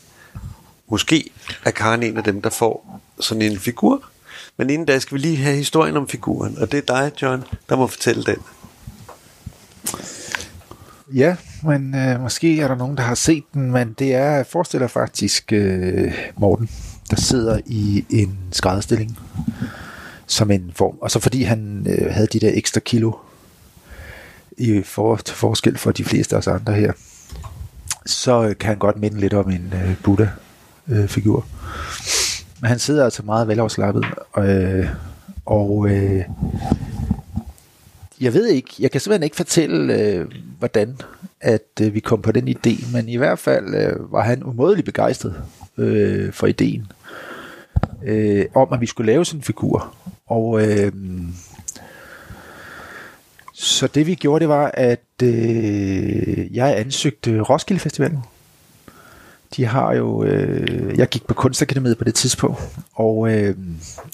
[0.92, 1.30] måske
[1.64, 4.02] er Karen en af dem, der får sådan en figur.
[4.56, 6.58] Men inden da skal vi lige have historien om figuren.
[6.58, 8.36] Og det er dig, John, der må fortælle den.
[11.14, 14.46] Ja, men øh, måske er der nogen, der har set den, men det er, jeg
[14.46, 16.70] forestiller faktisk øh, Morten,
[17.10, 19.18] der sidder i en skrædderstilling
[20.26, 20.98] som en form.
[21.00, 23.12] Og så fordi han øh, havde de der ekstra kilo
[24.58, 26.92] i for, til forskel for de fleste af os andre her,
[28.06, 29.96] så øh, kan han godt minde lidt om en øh,
[30.88, 31.46] øh, figur.
[32.60, 34.04] Men han sidder altså meget velafslappet,
[34.38, 34.86] øh,
[35.46, 36.24] og øh,
[38.20, 40.26] jeg ved ikke, jeg kan simpelthen ikke fortælle, øh,
[40.58, 40.96] hvordan
[41.40, 44.84] at øh, vi kom på den idé, men i hvert fald øh, var han umådeligt
[44.84, 45.34] begejstret
[45.78, 46.86] øh, for ideen
[48.04, 49.94] øh, om, at vi skulle lave sådan en figur.
[50.26, 50.92] Og øh,
[53.54, 58.18] så det vi gjorde, det var, at øh, jeg ansøgte Roskilde Festivalen.
[59.56, 62.60] De har jo, øh, jeg gik på Kunstakademiet på det tidspunkt,
[62.92, 63.56] og, øh,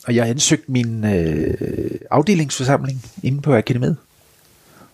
[0.07, 3.97] og jeg ansøgte min øh, afdelingsforsamling inde på akademiet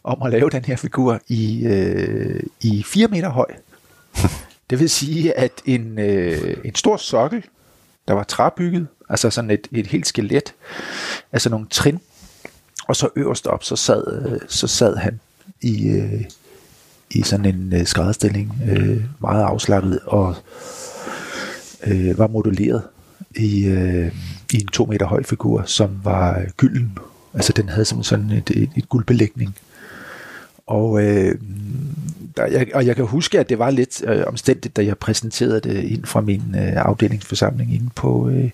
[0.05, 3.47] om at lave den her figur i, øh, i 4 meter høj.
[4.71, 7.45] Det vil sige, at en, øh, en stor sokkel,
[8.09, 10.55] der var træbygget, altså sådan et, et helt skelet,
[11.33, 12.01] altså nogle trin,
[12.89, 15.21] og så øverst op, så sad, øh, så sad han
[15.61, 16.25] i, øh,
[17.15, 20.35] i sådan en øh, skrædderstilling, øh, meget afslappet og
[21.87, 22.83] øh, var modelleret
[23.37, 24.13] i, øh,
[24.53, 26.99] i en to meter høj figur, som var gylden.
[27.35, 29.57] Altså den havde som sådan et, et, et guldbelægning.
[30.67, 31.39] Og, øh,
[32.37, 35.61] der, jeg, og jeg kan huske, at det var lidt øh, omstændigt, da jeg præsenterede
[35.61, 38.51] det ind fra min øh, afdelingsforsamling inde på, øh,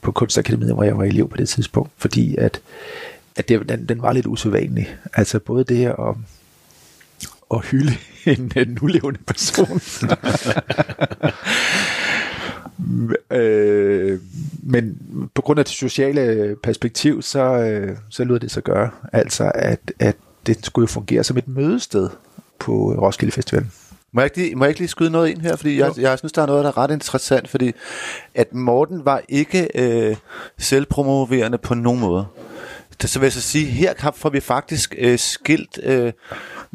[0.00, 1.90] på Kunstakademiet, hvor jeg var elev på det tidspunkt.
[1.96, 2.60] Fordi at,
[3.36, 4.96] at det, den, den var lidt usædvanlig.
[5.14, 6.24] Altså både det her om
[7.52, 7.92] at hylde
[8.26, 9.80] en, en nulevende person.
[13.38, 14.20] øh,
[14.62, 14.98] men
[15.34, 18.90] på grund af det sociale perspektiv, så, øh, så lød det så gøre.
[19.12, 20.16] Altså, at, at
[20.46, 22.08] det skulle jo fungere som et mødested
[22.58, 23.66] på Roskilde Festival.
[24.12, 25.56] Må jeg, ikke lige, må jeg ikke lige skyde noget ind her?
[25.56, 27.72] Fordi jeg, jeg synes, der er noget, der er ret interessant, fordi
[28.34, 30.16] at Morten var ikke øh,
[30.58, 32.26] selvpromoverende på nogen måde.
[33.04, 36.12] så vil jeg så sige, her får vi faktisk øh, skilt øh,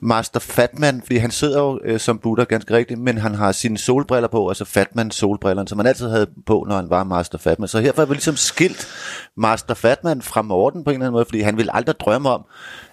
[0.02, 3.78] Master Fatman, fordi han sidder jo øh, som Buddha ganske rigtigt, men han har sine
[3.78, 7.68] solbriller på, altså Fatman solbrillerne, som han altid havde på, når han var Master Fatman.
[7.68, 8.88] Så her får vi ligesom skilt
[9.36, 12.46] Master Fatman fra Morten på en eller anden måde, fordi han ville aldrig drømme om,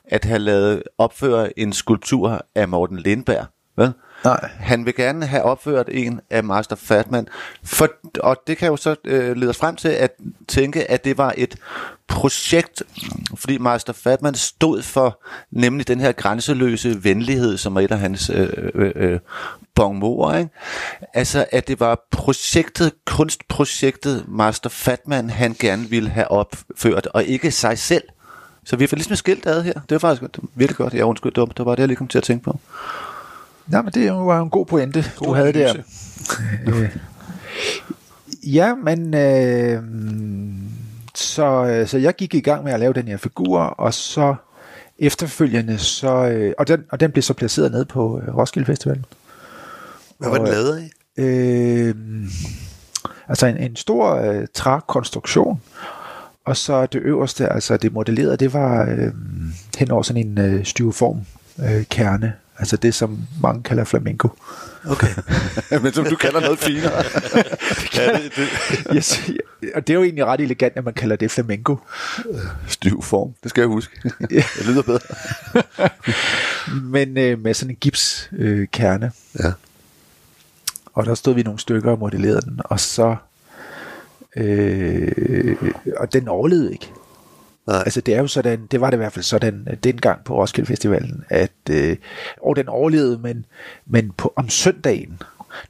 [0.05, 3.47] at have lavet opføre en skulptur af Morten Lindberg.
[3.77, 3.93] Vel?
[4.25, 4.51] Nej.
[4.59, 7.29] Han vil gerne have opført en af Master Fatman,
[7.65, 7.89] for,
[8.21, 10.11] og det kan jo så øh, lede os frem til at
[10.49, 11.57] tænke, at det var et
[12.09, 12.83] projekt,
[13.35, 18.31] fordi Master Fatman stod for nemlig den her grænseløse venlighed, som er et af hans
[18.31, 19.21] øh, øh, øh,
[20.39, 20.51] ikke?
[21.15, 27.51] Altså, at det var projektet, kunstprojektet Master Fatman, han gerne ville have opført, og ikke
[27.51, 28.05] sig selv.
[28.65, 29.73] Så vi får ligesom skilt ad her.
[29.73, 30.95] Det var faktisk det var virkelig godt.
[30.95, 32.61] Ja, undskyld, det var, det var det, jeg lige kom til at tænke på.
[33.67, 35.75] Nej, men det var jo en god pointe, god du havde der.
[36.67, 36.97] Øh,
[38.43, 39.83] ja, men øh,
[41.15, 44.35] så, øh, så jeg gik i gang med at lave den her figur, og så
[44.99, 49.05] efterfølgende, så, øh, og, den, og den blev så placeret ned på øh, Roskilde Festivalen.
[50.19, 50.91] Hvad var den lavet af?
[51.23, 51.95] Øh,
[53.29, 55.61] altså en, en stor øh, trækonstruktion,
[56.45, 59.13] og så det øverste, altså det modellerede, det var øh,
[59.79, 61.21] hen over sådan en øh, styroform
[61.59, 64.29] øh, kerne, altså det som mange kalder flamenco.
[64.87, 65.09] Okay.
[65.83, 66.93] Men som du kalder noget finere.
[67.97, 68.49] ja, det, det,
[68.97, 69.31] Yes,
[69.75, 71.77] og det er jo egentlig ret elegant, at man kalder det flamenco.
[72.69, 73.35] Stiv form.
[73.43, 74.13] Det skal jeg huske.
[74.31, 75.01] det lyder bedre.
[76.83, 78.45] Men øh, med sådan en gipskerne.
[78.45, 79.13] Øh, kerne.
[79.39, 79.53] ja.
[80.95, 83.17] og der stod vi nogle stykker og modellerede den, og så
[84.37, 85.57] øh,
[85.97, 86.91] og den overlevede ikke.
[87.67, 87.83] Nej.
[87.87, 90.67] Altså det er jo sådan, det var det i hvert fald sådan dengang på Roskilde
[90.69, 91.97] Festivalen, at øh,
[92.43, 93.45] og den overlevede, men,
[93.87, 95.19] men på, om søndagen,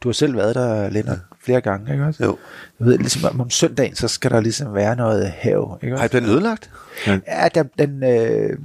[0.02, 2.24] du har selv været der, Lennart, flere gange, ikke også?
[2.24, 2.36] Jo.
[2.80, 6.04] Jeg ved, ligesom om, om søndagen, så skal der ligesom være noget hav, ikke Har
[6.04, 6.20] også?
[6.20, 6.70] den ødelagt?
[7.06, 8.58] Ja, den, den, øh,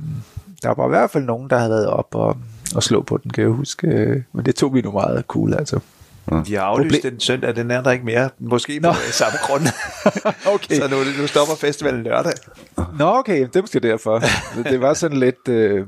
[0.63, 2.37] der var i hvert fald nogen, der havde været op og,
[2.75, 3.87] og slå på den, kan jeg huske.
[3.87, 5.79] øh, Men det tog vi nu meget cool, altså.
[6.47, 8.29] De har aflyst Problem- den søndag, den er der ikke mere.
[8.39, 8.93] Måske på Nå.
[9.11, 9.63] samme grund.
[10.55, 10.75] Okay.
[10.75, 12.33] Så nu, nu stopper festivalen lørdag.
[12.99, 14.23] Nå, okay, det er måske derfor.
[14.63, 15.47] det var sådan lidt...
[15.47, 15.85] Øh,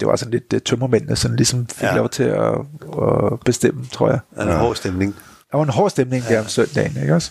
[0.00, 1.88] det var sådan lidt uh, tømmermændene, sådan ligesom fik Ja.
[1.90, 1.96] ja.
[1.96, 2.52] lov til at,
[3.02, 4.18] at bestemme, tror jeg.
[4.36, 5.14] Er en hård stemning.
[5.50, 7.30] Der var en hård stemning der om søndagen, ikke også?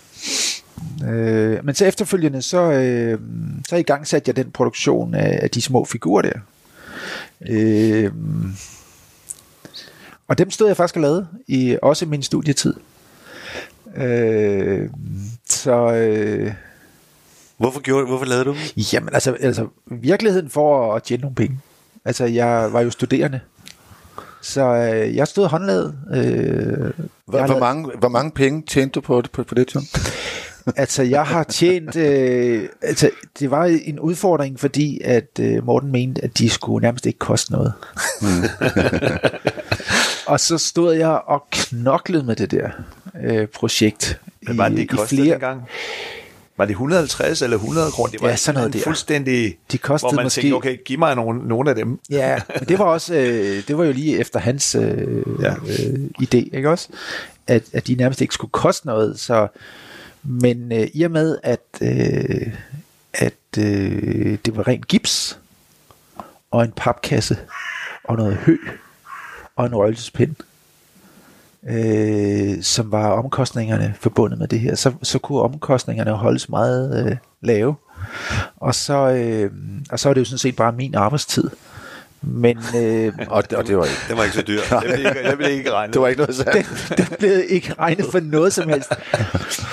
[1.06, 3.20] Øh, men så efterfølgende, så, øh,
[3.70, 6.40] så i gang satte jeg den produktion af, af de små figurer der.
[7.50, 8.12] Øh,
[10.28, 12.74] og dem stod jeg faktisk og lavede, i, også i min studietid.
[13.98, 14.90] Øh,
[15.50, 15.94] så...
[15.94, 16.54] Øh,
[17.58, 18.84] Hvorfor, gjorde, hvorfor lavede du dem?
[18.94, 21.60] Jamen altså, altså virkeligheden for at tjene nogle penge.
[22.06, 23.40] Altså jeg var jo studerende.
[24.42, 25.96] Så øh, jeg stod håndlaget.
[26.14, 26.92] Øh,
[27.26, 29.86] Hvor, hvor, mange, hvor mange penge tjente du på, på, på det, John?
[30.76, 31.96] Altså jeg har tjent...
[31.96, 33.10] Øh, altså
[33.40, 37.52] det var en udfordring, fordi at øh, Morten mente, at de skulle nærmest ikke koste
[37.52, 37.74] noget.
[40.28, 42.70] og så stod jeg og knoklede med det der
[43.24, 44.20] øh, projekt.
[44.48, 45.62] Men var det, i, de kostede i flere, dengang?
[46.58, 48.12] Var det 150 eller 100 kroner?
[48.12, 48.80] Det var Ja, sådan noget der.
[48.80, 49.58] fuldstændig...
[49.72, 52.00] De kostede hvor man måske- tænkte, okay, giv mig nogle, nogle af dem.
[52.10, 55.52] Ja, men det var også øh, det var jo lige efter hans øh, ja.
[55.54, 56.88] øh, idé, ikke også?
[57.48, 59.48] At, at de nærmest ikke skulle koste noget, så
[60.26, 62.54] men øh, i og med at øh,
[63.14, 65.40] at øh, det var rent gips
[66.52, 67.38] og en papkasse
[68.04, 68.58] og noget hø
[69.56, 70.36] og en røgelsespind
[71.66, 77.18] øh, som var omkostningerne forbundet med det her, så, så kunne omkostningerne holdes meget øh,
[77.42, 77.76] lave.
[78.58, 79.52] Og så, øh,
[79.90, 81.50] og så er det jo sådan set bare min arbejdstid.
[82.28, 83.98] Men øh, Og, og det var ikke.
[84.10, 84.60] Den var ikke så dyr.
[84.60, 85.94] Det blev ikke, det blev ikke regnet.
[85.94, 86.94] Det var ikke noget særligt.
[86.98, 88.94] den, den blev ikke regnet for noget som helst.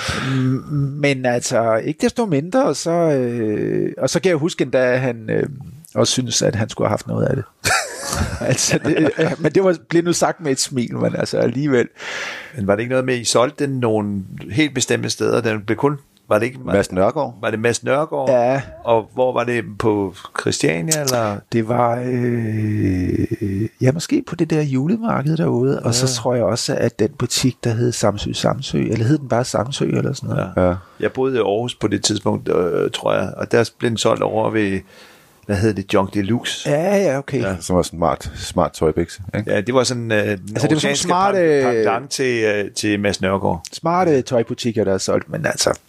[1.01, 4.99] Men altså, ikke desto mindre, og så, øh, og så kan jeg huske endda, at
[4.99, 5.43] han øh,
[5.95, 7.45] også synes, at han skulle have haft noget af det.
[8.51, 11.87] altså, det, øh, men det var, blev nu sagt med et smil, men altså alligevel.
[12.55, 15.41] Men var det ikke noget med, at I solgte den nogle helt bestemte steder?
[15.41, 15.97] Den blev kun...
[16.33, 16.59] Var det ikke...
[16.65, 17.35] Mads Nørgaard.
[17.41, 18.29] Var det Mads Nørgaard?
[18.29, 18.61] Ja.
[18.83, 19.63] Og hvor var det?
[19.79, 21.37] På Christiania, eller?
[21.51, 26.75] Det var, øh, ja, måske på det der julemarked derude, og så tror jeg også,
[26.75, 30.51] at den butik, der hed Samsø Samsø, eller hed den bare Samsø eller sådan noget.
[30.57, 30.67] Ja.
[30.67, 30.75] Ja.
[30.99, 34.23] Jeg boede i Aarhus på det tidspunkt, øh, tror jeg, og der blev den solgt
[34.23, 34.79] over ved,
[35.45, 36.69] hvad hed det, Junk Deluxe.
[36.69, 37.41] Ja, ja, okay.
[37.41, 37.55] Ja.
[37.59, 39.21] Som var smart, smart tøjbæks.
[39.35, 39.51] Ikke?
[39.51, 43.21] Ja, det var sådan øh, altså, det var sådan smart, pendant til, øh, til Mads
[43.21, 43.63] Nørgaard.
[43.73, 45.79] Smarte tøjbutikker, der er solgt, men altså,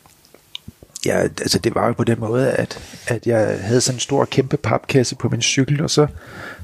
[1.07, 4.25] ja, altså det var jo på den måde, at, at jeg havde sådan en stor,
[4.25, 6.07] kæmpe papkasse på min cykel, og så,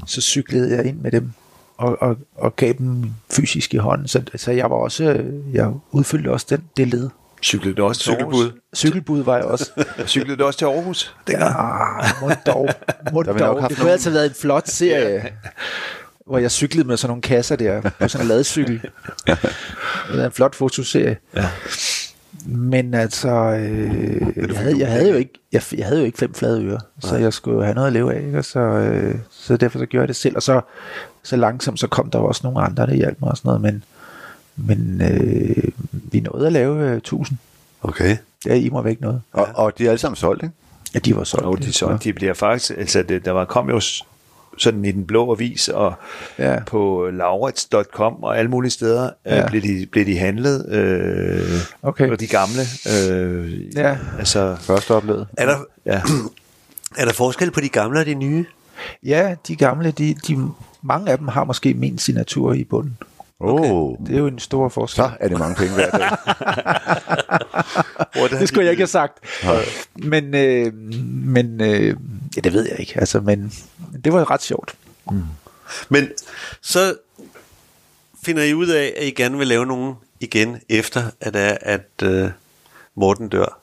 [0.07, 1.33] så cyklede jeg ind med dem
[1.79, 4.09] og, og, og gav dem fysisk i hånden.
[4.09, 7.09] Så, så jeg var også, jeg udfyldte også den, det led.
[7.43, 8.45] Cyklede du også til Cykelbud.
[8.45, 8.59] Aarhus?
[8.75, 9.71] Cykelbud var jeg også.
[10.07, 11.15] Cyklede du også til Aarhus?
[11.27, 11.55] dengang?
[11.59, 12.69] Ah, må dog.
[13.13, 13.35] Må dog.
[13.35, 15.29] Det kunne nogle- altid have været en flot serie,
[16.27, 18.81] hvor jeg cyklede med sådan nogle kasser der, på sådan en ladecykel.
[19.27, 19.39] Det
[20.19, 21.17] var en flot fotoserie.
[21.37, 21.49] Ja.
[22.47, 26.35] Men altså, øh, jeg, havde, jeg, havde jo ikke, jeg, jeg havde jo ikke fem
[26.35, 28.39] flade ører, så jeg skulle jo have noget at leve af, ikke?
[28.39, 30.61] Og så, øh, så derfor så gjorde jeg det selv, og så,
[31.23, 33.61] så langsomt så kom der jo også nogle andre, der hjalp mig og sådan noget,
[33.61, 33.85] men,
[34.57, 37.39] men øh, vi nåede at lave øh, 1000.
[37.83, 38.17] Okay.
[38.45, 39.23] Det er i mig væk noget.
[39.33, 40.55] Og, og de er alle sammen solgt, ikke?
[40.95, 41.47] Ja, de var solgt.
[41.47, 43.81] Og de, så, de bliver faktisk, altså det, der var, kom jo
[44.61, 45.95] sådan i den blå avis og
[46.39, 46.57] Ja.
[46.67, 49.37] på laurits.com og alle mulige steder ja.
[49.37, 49.43] Ja.
[49.45, 50.67] øh, blev, de, blev de handlet.
[50.69, 52.11] Øh, Okay.
[52.11, 52.61] Og de gamle.
[53.11, 53.97] Øh, Ja.
[54.19, 55.27] Altså, Første oplevet.
[55.39, 55.57] Er der,
[55.87, 56.01] ja.
[57.01, 58.45] er der forskel på de gamle og de nye?
[59.03, 60.39] Ja, de gamle, de, de,
[60.83, 62.99] mange af dem har måske min signatur i bunden.
[63.41, 63.71] Okay.
[63.71, 64.97] Oh, Det er jo en stor forskel.
[65.05, 66.11] så er det mange penge hver dag.
[68.41, 69.13] det skulle jeg ikke have sagt.
[69.97, 70.73] Men, øh,
[71.25, 71.97] men øh,
[72.37, 73.01] ja, det ved jeg ikke.
[73.01, 73.53] Altså, men,
[74.05, 74.75] det var ret sjovt.
[75.89, 76.09] Men
[76.61, 76.97] så
[78.25, 82.03] finder I ud af, at I gerne vil lave nogen igen, efter at, er, at
[82.25, 82.31] uh,
[82.95, 83.59] Morten dør.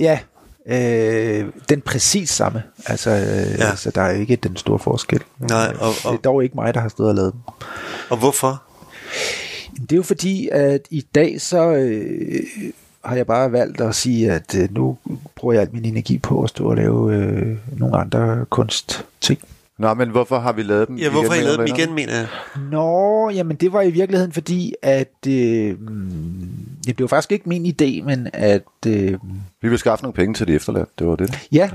[0.00, 0.18] Ja,
[0.66, 2.62] øh, den præcis samme.
[2.86, 3.64] Altså, øh, Ja.
[3.64, 3.70] ja.
[3.70, 5.22] altså, der er ikke den store forskel.
[5.38, 7.40] Nej, øh, og- og- Det er dog ikke mig, der har stået og lavet dem.
[8.10, 8.62] Og hvorfor?
[9.80, 12.42] Det er jo fordi, at i dag så øh,
[13.08, 14.98] har jeg bare valgt at sige, at øh, nu
[15.36, 19.38] bruger jeg al min energi på at stå og lave øh, nogle andre kunstting.
[19.78, 21.94] Nå, men hvorfor har vi lavet dem Ja, hvorfor har I igen, lavet dem igen,
[21.94, 22.26] mener jeg?
[22.70, 26.48] Nå, jamen det var i virkeligheden fordi, at øh, mm,
[26.86, 29.18] det blev faktisk ikke min idé, men at øh,
[29.62, 31.48] Vi vil skaffe nogle penge til de efterladte, det var det.
[31.52, 31.70] ja,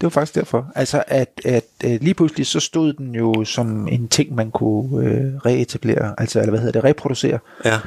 [0.00, 0.66] det var faktisk derfor.
[0.74, 5.06] Altså at, at øh, lige pludselig så stod den jo som en ting, man kunne
[5.06, 7.38] øh, reetablere, altså eller hvad hedder det, reproducere.
[7.64, 7.78] Ja.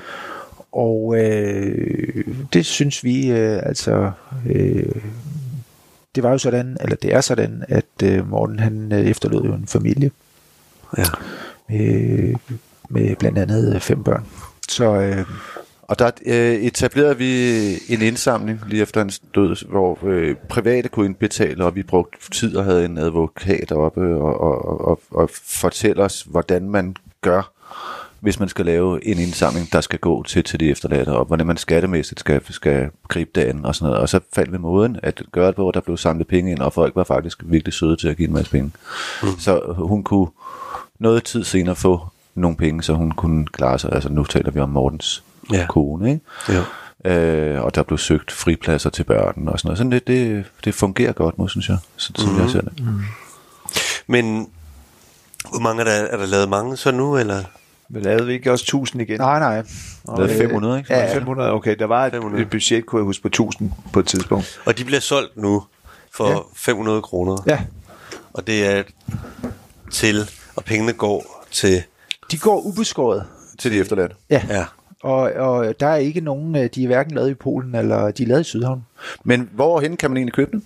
[0.73, 4.11] Og øh, det synes vi øh, altså
[4.45, 4.95] øh,
[6.15, 9.53] det var jo sådan, eller det er sådan, at øh, Morten han øh, efterlod jo
[9.53, 10.11] en familie
[10.97, 11.03] ja.
[11.69, 12.35] med,
[12.89, 14.25] med blandt andet øh, fem børn.
[14.69, 15.25] Så øh,
[15.81, 17.57] Og der øh, etablerede vi
[17.89, 22.55] en indsamling lige efter hans død, hvor øh, private kunne indbetale, og vi brugte tid
[22.55, 27.52] og havde en advokat oppe og, og, og, og fortælle os, hvordan man gør,
[28.23, 31.47] hvis man skal lave en indsamling, der skal gå til, til de efterladte, og hvordan
[31.47, 34.01] man skattemæssigt skal, skal gribe det an og sådan noget.
[34.01, 36.73] Og så faldt vi måden at gøre det på, der blev samlet penge ind, og
[36.73, 38.71] folk var faktisk virkelig søde til at give en masse penge.
[39.23, 39.27] Mm.
[39.39, 40.27] Så hun kunne
[40.99, 43.93] noget tid senere få nogle penge, så hun kunne klare sig.
[43.93, 45.57] Altså nu taler vi om Mortens Ja.
[45.57, 45.65] ja.
[45.69, 46.25] kone, ikke?
[46.49, 46.61] Jo.
[47.11, 49.77] Øh, og der blev søgt fripladser til børn og sådan noget.
[49.77, 52.41] Sådan det, det, det fungerer godt nu, synes jeg, sådan, som Mhm.
[52.41, 52.73] jeg ser det.
[54.07, 54.47] Men
[55.49, 57.43] hvor mange er der, er der lavet mange så nu, eller?
[57.93, 59.19] Men lavede vi ikke også 1000 igen?
[59.19, 59.63] nej, nej.
[60.05, 60.93] Der er 500, ikke?
[60.93, 61.75] Ja, 500, okay.
[61.79, 62.41] Der var et, 500.
[62.43, 64.59] et budget, kunne jeg huske, på 1000 på et tidspunkt.
[64.65, 65.63] Og de bliver solgt nu
[66.11, 66.31] for Ja.
[66.31, 66.39] ja.
[66.55, 67.43] 500 kroner.
[67.47, 67.59] Ja,
[68.33, 68.83] Og det er
[69.91, 71.83] til, og pengene går til,
[72.31, 73.23] de går ubeskåret.
[73.59, 74.15] Til de efterladte.
[74.29, 74.41] Ja.
[74.49, 74.65] ja.
[75.03, 78.23] Og, og der er ikke nogen, øh, de er hverken lavet i Polen, eller de
[78.23, 78.85] er lavet i Sydhavn.
[79.23, 80.65] Men hvorhen kan man egentlig købe dem?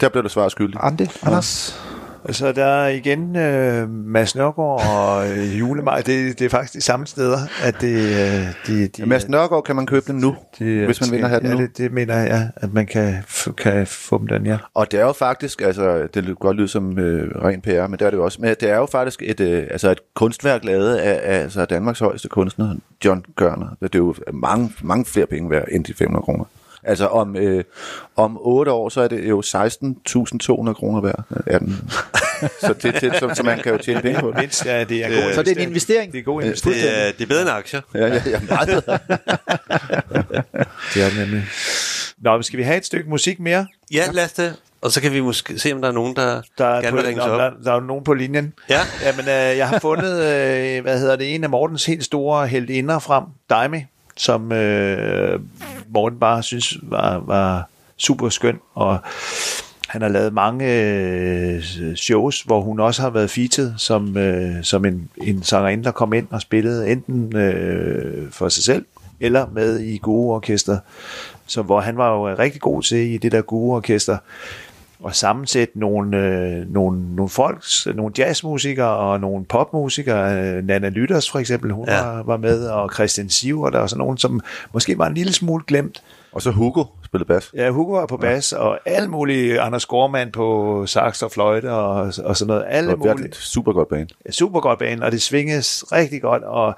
[0.00, 0.80] Der blev du svar skyldig.
[0.82, 1.80] Ande, Anders?
[2.30, 6.00] Så der er igen øh, Mads Nørgaard og øh, Julemaj.
[6.00, 9.64] Det, det er faktisk de samme steder, at det, øh, de, de, Ja, Mads Nørgaard
[9.64, 11.60] kan man købe dem nu, de, hvis man vinder have den ja, nu.
[11.60, 13.14] det, det mener jeg, ja, at man kan,
[13.56, 14.58] kan få dem den, ja.
[14.74, 17.98] Og det er jo faktisk, altså det kan godt lyde som øh, ren PR, men
[17.98, 20.64] det er det jo også, men det er jo faktisk et, øh, altså et kunstværk
[20.64, 22.74] lavet af, af altså Danmarks højeste kunstner,
[23.04, 23.76] John Gørner.
[23.82, 26.44] Det er jo mange, mange flere penge værd end de 500 kroner.
[26.84, 27.64] Altså om, øh,
[28.16, 31.90] om 8 år, så er det jo 16.200 kroner værd af den.
[32.60, 34.36] så, det, det, så, så man kan jo tjene penge på det.
[34.38, 36.12] Mindst, ja, det er god Så det er en investering?
[36.12, 36.80] Det er god Øh, investering.
[36.82, 37.80] Det er, det er bedre end aktier.
[37.94, 38.98] Ja, ja, ja meget bedre.
[40.94, 41.44] Det er det nemlig.
[42.18, 43.66] Nå, men skal vi have et stykke musik mere?
[43.92, 44.54] Ja, lad os det.
[44.82, 47.06] Og så kan vi måske se, om der er nogen, der, Der er, gerne vil
[47.06, 47.38] ringe op.
[47.40, 48.52] der, der er nogen på linjen.
[48.70, 48.80] Ja.
[49.04, 52.98] Jamen, øh, jeg har fundet, øh, hvad hedder det, en af Mortens helt store heldinder
[52.98, 53.84] frem, Daimi,
[54.16, 55.40] som øh,
[55.88, 58.98] Morten bare synes var, var super skøn, og
[59.88, 61.62] han har lavet mange øh,
[61.96, 66.12] shows, hvor hun også har været featured som, øh, som en, en sangerinde, der kom
[66.12, 68.84] ind og spillede enten øh, for sig selv,
[69.20, 70.78] eller med i gode orkester.
[71.46, 74.16] Så hvor han var jo rigtig god til i det der gode orkester
[75.02, 80.34] og sammensætte nogle, øh, nogle, nogle folks, nogle jazzmusikere og nogle popmusikere.
[80.42, 81.96] Øh, Nana Lytters for eksempel, hun Ja.
[81.96, 82.04] ja.
[82.14, 84.40] var, var med, og Christian Sivert og sådan nogen, som
[84.72, 86.02] måske var en lille smule glemt.
[86.32, 87.50] Og så Hugo spillede bas.
[87.54, 88.58] Ja, Hugo var på bas, ja.
[88.58, 92.64] og alle mulige, Anders Gormand på sax og fløjte og, og sådan noget.
[92.68, 93.34] Alle Det var virkelig mulige.
[93.34, 94.08] super godt band.
[94.30, 96.74] Super godt bane, og det svinges rigtig godt, og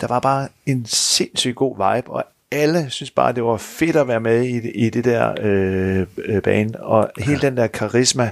[0.00, 4.08] der var bare en sindssygt god vibe, og alle synes bare, det var fedt at
[4.08, 8.30] være med i, i det der øh, øh, band, og hele den der karisma,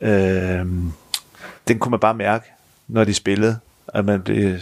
[0.00, 0.66] øh,
[1.68, 2.44] den kunne man bare mærke,
[2.88, 3.58] når de spillede,
[3.94, 4.58] at man blev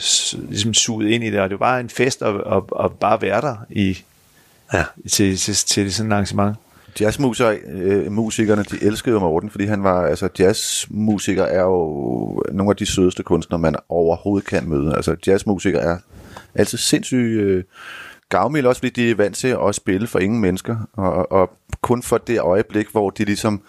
[0.48, 3.22] ligesom suget ind i det, og det var bare en fest at, at, at bare
[3.22, 3.98] være der i,
[4.72, 4.84] Ja.
[5.10, 6.56] til, til, til sådan et arrangement.
[7.00, 12.70] Jazzmusikere, øh, musikerne, de elskede jo Morten, fordi han var, altså jazzmusikere er jo nogle
[12.70, 14.96] af de sødeste kunstnere, man overhovedet kan møde.
[14.96, 15.96] Altså jazzmusikere er
[16.54, 17.64] altid sindssygt øh,
[18.28, 21.50] gavmilde, også fordi de er vant til at spille for ingen mennesker, og, og
[21.80, 23.62] kun for det øjeblik, hvor de ligesom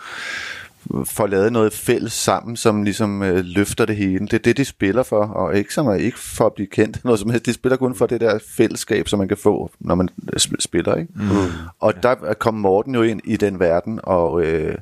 [1.06, 4.26] får lavet noget fælles sammen, som ligesom øh, løfter det hele.
[4.26, 7.00] Det er det, de spiller for, og ikke, som er, ikke for at blive kendt.
[7.06, 7.46] Noget som helst.
[7.46, 10.96] De spiller kun for det der fællesskab, som man kan få, når man sp- spiller.
[10.96, 11.14] Ikke?
[11.16, 11.52] Mm.
[11.80, 14.76] Og der kom Morten jo ind i den verden, og, øh,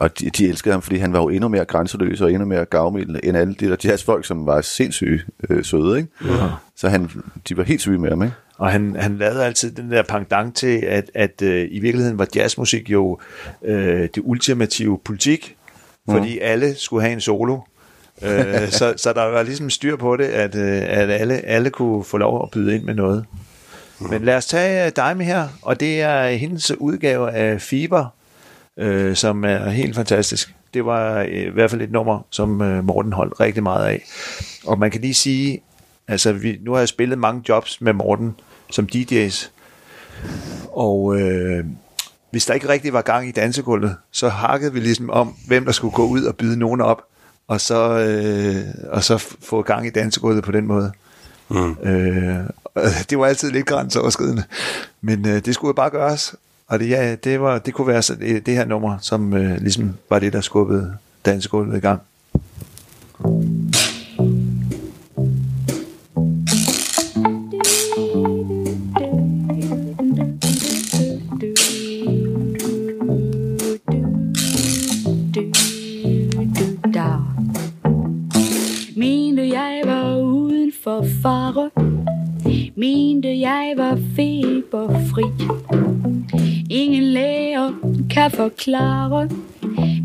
[0.00, 2.64] og de, de elskede ham, fordi han var jo endnu mere grænseløs og endnu mere
[2.64, 5.98] gavmild end alle de der jazzfolk, som var sindssygt øh, søde.
[5.98, 6.08] Ikke?
[6.20, 6.28] Mm.
[6.76, 7.10] Så han,
[7.48, 8.22] de var helt syge med ham.
[8.22, 8.34] Ikke?
[8.58, 12.26] Og han, han lavede altid den der pendant til, at, at øh, i virkeligheden var
[12.34, 13.18] jazzmusik jo
[13.64, 15.56] øh, det ultimative politik,
[16.10, 16.40] fordi mm.
[16.42, 17.58] alle skulle have en solo.
[18.22, 22.04] øh, så, så der var ligesom styr på det, at, øh, at alle, alle kunne
[22.04, 23.24] få lov at byde ind med noget.
[24.10, 28.06] Men lad os tage øh, Daimi her, og det er hendes udgave af Fever,
[28.80, 30.54] øh, som er helt fantastisk.
[30.74, 34.04] Det var øh, i hvert fald et nummer, som øh, Morten holdt rigtig meget af.
[34.66, 35.62] Og man kan lige sige,
[36.08, 38.34] altså vi, nu har jeg spillet mange jobs med Morten
[38.70, 39.50] som DJ's,
[40.72, 41.64] og øh,
[42.30, 45.72] hvis der ikke rigtig var gang i dansegulvet, så hakkede vi ligesom om, hvem der
[45.72, 47.02] skulle gå ud og byde nogen op,
[47.48, 50.92] og så, øh, og så få gang i dansegulvet på den måde.
[51.48, 51.76] Mm.
[51.82, 52.38] Øh,
[53.10, 54.44] det var altid lidt grænseoverskridende,
[55.00, 56.34] men øh, det skulle jo bare gøres.
[56.70, 59.60] Og det, ja, det, var, det kunne være så det, det her nummer, som øh,
[59.60, 62.00] ligesom var det, der skubbede dansegulvet i gang.
[88.60, 89.28] Klare.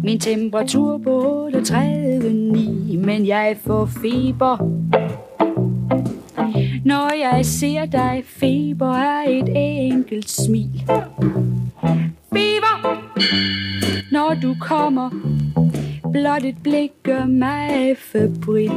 [0.03, 4.57] Min temperatur på 38,9 Men jeg får feber.
[6.85, 10.81] Når jeg ser dig Feber er et enkelt smil.
[12.33, 13.01] Feber!
[14.11, 15.09] Når du kommer
[16.11, 18.71] Blot et blik gør mig febril.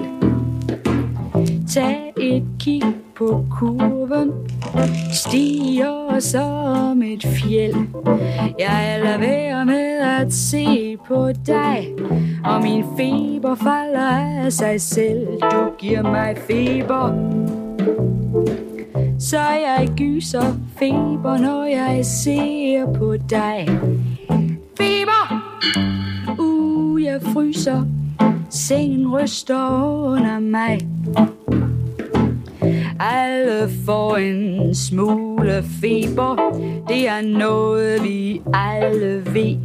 [1.68, 2.82] Tag et kig
[3.14, 4.32] på kurven.
[5.12, 7.74] Stiger som et fjeld.
[8.58, 11.88] Jeg lader være med at se på dig
[12.44, 14.08] Og min feber falder
[14.44, 15.26] af sig selv.
[15.42, 17.12] Du giver mig feber
[19.18, 23.68] Så jeg gyser feber Når jeg ser på dig.
[24.78, 25.44] Feber!
[26.38, 27.84] Uh, jeg fryser.
[28.50, 30.78] Sengen ryster under mig
[33.00, 36.36] alle får en smule feber.
[36.88, 39.56] Det er noget vi alle ved.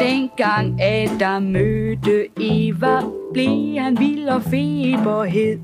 [0.00, 3.00] Dengang Adam mødte Eva
[3.32, 5.58] Blev han vild og feberhed.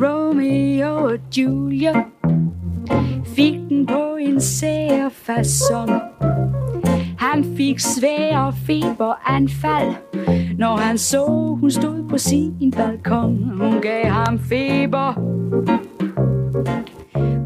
[0.00, 1.92] Romeo og Julia
[3.24, 6.07] Fik den på en sær façon
[7.18, 9.94] han fik svære feberanfald.
[10.58, 11.26] Når han så
[11.60, 15.12] hun stod på sin balkon Hun gav ham feber.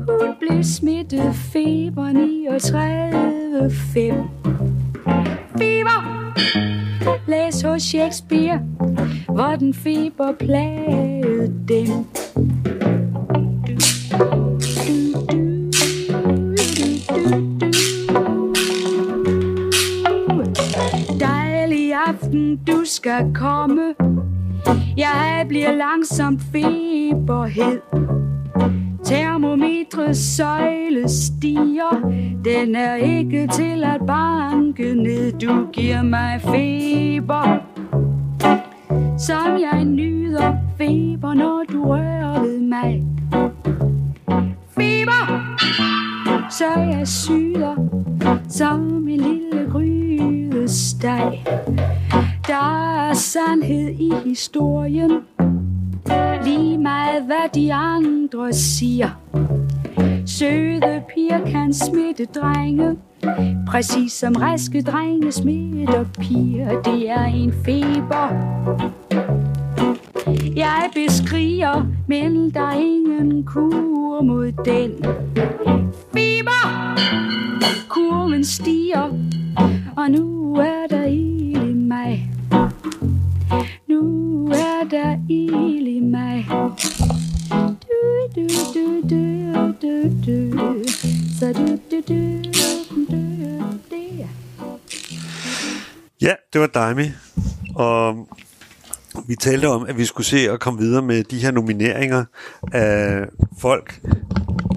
[0.07, 2.12] Hun blev smittet feber 39,5
[5.59, 6.23] Feber!
[7.28, 8.61] Læs hos Shakespeare
[9.28, 12.07] Hvor den feber plagede dem.
[22.33, 23.95] Aften, du skal komme.
[24.97, 27.81] Jeg bliver langsomt feberhed.
[29.05, 32.11] Termometrets søjle stiger.
[32.45, 35.33] Den er ikke til at banke ned.
[35.33, 37.59] Du giver mig feber
[39.19, 40.55] Som jeg nyder.
[40.79, 43.05] Feber Når du rører ved mig.
[44.71, 45.43] Feber
[46.51, 47.75] Så jeg syder
[48.49, 51.45] Som en lille grydesteg.
[52.47, 55.10] Der er sandhed i historien.
[56.44, 59.09] Lige meget hvad de andre siger.
[60.27, 62.97] Søde piger kan smitte drenge.
[63.66, 66.82] Præcis som raske drenge smitter piger.
[66.82, 68.28] Det er en feber.
[70.56, 74.90] Jeg beskriger, men der er ingen kur mod den.
[76.12, 76.98] Feber!
[77.89, 79.19] Kurven stiger,
[79.97, 82.32] og nu er der ild i mig.
[83.93, 87.98] Nu er der ild i mig du,
[88.36, 90.85] du, du, du, du, du.
[91.39, 92.43] Så du, du, du,
[92.90, 94.27] du, du.
[96.20, 97.10] Ja, det var Daimi.
[97.74, 98.28] Og
[99.28, 102.24] vi talte om, at vi skulle se at komme videre med de her nomineringer
[102.73, 103.27] af
[103.59, 104.01] folk,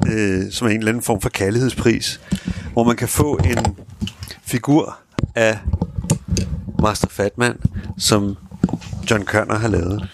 [0.07, 2.21] øh, som er en eller anden form for kærlighedspris,
[2.73, 3.75] hvor man kan få en
[4.43, 4.99] figur
[5.35, 5.57] af
[6.81, 7.57] Master Fatman,
[7.97, 8.35] som
[9.11, 10.09] John Kørner har lavet.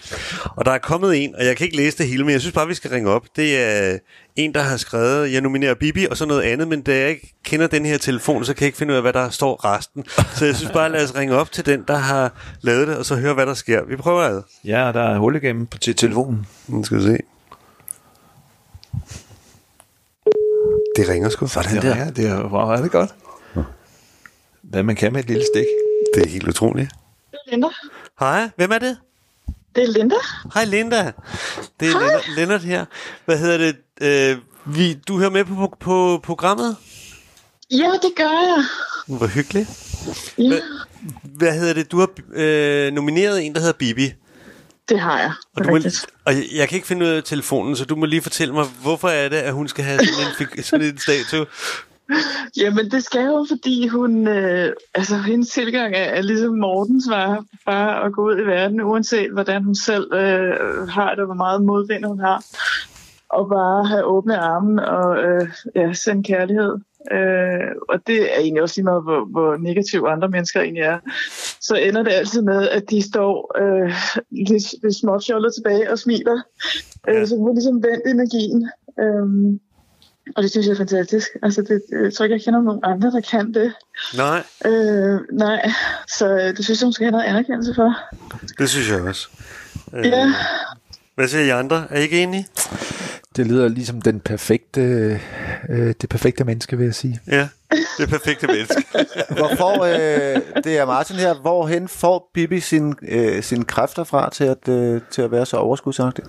[0.56, 2.54] Og der er kommet en, og jeg kan ikke læse det hele, men jeg synes
[2.54, 3.22] bare, vi skal ringe op.
[3.36, 3.98] Det er
[4.36, 7.34] en, der har skrevet, jeg nominerer Bibi og så noget andet, men da jeg ikke
[7.44, 10.04] kender den her telefon, så kan jeg ikke finde ud af, hvad der står resten.
[10.34, 13.04] Så jeg synes bare, lad os ringe op til den, der har lavet det, og
[13.04, 13.84] så høre, hvad der sker.
[13.84, 14.42] Vi prøver ad.
[14.64, 16.46] Ja, der er hul igennem på til telefonen.
[16.68, 17.18] Nu skal vi se.
[20.96, 21.46] Det ringer sgu.
[21.46, 21.96] Sådan der.
[21.96, 23.14] Ja, det er, wow, er det godt.
[24.62, 25.64] Hvad man kan med et lille stik.
[26.14, 26.90] Det er helt utroligt.
[27.50, 27.68] Linda.
[28.22, 28.96] Hej, hvem er det?
[29.74, 30.14] Det er Linda.
[30.54, 31.12] Hej Linda.
[31.80, 32.84] Det er Lennart, Lennart her.
[33.24, 33.76] Hvad hedder det?
[34.00, 36.76] Øh, vi, du hører med på, på, på programmet?
[37.70, 38.24] Ja, det gør
[38.56, 38.64] jeg.
[39.18, 39.68] Hvor hyggeligt.
[40.38, 40.60] Ja, Hvad,
[41.36, 41.92] hvad hedder det?
[41.92, 44.12] Du har øh, nomineret en, der hedder Bibi.
[44.88, 45.32] det har jeg.
[45.56, 45.78] Og, du må,
[46.24, 48.64] og jeg, jeg kan ikke finde ud af telefonen, så du må lige fortælle mig,
[48.82, 51.46] hvorfor er det, at hun skal have sådan en, sådan en statue?
[52.56, 57.44] Jamen, det skal jo, fordi hun, øh, altså hendes tilgang er, er ligesom Mortens var,
[57.66, 61.62] bare at gå ud i verden, uanset hvordan hun selv øh, har det, hvor meget
[61.62, 62.44] modvind hun har.
[63.28, 66.72] Og bare have åbne arme og øh, ja, sende kærlighed.
[67.12, 70.98] Øh, og det er egentlig også lige meget, hvor, hvor negative andre mennesker egentlig er.
[71.60, 73.92] Så ender det altid med, at de står øh,
[74.30, 76.42] lidt, lidt småt fjollet tilbage og smiler.
[77.08, 77.26] Øh, Ja.
[77.26, 78.70] så hun ligesom vendt energien.
[79.00, 79.58] Øh,
[80.36, 81.28] og det synes jeg er fantastisk.
[81.42, 83.72] Altså, det, jeg tror ikke, jeg kender nogen andre, der kan det.
[84.16, 85.70] Nej, Øh, nej,
[86.18, 87.94] så øh, det synes jeg, hun skal have noget anerkendelse for.
[88.58, 89.28] det synes jeg også.
[89.94, 90.32] Øh, Ja,
[91.14, 91.86] Hvad siger I andre?
[91.90, 92.46] Er I ikke enige?
[93.36, 94.80] Det lyder ligesom den perfekte,
[95.68, 97.20] øh, det perfekte menneske, vil jeg sige.
[97.26, 97.48] Ja,
[97.98, 98.84] det er perfekte menneske.
[99.38, 104.44] Hvorfor, øh, det er Martin her, hvorhen får Bibi sin, øh, sine kræfter fra til
[104.44, 106.24] at, øh, til at være så overskudsagtig?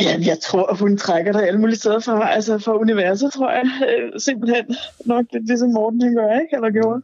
[0.00, 3.50] Jamen, jeg tror, at hun trækker dig alle mulige steder fra, altså fra universet, tror
[3.50, 3.62] jeg.
[3.88, 4.64] Øh, simpelthen
[5.06, 6.48] nok lidt ligesom Morten han gør, ikke?
[6.56, 7.02] Eller gjorde.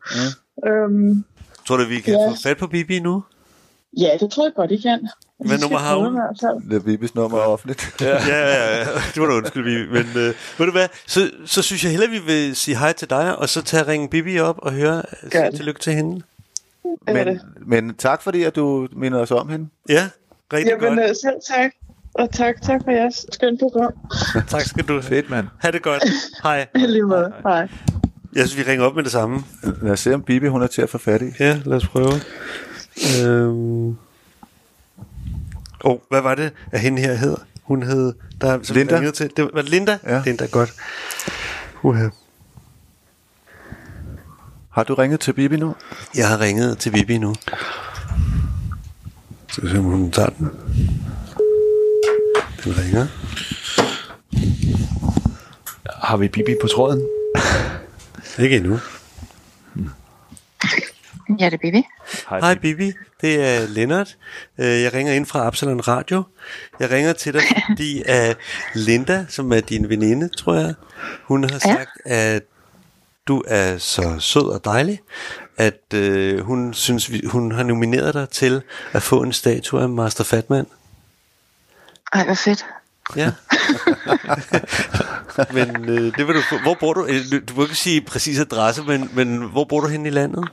[0.65, 0.69] Mm.
[0.71, 1.25] Øhm,
[1.67, 2.29] Tror du, vi kan Ja.
[2.31, 3.23] få fat på Bibi nu?
[3.99, 5.09] ja, det tror jeg godt, I kan.
[5.47, 6.15] Hvad nummer har hun?
[6.71, 7.95] Det er Bibis nummer er offentligt.
[8.01, 8.85] Ja, ja, ja.
[9.15, 9.93] Det var da undskyld, Bibi.
[9.93, 13.11] Men øh, ved du hvad, så, så synes jeg hellere, vi vil sige hej til
[13.11, 15.03] dig, og så tage ringe Bibi op og høre
[15.33, 15.55] det.
[15.55, 16.23] tillykke til hende.
[17.07, 17.41] Det Men, det.
[17.67, 19.69] men tak fordi, at du minder os om hende.
[19.89, 20.09] Ja,
[20.53, 21.09] rigtig Jamen, godt.
[21.11, 21.71] øh, selv tak.
[22.15, 23.93] Og tak, tak for jeres skønne program.
[24.49, 25.03] Tak skal du have.
[25.03, 25.47] Fedt, mand.
[25.59, 26.03] Ha' det godt.
[26.43, 26.67] Hej.
[26.75, 27.33] Lige måde.
[27.43, 27.69] Hej.
[28.33, 29.45] Jeg synes, vi ringer op med det samme.
[29.83, 31.31] Lad os se, om Bibi hun er til at få fat i.
[31.41, 32.13] Ja, lad os prøve.
[33.25, 33.89] Øhm.
[35.85, 37.37] Åh, oh, hvad var det, at hende her hed?
[37.63, 38.13] Hun hed...
[38.41, 38.95] Der, som Linda.
[38.95, 39.31] ringede Til.
[39.37, 39.99] Det var, Linda?
[40.07, 40.23] Ja.
[40.25, 40.73] Linda, godt.
[41.83, 42.09] Uha.
[44.71, 45.75] Har du ringet til Bibi nu?
[46.17, 47.35] Jeg har ringet til Vibi nu.
[49.53, 50.51] Så se, om hun tager den.
[52.65, 53.07] Den ringer.
[56.07, 57.07] Har vi Bibi på tråden?
[58.39, 58.79] Ikke endnu.
[61.41, 61.83] Ja, det er Bibi.
[62.31, 64.17] Hej Bibi, det er Lennart.
[64.59, 66.23] Øh, Jeg ringer ind fra Absalon Radio.
[66.81, 68.37] Jeg ringer til dig, fordi at
[68.75, 70.75] Linda, som er din veninde, tror jeg,
[71.25, 71.59] hun har Ja.
[71.59, 72.43] sagt, at
[73.29, 75.01] du er så sød og dejlig,
[75.57, 78.63] at øh, hun synes, vi- hun har nomineret dig til
[78.93, 80.67] at få en statue af Master Fatman.
[82.13, 82.67] Ej, hvor fedt.
[83.17, 83.33] Ja.
[85.57, 86.59] men øh, det vil du få.
[86.63, 87.07] Hvor bor du?
[87.07, 87.15] Øh,
[87.49, 90.49] Du må ikke sige præcis adresse, men, men hvor bor du henne i landet?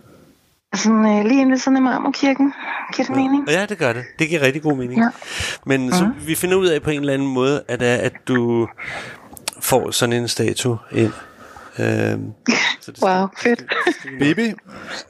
[0.75, 2.53] Sådan, øh, lige inde ved sådan en marmorkirken.
[2.93, 3.49] Giver det mening?
[3.49, 4.03] Ja, det gør det.
[4.19, 5.01] Det giver rigtig god mening.
[5.01, 5.09] Ja.
[5.65, 8.67] Men så vi finder ud af på en eller anden måde, at, er, at du
[9.61, 11.13] får sådan en statue ind.
[11.79, 12.31] Øhm,
[12.81, 13.63] så det, Wow, fedt.
[14.19, 14.47] Bibi,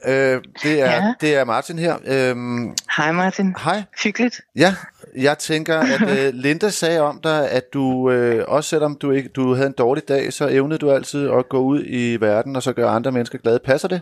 [0.06, 1.14] øh, det, er, Ja.
[1.20, 1.96] det er Martin her.
[2.06, 3.54] Øhm, Hej Martin.
[3.64, 3.82] hej.
[4.04, 4.40] Hyggeligt.
[4.56, 4.74] Ja,
[5.22, 9.28] jeg tænker, at øh, Linda sagde om dig, at du, øh, også selvom du, ikke,
[9.28, 12.62] du havde en dårlig dag, så evnede du altid at gå ud i verden og
[12.62, 13.58] så gøre andre mennesker glade.
[13.58, 14.00] Passer det?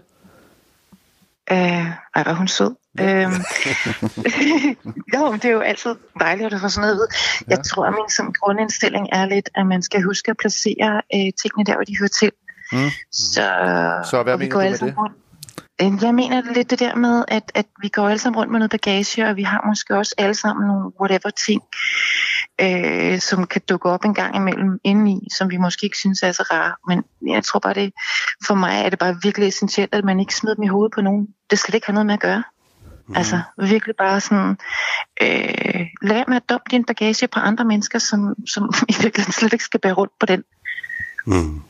[1.51, 1.57] Øh,
[2.15, 2.75] ej, var hun sød.
[3.01, 3.33] Øhm,
[5.15, 7.15] jo, det er jo altid dejligt at få sådan noget ud.
[7.49, 11.33] Jeg tror, at min sådan, grundindstilling er lidt, at man skal huske at placere øh,
[11.43, 12.31] tingene der, hvor de hører til.
[12.73, 12.79] Mm.
[13.13, 13.49] Så,
[14.11, 14.95] Så hvad mener går du med det?
[14.99, 15.17] rundt-
[15.81, 18.70] Jeg mener lidt det der med, at, at vi går alle sammen rundt med noget
[18.70, 21.62] bagage, og vi har måske også alle sammen nogle whatever ting,
[22.61, 26.32] øh, som kan dukke op en gang imellem indeni, som vi måske ikke synes er
[26.32, 26.74] så rare.
[26.89, 27.05] Men
[27.35, 27.93] jeg tror bare, det
[28.47, 31.01] for mig er det bare virkelig essentielt, at man ikke smider dem i hovedet på
[31.01, 31.28] nogen.
[31.51, 32.43] Det slet ikke har noget med at gøre.
[33.09, 33.16] Mm.
[33.16, 34.57] Altså virkelig bare sådan,
[35.23, 39.53] øh, lad med at dumpe din bagage på andre mennesker, som, som i virkeligheden slet
[39.53, 40.44] ikke skal bære rundt på den.
[41.27, 41.62] Mm.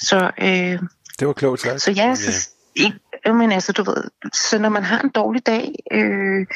[0.00, 0.78] Så øh,
[1.18, 1.82] Det var klogt sagt.
[1.82, 2.98] så ja, så, ikke,
[3.34, 6.46] men altså, du ved, så når man har en dårlig dag, øh,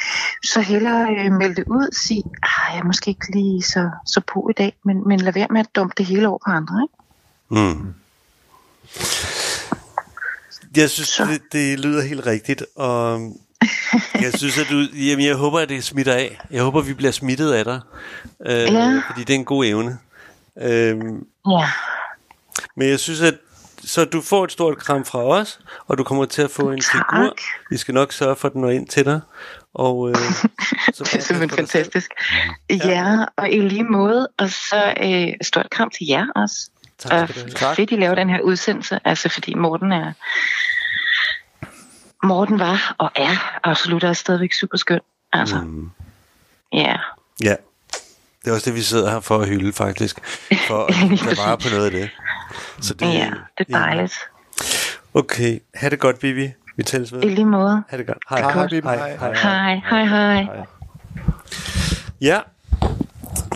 [0.45, 4.21] så hellere øh, melde det ud, sige, ah, jeg er måske ikke lige så, så
[4.33, 6.83] på i dag, men, men lad være med at dumpe det hele over på andre,
[6.83, 6.95] ikke?
[7.71, 7.95] Mm.
[10.77, 13.33] Jeg synes, det, det lyder helt rigtigt, og
[14.15, 16.41] jeg synes, at du, jamen, jeg håber, at det smitter af.
[16.51, 17.81] Jeg håber, vi bliver smittet af dig,
[18.47, 19.03] øh, Ja.
[19.11, 19.99] fordi det er en god evne.
[20.63, 21.69] Øhm, Ja.
[22.77, 23.35] men jeg synes, at
[23.85, 26.83] så du får et stort kram fra os, og du kommer til at få en
[26.83, 27.37] figur.
[27.71, 29.21] Vi skal nok sørge for, at den når ind til dig.
[29.75, 30.17] Og, øh,
[30.95, 32.11] så Det er simpelthen fantastisk.
[32.71, 32.77] Ja.
[32.89, 36.71] ja, og i lige måde, og så øh, stort kram til jer også.
[36.99, 37.75] Tak og have.
[37.77, 40.13] fedt, I laver den her udsendelse, altså fordi Morten er...
[42.27, 45.01] Morten var og er absolut også stadigvæk super skøn.
[45.33, 45.91] Altså, Mm.
[46.73, 46.97] ja.
[47.45, 47.55] Ja,
[48.45, 50.19] det er også det, vi sidder her for at hylde, faktisk.
[50.69, 52.11] For at tage vare på noget af det.
[52.83, 54.15] Så det, Ja, det er dejligt.
[55.15, 56.53] Okay, ha' det godt, Vivi.
[56.77, 57.23] Vi tælles ved.
[57.23, 57.83] I lige måde.
[57.89, 58.19] Ha' det godt.
[58.31, 58.41] Hej.
[58.41, 58.81] Hej, Vivi.
[58.83, 59.35] Hej, hej.
[59.35, 60.47] Hej, hej, hej.
[62.21, 62.41] Ja.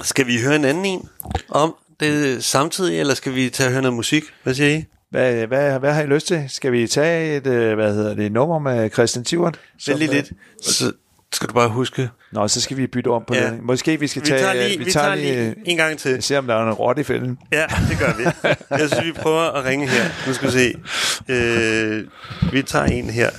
[0.03, 1.09] Skal vi høre en anden en
[1.49, 4.25] om det samtidig, eller skal vi tage og høre noget musik?
[4.43, 4.85] Hvad siger I?
[5.11, 6.45] Hvad, hvad, hvad har I lyst til?
[6.49, 9.61] Skal vi tage et, øh, hvad hedder det, nummer med Christian Tivert?
[9.87, 10.33] Vent lige lidt.
[10.63, 10.93] Så
[11.35, 12.11] skal du bare huske.
[12.33, 13.51] Nå, så skal vi bytte om på Ja.
[13.51, 13.63] det.
[13.63, 14.41] Måske vi skal Vi tage...
[14.41, 16.23] tager lige- vi tager lige en gang til.
[16.23, 17.39] Se om der er en rot i fælden.
[17.53, 18.49] Ja, det gør vi.
[18.71, 20.05] Jeg synes, vi prøver at ringe her.
[20.27, 20.75] Nu skal vi se.
[21.29, 22.05] Øh,
[22.53, 23.31] vi tager en her,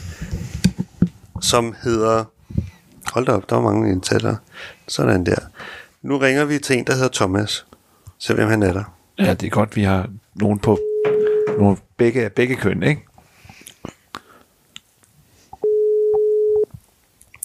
[1.41, 2.23] som hedder...
[3.13, 4.35] Hold da op, der var mange indtaler.
[4.87, 5.35] Sådan der.
[6.01, 7.65] Nu ringer vi til en, der hedder Thomas.
[8.19, 8.83] Se, hvem han er der.
[9.19, 10.79] Ja, det er godt, vi har nogen på
[11.59, 13.01] nogle begge, begge køn, ikke?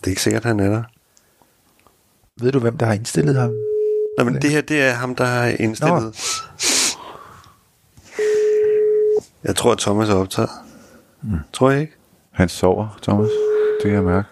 [0.01, 0.83] Det er ikke sikkert, han er der.
[2.41, 3.51] Ved du, hvem der har indstillet ham?
[4.19, 6.17] Nå, men det her, det er ham, der har indstillet.
[9.45, 10.51] Jeg tror, at Thomas er optaget.
[11.23, 11.39] Mm.
[11.53, 11.93] Tror jeg ikke?
[12.31, 13.31] Han sover, Thomas.
[13.83, 14.29] Det kan jeg mærke.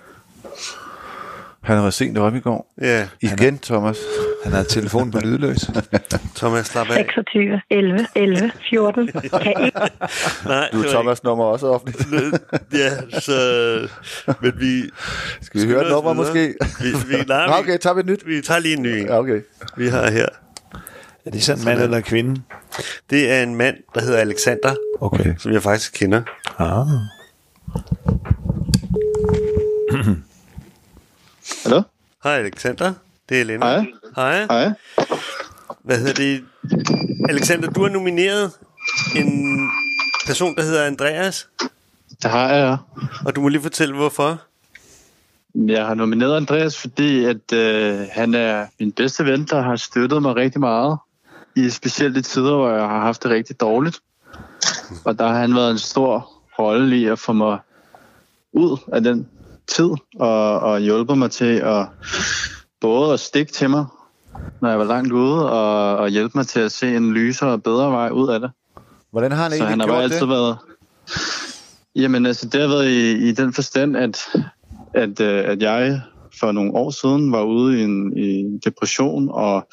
[1.60, 2.72] Han var sent op i går.
[2.80, 3.08] Ja.
[3.20, 3.98] Igen, Thomas.
[4.44, 5.70] Han har telefonen på lydløs.
[6.36, 6.94] Thomas, slap af.
[6.96, 9.06] 26, 11, 11, 14.
[9.06, 9.70] Kan I?
[10.46, 12.08] Nej, Du det er Thomas nummer også offentligt.
[12.72, 13.88] ja, så...
[14.40, 14.82] Men vi...
[15.40, 16.54] Skal vi høre et nummer måske?
[16.80, 18.26] Vi, vi, nej, Nå, okay, tager vi et nyt.
[18.26, 19.06] vi tager lige en ny en.
[19.06, 19.40] Ja, okay.
[19.76, 20.26] Vi har her.
[21.26, 22.40] Er det sådan en mand eller kvinde?
[23.10, 25.34] Det er en mand, der hedder Alexander, Okay.
[25.38, 26.22] som jeg faktisk kender.
[26.58, 26.86] Ah.
[31.64, 31.82] Hallo?
[32.24, 32.92] Hej Alexander,
[33.28, 33.82] det er Lennart.
[33.82, 33.92] Hej.
[34.18, 34.46] Hej.
[34.50, 34.72] Hej.
[35.84, 36.44] Hvad hedder det?
[37.28, 38.52] Alexander, du har nomineret
[39.16, 39.58] en
[40.26, 41.48] person, der hedder Andreas,
[42.22, 42.76] Det har jeg.
[43.26, 44.40] og du må lige fortælle, hvorfor.
[45.54, 50.22] Jeg har nomineret Andreas, fordi at øh, han er min bedste ven, der har støttet
[50.22, 50.98] mig rigtig meget.
[51.56, 53.98] I specielt i tider, hvor jeg har haft det rigtig dårligt.
[55.04, 57.58] Og der har han været en stor rolle i at få mig
[58.52, 59.28] ud af den
[59.66, 61.86] tid, og, og hjulpet mig til at
[62.80, 63.86] både at stikke til mig,
[64.60, 67.62] når jeg var langt ude, og, og hjælpe mig til at se en lysere og
[67.62, 68.50] bedre vej ud af det.
[69.10, 70.28] Hvordan har han Så egentlig han har gjort altid det?
[70.28, 70.56] været...
[71.94, 74.28] Jamen altså, det har været i, i den forstand, at,
[74.94, 76.00] at, øh, at jeg
[76.40, 79.68] for nogle år siden var ude i en, i en depression og,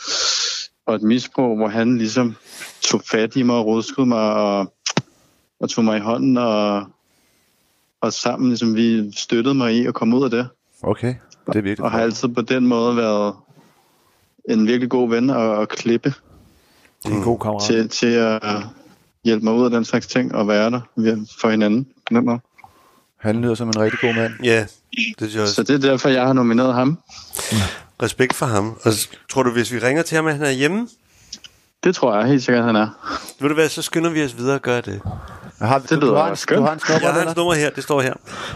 [0.88, 2.36] og et misbrug, hvor han ligesom
[2.82, 4.74] tog fat i mig og rodskede mig og,
[5.60, 6.84] og tog mig i hånden og,
[8.02, 10.48] og sammen ligesom vi støttede mig i at komme ud af det.
[10.84, 11.16] Okay,
[11.48, 13.34] det er virkelig Og har altid på den måde været
[14.50, 16.14] en virkelig god ven og, og klippe
[17.04, 17.68] Det er en god kammerat.
[17.68, 18.42] til, til at
[19.24, 20.82] hjælpe mig ud af den slags ting og være der
[21.42, 21.84] for hinanden.
[21.86, 22.40] på den måde.
[23.20, 24.34] Han lyder som en rigtig god mand.
[24.44, 24.70] Ja, det
[25.18, 25.54] synes jeg også.
[25.54, 27.00] Så det er derfor, jeg har nomineret ham.
[28.04, 28.78] Respekt for ham.
[28.84, 28.92] Og
[29.30, 30.88] tror du, hvis vi ringer til ham, at han er hjemme?
[31.84, 32.88] Det tror jeg helt sikkert, han er.
[33.40, 35.02] Ved du hvad, så skynder vi os videre og gør det.
[35.62, 36.58] Har, Det lyder du, har en, skønt.
[36.60, 38.14] du har en snupper, Jeg har hans nummer her, det står her.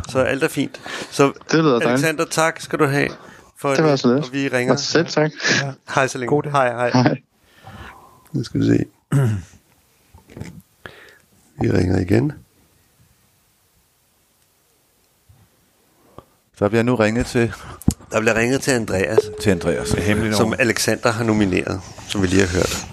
[0.10, 0.82] Så alt er fint.
[1.12, 1.86] Så Det lyder dejligt.
[1.90, 3.10] Alexander, tak skal du have.
[3.60, 4.26] For Det var så lidt.
[4.26, 4.74] Og vi ringer.
[4.74, 5.32] Og selv tak.
[5.96, 6.30] Hej så længe.
[6.30, 6.52] God dag.
[6.52, 6.92] Hej, hej.
[6.92, 7.22] Hej.
[8.32, 8.86] Nu skal vi se.
[11.62, 12.34] Vi ringer igen.
[16.60, 17.54] Der bliver nu ringet til,
[18.12, 19.90] Der bliver ringet til Andreas, til Andreas.
[19.90, 20.54] Det som.
[20.60, 22.88] Alexander har nomineret, som vi lige har hørt.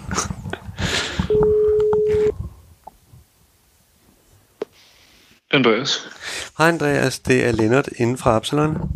[5.51, 6.09] Andreas.
[6.57, 8.91] Hej Andreas, det er Lennart inden fra Absalon.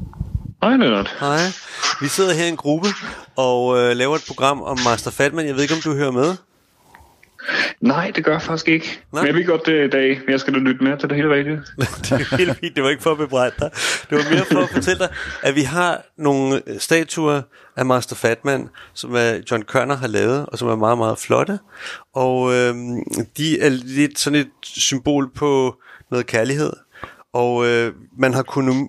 [0.63, 1.15] Hej, Lennart.
[1.19, 1.37] Hej.
[2.01, 2.87] Vi sidder her i en gruppe
[3.35, 5.47] og øh, laver et program om Master Fatman.
[5.47, 6.35] Jeg ved ikke, om du hører med?
[7.81, 8.99] Nej, det gør jeg faktisk ikke.
[9.13, 9.21] Nej.
[9.21, 11.17] Men jeg ved godt det i dag, men jeg skal da lytte med til det
[11.17, 11.59] hele rigtigt.
[12.03, 12.75] det er helt fint.
[12.75, 13.69] Det var ikke for at bebrejde dig.
[14.09, 15.09] Det var mere for at fortælle dig,
[15.43, 17.41] at vi har nogle øh, statuer
[17.75, 21.59] af Master Fatman, som er John Kørner har lavet, og som er meget, meget flotte.
[22.13, 22.75] Og øh,
[23.37, 25.75] de er lidt sådan et symbol på
[26.11, 26.73] noget kærlighed.
[27.33, 28.87] Og øh, man, har kunnet,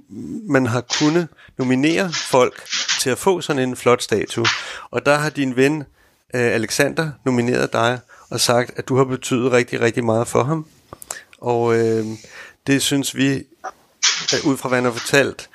[0.49, 1.29] man har kunnet
[1.59, 2.63] nominere folk
[3.01, 4.47] til at få sådan en flot statue.
[4.91, 5.85] Og der har din ven
[6.35, 8.01] øh, Alexander nomineret dig
[8.31, 10.67] og sagt, at du har betydet rigtig, rigtig meget for ham.
[11.39, 12.07] Og øh,
[12.67, 13.35] det synes vi,
[14.35, 15.49] øh, ud fra hvad han har fortalt,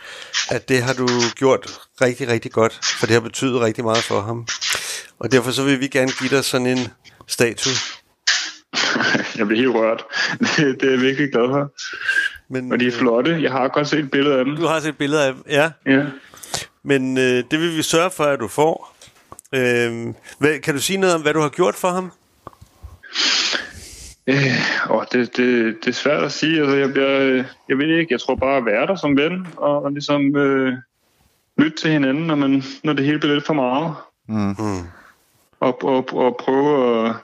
[0.49, 4.21] at det har du gjort rigtig, rigtig godt, for det har betydet rigtig meget for
[4.21, 4.47] ham.
[5.19, 6.87] Og derfor så vil vi gerne give dig sådan en
[7.27, 7.73] statue.
[9.37, 10.03] Jeg bliver helt rørt.
[10.39, 11.73] Det, det er jeg virkelig glad for.
[12.49, 13.41] Men, Og de er flotte.
[13.41, 14.55] Jeg har godt set et billede af dem.
[14.55, 15.71] Du har set billeder af ja.
[15.85, 16.05] Ja.
[16.83, 18.95] Men øh, det vil vi sørge for, at du får.
[19.55, 22.11] Øh, hvad, kan du sige noget om, hvad du har gjort for ham?
[24.27, 26.59] Øh, åh, det, det, det er svært at sige.
[26.59, 29.47] Altså, jeg, bliver, øh, jeg ved ikke, jeg tror bare at være der som ven,
[29.57, 30.73] og, og ligesom øh,
[31.57, 33.95] lytte til hinanden, når, man, når det hele bliver lidt for meget.
[34.27, 34.35] Mm.
[34.35, 34.87] Mm.
[35.59, 37.15] Og, og, og prøve at,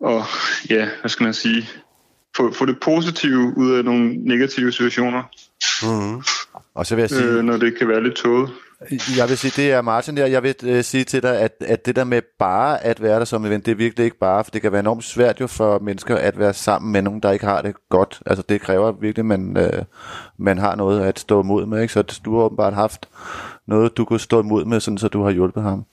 [0.00, 0.24] og,
[0.70, 1.68] ja, hvad skal man sige,
[2.36, 5.22] få, få det positive ud af nogle negative situationer,
[5.82, 6.22] Mm.
[6.74, 8.50] Og så vil jeg sige, øh, når det kan være lidt tåget.
[9.16, 10.26] Jeg vil sige, det er Martin der.
[10.26, 13.24] Jeg vil øh, sige til dig, at, at det der med bare at være der
[13.24, 15.78] som event, det er virkelig ikke bare, for det kan være enormt svært jo for
[15.78, 18.20] mennesker at være sammen med nogen, der ikke har det godt.
[18.26, 19.82] Altså det kræver virkelig, at man, øh,
[20.38, 21.82] man har noget at stå imod med.
[21.82, 21.92] Ikke?
[21.92, 23.08] Så du har åbenbart haft
[23.68, 25.84] noget, du kunne stå imod med, sådan, så du har hjulpet ham.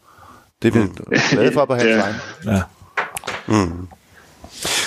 [0.61, 0.95] Det er vi mm.
[1.31, 1.95] glade for på hans Ja.
[1.95, 2.13] vej.
[2.45, 2.61] Ja.
[3.47, 3.87] Mm.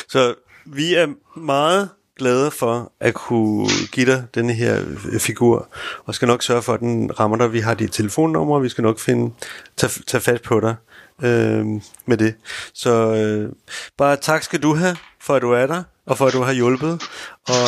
[0.08, 0.34] Så
[0.66, 1.06] vi er
[1.38, 4.80] meget glade for at kunne give dig denne her
[5.12, 5.68] øh, figur,
[6.04, 7.52] og skal nok sørge for, at den rammer dig.
[7.52, 9.34] Vi har dit telefonnummer, og vi skal nok finde,
[9.76, 10.74] tage, tage fat på dig
[11.22, 11.66] øh,
[12.06, 12.34] med det.
[12.74, 13.52] Så øh,
[13.98, 16.52] bare tak skal du have, for at du er der, og for at du har
[16.52, 17.02] hjulpet,
[17.48, 17.64] og,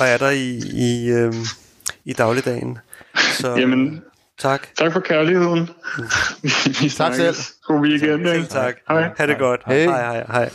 [0.00, 1.34] og er der i, i, øh,
[2.04, 2.78] i dagligdagen.
[3.32, 4.02] Så Jamen,
[4.38, 4.66] tak.
[4.78, 5.70] tak for kærligheden.
[6.42, 6.50] Vi,
[6.80, 7.36] vi Tak selv.
[7.66, 8.46] God weekend.
[8.48, 8.74] tak.
[8.88, 9.10] Hej.
[9.18, 9.60] Ha' det godt.
[9.66, 9.84] Hej.
[9.84, 10.50] Hej, hej, hej.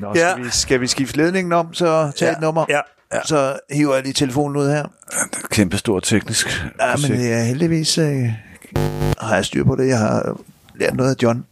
[0.00, 0.32] Nå, Ja.
[0.32, 2.32] skal, vi, skal vi skifte ledningen om, så tag Ja.
[2.32, 2.64] et nummer?
[2.68, 2.80] Ja.
[3.24, 4.84] Så hiver jeg lige telefonen ud her.
[5.50, 6.64] Kæmpe stor teknisk.
[6.80, 8.24] Ja, men det er heldigvis øh,
[9.20, 9.88] har jeg styr på det.
[9.88, 10.36] Jeg har
[10.74, 11.44] lært noget af John.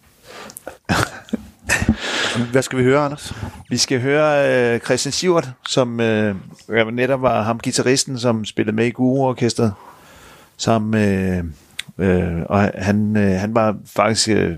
[2.53, 3.33] Hvad skal vi høre, Anders?
[3.71, 6.35] Vi skal høre øh, Christian Sivert, som øh,
[6.93, 9.73] netop var ham guitaristen, som spillede med i Guru-orkestret.
[10.57, 11.45] Som, øh,
[11.99, 14.57] øh, og han, øh, han var faktisk øh,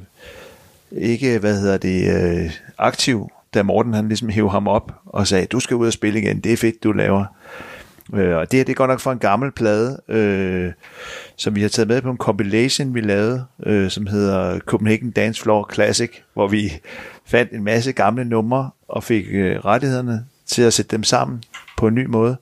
[0.92, 5.46] ikke, hvad hedder det, øh, aktiv, da Morten han ligesom hævde ham op og sagde,
[5.46, 7.24] du skal ud og spille igen, det er fedt, du laver.
[8.14, 10.72] Øh, og det her, det er godt nok fra en gammel plade, øh,
[11.36, 15.42] som vi har taget med på en compilation, vi lavede, øh, som hedder Copenhagen Dance
[15.42, 16.72] Floor Classic, hvor vi
[17.26, 21.42] fandt en masse gamle numre og fik øh, rettighederne til at sætte dem sammen
[21.76, 22.36] på en ny måde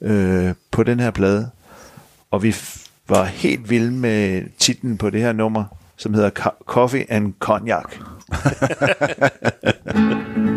[0.00, 1.50] øh, på den her plade.
[2.30, 5.64] Og vi f- var helt vilde med titlen på det her nummer,
[6.00, 6.30] som hedder
[6.66, 7.84] Coffee and Cognac.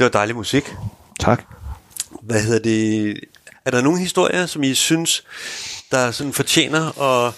[0.00, 0.74] Det var dejlig musik.
[1.18, 1.44] Tak.
[2.22, 3.20] Hvad hedder det?
[3.64, 5.24] Er der nogle historier, som I synes,
[5.90, 7.34] der sådan fortjener at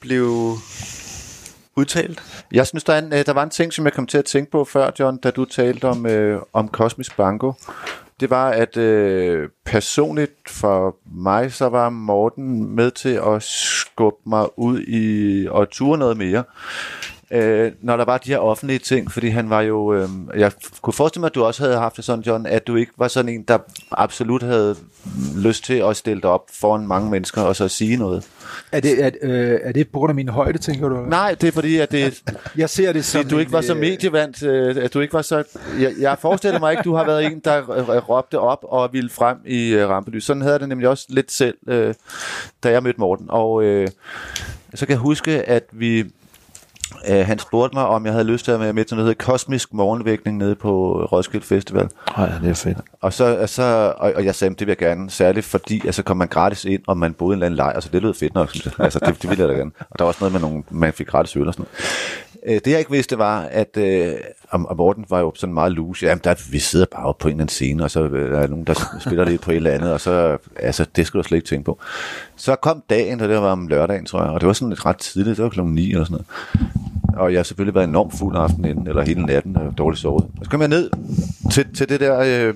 [0.00, 0.56] blive
[1.76, 2.22] udtalt?
[2.52, 4.24] Jeg synes, der, er en, øh, der var en ting, som jeg kom til at
[4.24, 7.52] tænke på før, John, da du talte om, øh, om Kosmisk Banko.
[8.20, 14.58] Det var, at øh, personligt for mig, så var Morten med til at skubbe mig
[14.58, 16.44] ud i og ture noget mere.
[17.30, 19.94] Øh, når der var de her offentlige ting, fordi han var jo...
[19.94, 20.52] Øh, jeg
[20.82, 23.08] kunne forestille mig, at du også havde haft det sådan, John, at du ikke var
[23.08, 23.58] sådan en, der
[23.90, 24.76] absolut havde
[25.36, 28.26] lyst til at stille dig op foran mange mennesker og så sige noget.
[28.72, 30.96] Er det, er, øh, er det på grund af min højde, tænker du?
[30.96, 32.22] Nej, det er fordi, at det...
[32.56, 35.22] Jeg ser det som du ikke var så øh, medievant, øh, at du ikke var
[35.22, 35.44] så...
[35.80, 37.60] Jeg, jeg forestiller mig ikke, du har været en, der
[38.00, 40.24] råbte op og ville frem i øh, rampelys.
[40.24, 41.94] Sådan havde jeg det nemlig også lidt selv, øh,
[42.62, 43.26] da jeg mødte Morten.
[43.28, 43.88] Og øh,
[44.74, 46.04] så kan jeg huske, at vi...
[47.08, 49.10] Øh, han spurgte mig, om jeg havde lyst til at være med til noget, der
[49.10, 51.88] hedder Kosmisk Morgenvækning nede på Roskilde Festival.
[52.16, 52.78] Nej, det er fedt.
[53.00, 56.16] Og, så, så, og, og jeg sagde, det vil jeg gerne, særligt fordi, altså kom
[56.16, 58.34] man gratis ind, og man boede i en eller anden lejr, altså det lød fedt
[58.34, 58.72] nok, synes jeg.
[58.78, 59.70] Altså det, det ville jeg da gerne.
[59.90, 61.66] Og der var også noget med nogle, man fik gratis øl og sådan.
[62.46, 64.12] Øh, Det jeg ikke vidste var, at øh,
[64.50, 66.06] og Morten var jo sådan meget loose.
[66.06, 68.46] Jamen, der, vi sidder bare på en eller anden scene, og så øh, der er
[68.46, 68.74] nogen, der
[69.06, 71.64] spiller lidt på et eller andet, og så, altså, det skulle du slet ikke tænke
[71.64, 71.78] på.
[72.36, 74.86] Så kom dagen, og det var om lørdagen, tror jeg, og det var sådan lidt
[74.86, 76.26] ret tidligt, det var klokken 9 eller sådan noget.
[77.18, 80.24] Og jeg har selvfølgelig været enormt fuld aftenen inden, eller hele natten, og dårligt sovet.
[80.24, 80.90] Og så kom jeg ned
[81.52, 82.18] til, til det der
[82.48, 82.54] øh,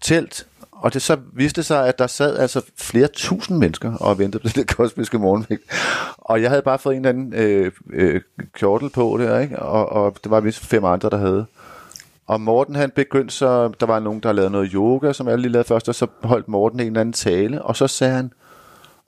[0.00, 0.46] telt,
[0.80, 4.48] og det så viste sig, at der sad altså flere tusind mennesker og ventede på
[4.48, 5.62] det der kosmiske morgenvægt.
[6.18, 8.20] Og jeg havde bare fået en eller anden øh, øh,
[8.54, 9.58] kjortel på der, ikke?
[9.58, 11.46] Og, og det var vist fem andre, der havde.
[12.26, 15.52] Og Morten han begyndte så, der var nogen, der lavede noget yoga, som jeg lige
[15.52, 18.32] lavede først, og så holdt Morten en eller anden tale, og så sagde han,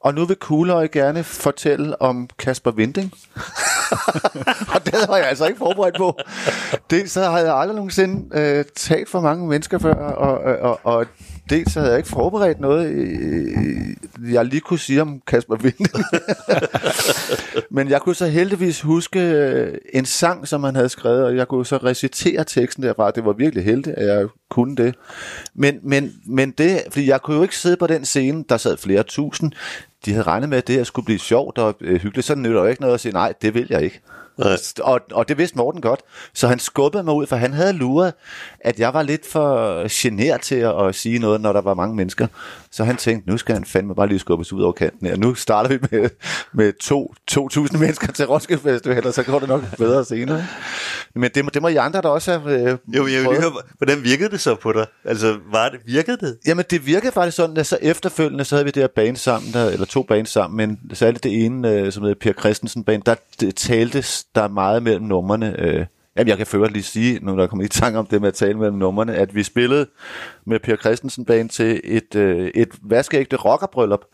[0.00, 3.12] og nu vil Kuhløj gerne fortælle om Kasper Vinding.
[4.74, 6.18] og det var jeg altså ikke forberedt på.
[6.90, 11.06] Dels så havde jeg aldrig nogensinde øh, talt for mange mennesker før, og, og, og
[11.50, 12.86] dels så havde jeg ikke forberedt noget,
[14.32, 15.74] jeg lige kunne sige om Kasper Vind.
[17.76, 21.48] Men jeg kunne så heldigvis huske øh, en sang, som han havde skrevet, og jeg
[21.48, 23.10] kunne så recitere teksten derfra.
[23.10, 24.94] Det var virkelig heldigt, at jeg kunne det.
[25.54, 28.76] Men, men, men det, fordi jeg kunne jo ikke sidde på den scene, der sad
[28.76, 29.52] flere tusind.
[30.04, 32.26] De havde regnet med, at det her skulle blive sjovt og øh, hyggeligt.
[32.26, 34.00] Så nytter jo ikke noget at sige, nej, det vil jeg ikke.
[34.80, 36.00] Og, og det vidste Morten godt.
[36.34, 38.12] Så han skubbede mig ud, for han havde luret,
[38.60, 41.96] at jeg var lidt for genert til at, at sige noget, når der var mange
[41.96, 42.26] mennesker.
[42.70, 45.16] Så han tænkte, nu skal han fandme bare lige skubbes ud over kanten her.
[45.16, 46.10] Nu starter vi med,
[46.52, 50.44] med to, 2.000 mennesker til Roskilde Festival, og så går det nok bedre senere.
[51.14, 53.40] Men det, må- det må I andre der også have øh, Jo, jeg vil lige
[53.40, 54.86] høre, hvordan virkede det så på dig?
[55.04, 56.38] Altså, var det, virkede det?
[56.46, 59.52] Jamen, det virkede faktisk sådan, at så efterfølgende, så havde vi det her band sammen,
[59.52, 63.02] der, eller to bands sammen, men særligt det ene, øh, som hedder Per Christensen band,
[63.02, 63.56] der det
[64.34, 65.60] der der meget mellem numrene.
[65.60, 65.86] Øh,
[66.16, 68.34] jamen, jeg kan føre lige sige, nu der kommer i tanke om det med at
[68.34, 69.86] tale mellem numrene, at vi spillede
[70.46, 74.04] med Per Christensen band til et, øh, et vaskeægte rockerbryllup.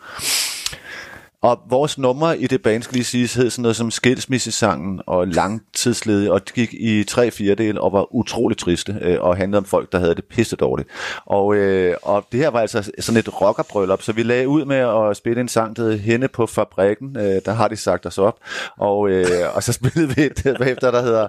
[1.42, 5.28] Og vores numre i det band, skal lige siges, hed sådan noget som skilsmissesangen og
[5.28, 9.64] langtidsledig, og det gik i tre fjerdedel og var utroligt triste, øh, og handlede om
[9.64, 10.88] folk, der havde det pisse dårligt.
[11.26, 14.76] Og, øh, og det her var altså sådan et rockerbryllup, så vi lagde ud med
[14.76, 18.18] at spille en sang, der hed Henne på fabrikken, øh, der har de sagt os
[18.18, 18.36] op,
[18.78, 21.28] og, øh, og så spillede vi et bagefter, der hedder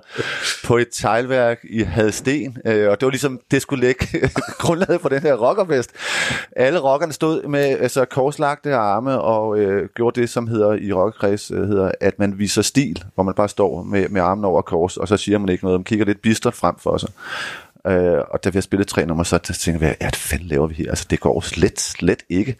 [0.66, 4.08] På et teglværk i Hadsten, øh, og det var ligesom, det skulle lægge
[4.64, 5.92] grundlaget for den her rockerfest.
[6.56, 11.52] Alle rockerne stod med altså, korslagte arme og øh, gjorde det, som hedder i rockerkreds,
[11.52, 14.98] øh, hedder, at man viser stil, hvor man bare står med, med armen over kors,
[14.98, 17.10] og så siger man ikke noget, man kigger lidt bistert frem for sig.
[17.88, 20.68] Øh, og da vi har spillet tre numre, så tænker vi, ja, hvad fanden laver
[20.68, 20.90] vi her?
[20.90, 22.56] Altså, det går slet, slet ikke.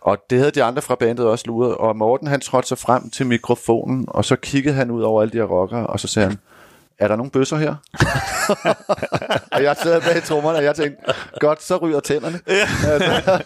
[0.00, 3.10] Og det havde de andre fra bandet også luret, og Morten han trådte sig frem
[3.10, 6.28] til mikrofonen, og så kiggede han ud over alle de her rockere, og så sagde
[6.28, 6.38] han,
[6.98, 7.74] er der nogen bøsser her?
[9.52, 12.40] og jeg sad bag trommerne, og jeg tænkte, godt, så ryger tænderne.
[12.46, 13.42] Altså,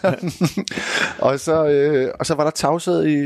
[1.26, 3.18] og, så, øh, og så var der tavshed i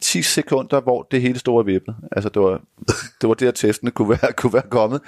[0.00, 1.96] 10 sekunder, hvor det hele stod og vippede.
[2.12, 2.60] Altså, det var,
[3.20, 5.00] det var der, testene kunne være, kunne være kommet.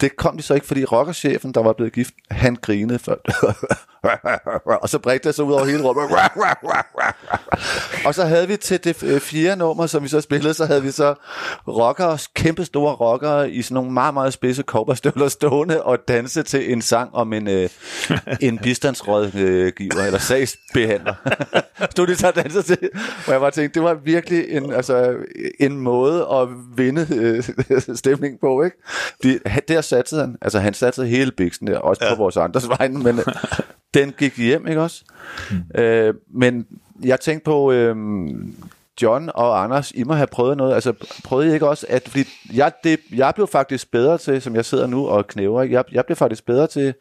[0.00, 3.14] Det kom de så ikke, fordi rockerchefen, der var blevet gift, han grinede før.
[4.82, 6.04] og så bredte det sig ud over hele rummet.
[8.06, 10.82] og så havde vi til det øh, fjerde nummer, som vi så spillede, så havde
[10.82, 11.14] vi så
[11.68, 16.72] rockere, kæmpe store rockere i sådan nogle meget, meget spidse kobberstøvler stående og danse til
[16.72, 17.68] en sang om en, øh,
[18.40, 21.14] en bistandsrådgiver eller sagsbehandler.
[21.90, 22.78] Stod de så og dansede til,
[23.24, 25.16] hvor jeg bare tænkte, det var virkelig en, altså,
[25.60, 28.76] en måde at vinde øh, stemning på, ikke?
[29.22, 32.14] De, der satte han, altså han satte hele biksen der, også ja.
[32.14, 33.24] på vores andres vegne, men øh,
[33.94, 35.04] den gik hjem, ikke også?
[35.50, 35.80] Mm.
[35.80, 36.66] Øh, men
[37.04, 37.96] jeg tænkte på, øh,
[39.02, 40.74] John og Anders, I må have prøvet noget.
[40.74, 40.92] Altså,
[41.24, 42.08] prøvede I ikke også, at...
[42.08, 45.84] Fordi jeg, det, jeg blev faktisk bedre til, som jeg sidder nu og knæver, jeg,
[45.92, 46.94] jeg blev faktisk bedre til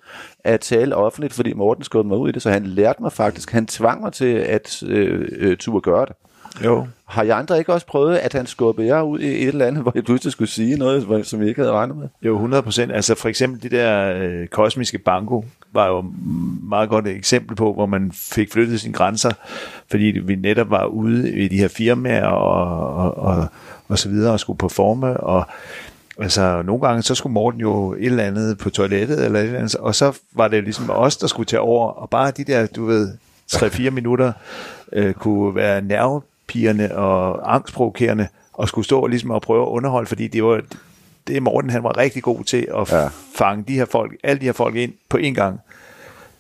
[0.44, 3.52] at tale offentligt, fordi Morten skubbede mig ud i det, så han lærte mig faktisk,
[3.52, 6.16] han tvang mig til at øh, øh, turde gøre det.
[6.64, 6.88] Jo.
[7.06, 9.82] Har jeg andre ikke også prøvet, at han skubbede jer ud i et eller andet,
[9.84, 12.08] hvor jeg pludselig skulle sige noget, som I ikke havde regnet med?
[12.22, 12.92] Jo, 100 procent.
[12.92, 16.06] Altså for eksempel det der øh, kosmiske banko var jo et
[16.64, 19.32] meget godt eksempel på, hvor man fik flyttet sine grænser,
[19.92, 23.48] fordi vi netop var ude i de her firmaer og, og, og,
[23.88, 25.48] og så videre og skulle performe, og
[26.20, 29.60] altså nogle gange så skulle Morten jo et eller andet på toilettet, eller et eller
[29.60, 32.66] andet, og så var det ligesom os, der skulle tage over, og bare de der,
[32.66, 33.12] du ved,
[33.52, 34.32] 3-4 minutter
[34.94, 40.28] øh, kunne være nervepigerne og angstprovokerende, og skulle stå ligesom og prøve at underholde, fordi
[40.28, 40.62] det var
[41.28, 43.08] det er Morten, han var rigtig god til at ja.
[43.36, 45.60] fange de her folk, alle de her folk ind på en gang.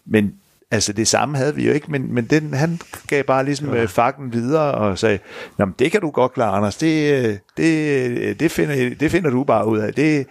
[0.05, 0.33] Men
[0.71, 3.85] altså det samme havde vi jo ikke, men, men den, han gav bare ligesom ja.
[3.85, 5.19] fakten videre og sagde,
[5.57, 9.29] Nå, men det kan du godt klare, Anders, det, øh, det, det, finder, det finder
[9.29, 9.93] du bare ud af.
[9.93, 10.27] Det,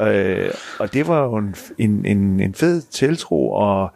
[0.00, 3.90] øh, og det var jo en, en, en, en fed tiltro, og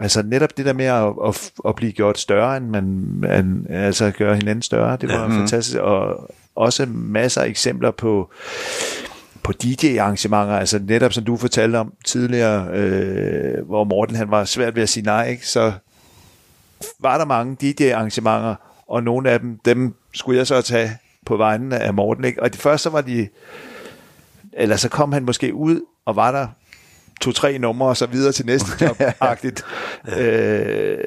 [0.00, 4.10] altså netop det der med at, at, at blive gjort større, end man, man altså
[4.10, 5.26] gøre hinanden større, det var Ja.
[5.26, 5.36] Mhm.
[5.38, 8.30] fantastisk, og også masser af eksempler på
[9.42, 14.74] på DJ-arrangementer, altså netop som du fortalte om tidligere, øh, hvor Morten han var svært
[14.74, 15.48] ved at sige nej, ikke?
[15.48, 15.72] så
[17.00, 18.54] var der mange DJ-arrangementer,
[18.88, 20.90] og nogle af dem, dem skulle jeg så tage
[21.26, 22.24] på vegne af Morten.
[22.24, 22.42] Ikke?
[22.42, 23.28] Og det første så var de,
[24.52, 26.46] eller så kom han måske ud, og var der
[27.20, 29.62] to-tre numre, og så videre til næste job-agtigt.
[30.20, 30.98] øh,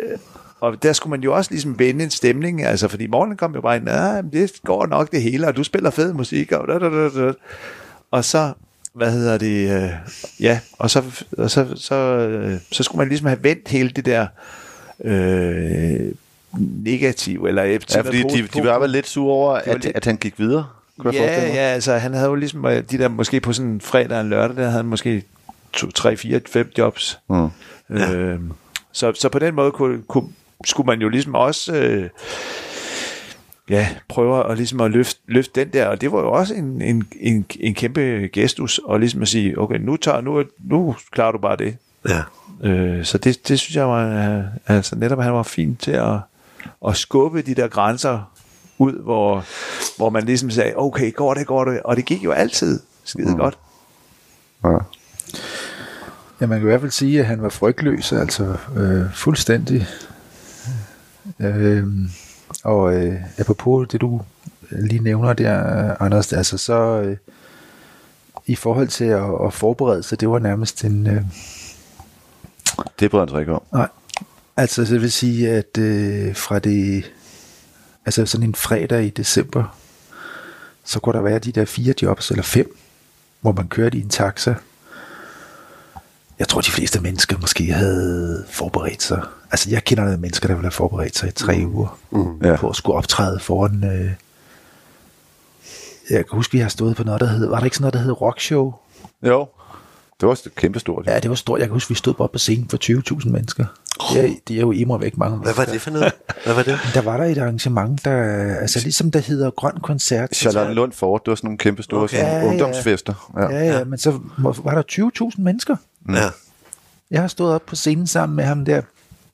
[0.62, 3.62] og der skulle man jo også ligesom vende en stemning, altså fordi Morten kom jo
[3.62, 6.68] bare ind, "Ah, men det går nok det hele, og du spiller fed musik, og,
[6.68, 7.34] da, da, da, da.
[8.12, 8.52] og så,
[8.94, 9.90] hvad hedder det, øh,
[10.40, 11.04] ja, og så,
[11.38, 14.28] og så, så, øh, så skulle man ligesom have vendt hele det der
[15.04, 16.12] øh,
[16.84, 20.18] negativ, eller Ja, fordi de, de var vel lidt sure over, at, lidt- at han
[20.18, 20.66] gik videre.
[21.00, 23.82] Kunne Ja, ja, altså han havde jo ligesom, øh, de der måske på sådan en
[23.82, 25.24] fredag og lørdag, der havde han måske
[25.74, 27.20] to, tre, fire, fem jobs.
[27.30, 27.50] Mm.
[27.90, 28.40] Øh,
[28.92, 30.30] så, så på den måde kunne, kunne,
[30.66, 32.10] skulle man jo ligesom også øh,
[33.70, 36.82] ja, prøve at, ligesom at løfte, løfte den der, og det var jo også en,
[36.82, 41.32] en, en, en kæmpe gestus, og ligesom at sige, okay, nu, tager, nu, nu klarer
[41.32, 41.78] du bare det.
[42.10, 42.22] Ja.
[42.64, 46.16] Øh, så det, det synes jeg var, altså netop han var fint til at,
[46.88, 48.32] at skubbe de der grænser
[48.78, 49.46] ud, hvor,
[49.98, 53.32] hvor man ligesom sagde, okay, går det, går det, og det gik jo altid skide
[53.32, 53.38] mm.
[53.38, 53.58] godt.
[54.64, 54.78] Ja.
[56.42, 59.88] Ja, man kan i hvert fald sige, at han var frygtløs, altså øh, fuldstændig.
[61.40, 61.84] Øh,
[62.64, 64.22] og øh, apropos det, du
[64.70, 67.18] lige nævner der, Anders, altså så øh,
[68.46, 71.08] i forhold til at, at forberede sig, det var nærmest en...
[71.08, 71.22] Øh,
[73.00, 73.62] Det bryder han ikke om.
[73.74, 73.88] Nej,
[74.58, 77.12] altså det vil sige, at øh, fra det,
[78.06, 79.76] altså sådan en fredag i december,
[80.84, 82.76] så kunne der være de der fire jobs, eller fem,
[83.42, 84.54] hvor man kørte i en taxa.
[86.40, 89.22] Jeg tror, de fleste mennesker måske havde forberedt sig.
[89.52, 91.76] Altså, jeg kender nogle mennesker, der ville have forberedt sig i tre mm.
[91.76, 92.42] uger Mm.
[92.44, 92.56] Ja.
[92.56, 93.84] på at skulle optræde foran...
[93.84, 94.12] Øh,
[96.10, 97.48] jeg kan huske, vi har stået på noget, der hed...
[97.48, 98.74] Var der ikke sådan noget, der hed Rockshow?
[99.24, 99.48] Jo.
[100.20, 101.08] Det var også kæmpe stort.
[101.08, 101.60] Ja, det var stort.
[101.60, 102.78] Jeg kan huske, vi stod på scenen for
[103.22, 103.66] 20.000 mennesker.
[104.14, 106.12] Det er, det er jo immer væk mange Hvad var det for noget?
[106.46, 106.80] Hvad var det?
[106.94, 108.12] Der var der et arrangement, der,
[108.56, 110.36] altså ligesom der hedder Grøn Koncert.
[110.36, 112.18] Charlotte Lund Fort, det var sådan nogle kæmpe store Okay.
[112.18, 113.32] Ja, ungdomsfester.
[113.38, 115.76] Ja, ja, ja, men så var der 20.000 mennesker.
[116.10, 116.30] Ja.
[117.12, 118.82] Jeg har stået op på scenen sammen med ham der.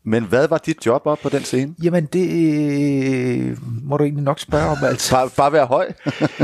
[0.03, 1.75] Men hvad var dit job op på den scene?
[1.83, 5.15] Jamen, det øh, må du egentlig nok spørge om, altså.
[5.15, 5.91] Bare, bare være høj?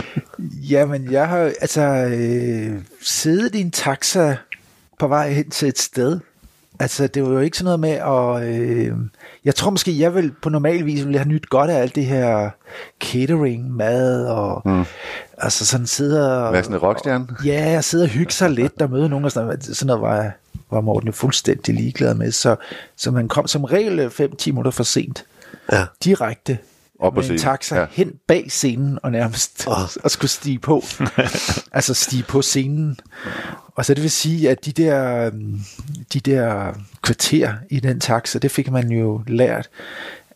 [0.71, 4.35] Jamen, jeg har altså øh, siddet i en taxa
[4.99, 6.19] på vej hen til et sted.
[6.81, 8.59] Altså, det var jo ikke sådan noget med at...
[8.59, 8.95] Øh,
[9.45, 12.05] jeg tror måske, jeg vil på normal vis ville have nyt godt af alt det
[12.05, 12.49] her
[12.99, 14.61] catering, mad og...
[14.65, 14.85] Mm.
[15.37, 16.53] Altså sådan sidde og...
[16.53, 17.27] Være sådan en rockstjerne?
[17.45, 19.63] Ja, jeg sidder og hygge sig lidt og møde nogen og sådan noget.
[19.63, 20.31] Sådan noget var,
[20.71, 22.31] var Morten jo fuldstændig ligeglad med.
[22.31, 22.55] Så,
[22.95, 25.25] så man kom som regel 5-10 minutter for sent.
[25.71, 25.85] Ja.
[26.03, 26.57] Direkte
[27.01, 27.85] Op med en taxa ja.
[27.91, 29.83] hen bag scenen og nærmest oh.
[30.03, 30.83] og skulle stige på.
[31.71, 32.97] altså stige på scenen.
[33.75, 35.29] Og så det vil sige, at de der,
[36.13, 39.69] de der kvarter i den taxa, det fik man jo lært,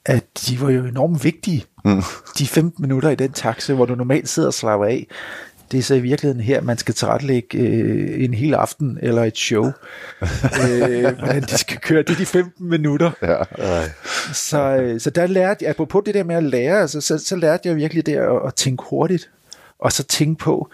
[0.05, 1.65] at de var jo enormt vigtige.
[1.85, 2.01] Mm.
[2.37, 5.07] De 15 minutter i den taxa, hvor du normalt sidder og slapper af,
[5.71, 9.37] det er så i virkeligheden her, man skal tilrettelægge øh, en hel aften eller et
[9.37, 9.65] show.
[10.69, 12.01] øh, hvordan de skal køre.
[12.03, 13.11] Det er de 15 minutter.
[13.21, 13.83] Ja.
[14.33, 17.35] Så, øh, så der lærte jeg, apropos det der med at lære, altså, så, så
[17.35, 19.29] lærte jeg virkelig det at, at tænke hurtigt,
[19.79, 20.69] og så tænke på,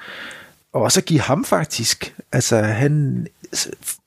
[0.74, 3.28] og også at give ham faktisk, altså han,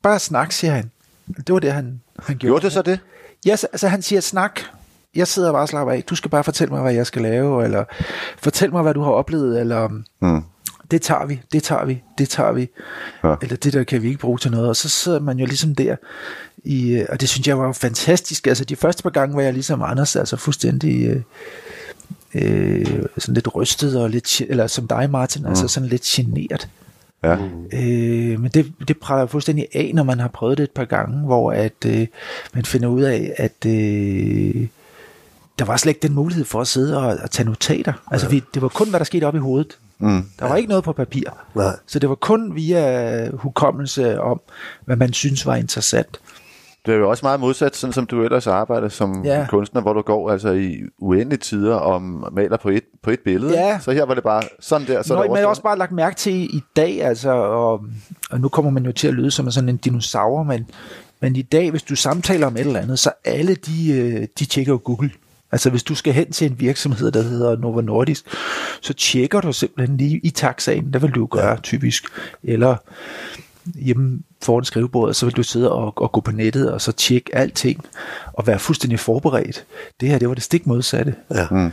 [0.03, 0.91] bare snak, siger han.
[1.37, 2.51] Det var det, han, han gjorde.
[2.51, 2.99] Gjorde det så det?
[3.47, 4.61] Ja, så, altså han siger snak,
[5.15, 6.03] jeg sidder bare og slapper af.
[6.03, 7.85] Du skal bare fortælle mig, hvad jeg skal lave, eller
[8.39, 9.89] fortæl mig, hvad du har oplevet, eller
[10.21, 10.43] Mm.
[10.95, 12.69] Det tager vi, det tager vi, det tager vi.
[13.25, 13.35] Ja.
[13.43, 14.69] Eller det der kan vi ikke bruge til noget.
[14.69, 15.97] Og så sidder man jo ligesom der,
[16.65, 18.47] i, øh, og det synes jeg var fantastisk.
[18.47, 21.23] Altså de første par gange var jeg ligesom Anders, altså fuldstændig øh,
[22.35, 22.87] øh,
[23.19, 25.49] sådan lidt rystet, og lidt, eller som dig Martin, mm.
[25.49, 26.69] altså sådan lidt generet.
[27.25, 27.37] Ja.
[27.73, 31.19] Øh, men det, det præller fuldstændig af, når man har prøvet det et par gange,
[31.19, 32.07] hvor at øh,
[32.55, 34.67] man finder ud af, at øh,
[35.59, 37.93] der var slet ikke den mulighed for at sidde og, og tage notater.
[38.11, 39.79] Altså vi, det var kun, hvad der skete op i hovedet.
[39.99, 40.23] Mm.
[40.39, 41.23] Der var ikke noget på papir.
[41.55, 41.77] Nej.
[41.87, 44.41] Så det var kun via hukommelse om,
[44.85, 46.21] hvad man synes var interessant.
[46.87, 49.47] Det er jo også meget modsat, sådan som du ellers arbejder som Ja.
[49.51, 52.03] kunstner, hvor du går altså i uendelige tider og
[52.33, 53.53] maler på et, på et billede.
[53.61, 53.79] Ja.
[53.79, 55.93] Så her var det bare sådan der, så Nå, men jeg har også bare lagt
[55.93, 57.85] mærke til i dag, altså, og,
[58.31, 60.67] og nu kommer man jo til at lyde som sådan en dinosaur, men,
[61.21, 64.45] men i dag, hvis du samtaler om et eller andet, så alle de, øh, de
[64.45, 65.11] tjekker jo Google.
[65.55, 68.25] Altså hvis du skal hen til en virksomhed, der hedder Novo Nordisk,
[68.81, 72.05] så tjekker du simpelthen lige i taxaen, der vil du gøre typisk,
[72.43, 72.77] eller
[73.75, 77.35] hjemme foran skrivebordet, så vil du sidde og, og gå på nettet og så tjekke
[77.35, 77.85] alting
[78.33, 79.65] og være fuldstændig forberedt.
[80.01, 81.15] Det her, det var det stik modsatte.
[81.35, 81.47] Ja.
[81.51, 81.71] Mm.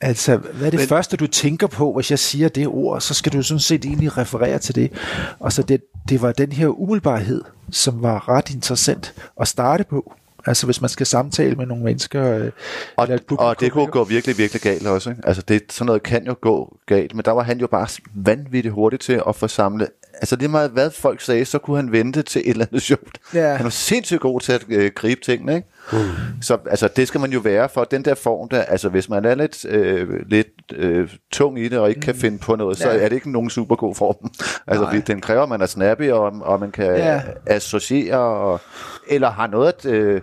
[0.00, 3.14] Altså, hvad er det Men, første, du tænker på, hvis jeg siger det ord, så
[3.14, 4.92] skal du sådan set egentlig referere til det.
[5.40, 10.14] Og så det, det var den her umiddelbarhed, som var ret interessant at starte på.
[10.46, 12.36] Altså, hvis man skal samtale med nogle mennesker.
[12.36, 12.50] Øh,
[12.96, 15.10] Og, eller publikum, og det kunne gå virkelig, virkelig galt også.
[15.10, 15.22] Ikke?
[15.24, 18.74] Altså det, sådan noget kan jo gå galt, men der var han jo bare vanvittigt
[18.74, 19.88] hurtig til at få samlet.
[20.22, 23.18] Altså lige meget hvad folk sagde, så kunne han vente til et eller andet sjovt.
[23.34, 23.54] Ja.
[23.54, 25.68] Han var sindssygt god til at øh, gribe tingene, ikke?
[25.92, 25.98] Mm.
[26.42, 27.84] Så altså, det skal man jo være for.
[27.84, 31.78] Den der form der, altså hvis man er lidt, øh, lidt øh, tung i det
[31.78, 32.02] og ikke mm.
[32.02, 32.96] kan finde på noget, så Ja.
[32.98, 34.30] er det ikke nogen super god form.
[34.66, 35.02] altså Nej.
[35.06, 37.20] den kræver, at man er snappy, og, og man kan ja.
[37.46, 38.60] associere, og,
[39.08, 39.86] eller har noget at...
[39.86, 40.20] Øh,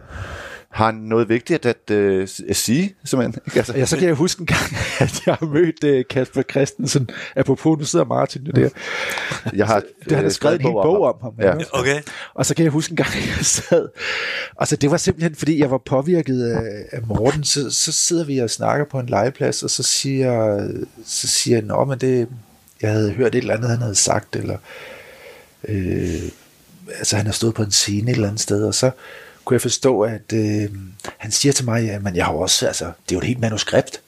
[0.70, 3.42] har noget vigtigt at, øh, at sige, simpelthen.
[3.48, 3.58] Ikke?
[3.58, 7.10] Altså, Ja, så kan jeg huske en gang, at jeg har mødt øh, Kasper Christensen.
[7.36, 8.70] Apropos, nu sidder Martin jo der.
[9.54, 11.34] Jeg har, det, han har øh, skrevet en hel bog om ham.
[11.40, 11.58] Ja.
[11.58, 11.74] ikke?
[11.74, 12.02] Okay.
[12.34, 13.88] Og så kan jeg huske en gang, jeg sad,
[14.56, 18.26] og så det var simpelthen, fordi jeg var påvirket af, af Morten, så, så sidder
[18.26, 20.68] vi og snakker på en legeplads, og så siger,
[21.06, 22.28] så siger jeg, Nå, men det,
[22.82, 24.58] jeg havde hørt et eller andet, han havde sagt, eller
[25.68, 26.22] øh,
[26.98, 28.92] altså han har stået på en scene et eller andet sted, og så
[29.46, 30.70] kunne jeg forstå, at øh,
[31.18, 34.02] han siger til mig, at jeg har også, altså, det er jo et helt manuskript.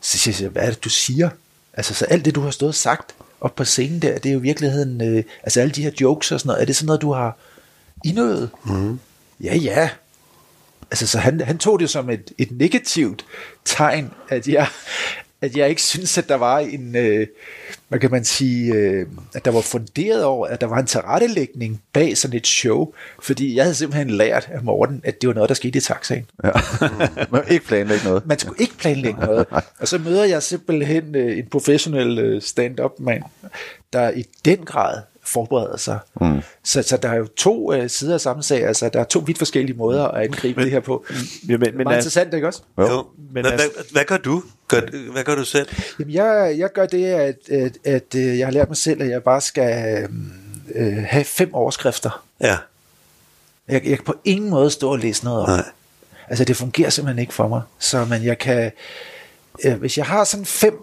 [0.00, 1.30] Så siger jeg, hvad er det, du siger?
[1.74, 4.32] Altså, så alt det, du har stået og sagt op på scenen der, det er
[4.32, 6.86] jo i virkeligheden, øh, altså alle de her jokes og sådan noget, er det sådan
[6.86, 7.36] noget, du har
[8.04, 8.50] indøvet?
[8.64, 9.00] Mm.
[9.40, 9.90] Ja, ja.
[10.90, 13.24] Altså, så han, han tog det som et, et negativt
[13.64, 14.66] tegn, at jeg,
[15.42, 17.26] at jeg ikke synes, at der var en, øh,
[17.88, 21.82] hvad kan man sige, øh, at der var funderet over, at der var en tilrettelægning
[21.92, 22.92] bag sådan et show,
[23.22, 26.26] fordi jeg havde simpelthen lært af Morten, at det var noget, der skete i taxaen.
[26.44, 26.50] Ja.
[27.32, 28.26] Man ikke planlægge noget.
[28.26, 29.46] Man skulle ikke planlægge noget.
[29.78, 33.22] Og så møder jeg simpelthen øh, en professionel øh, stand-up mand,
[33.92, 35.98] der i den grad forbereder sig.
[36.20, 36.40] Mm.
[36.64, 39.18] Så, så der er jo to øh, sider af samme sag, altså der er to
[39.18, 41.04] vidt forskellige måder at angribe men, det her på.
[41.10, 42.62] Ja, men, men, Meget er- interessant, ikke også?
[42.78, 42.88] Jo.
[42.88, 43.06] Jo.
[43.32, 44.42] Men Hvad, altså- hvad, hvad gør du?
[44.68, 44.80] Gør,
[45.12, 45.68] hvad gør du selv?
[45.98, 49.08] Jamen, jeg, jeg gør det, at, at, at øh, jeg har lært mig selv, at
[49.08, 50.02] jeg bare skal
[50.74, 52.24] øh, have fem overskrifter.
[52.40, 52.56] Ja.
[53.68, 55.48] Jeg, jeg kan på ingen måde stå og læse noget op.
[55.48, 55.64] Nej.
[56.28, 57.62] Altså, det fungerer simpelthen ikke for mig.
[57.78, 58.72] Så men jeg kan,
[59.64, 60.74] øh, hvis jeg har sådan fem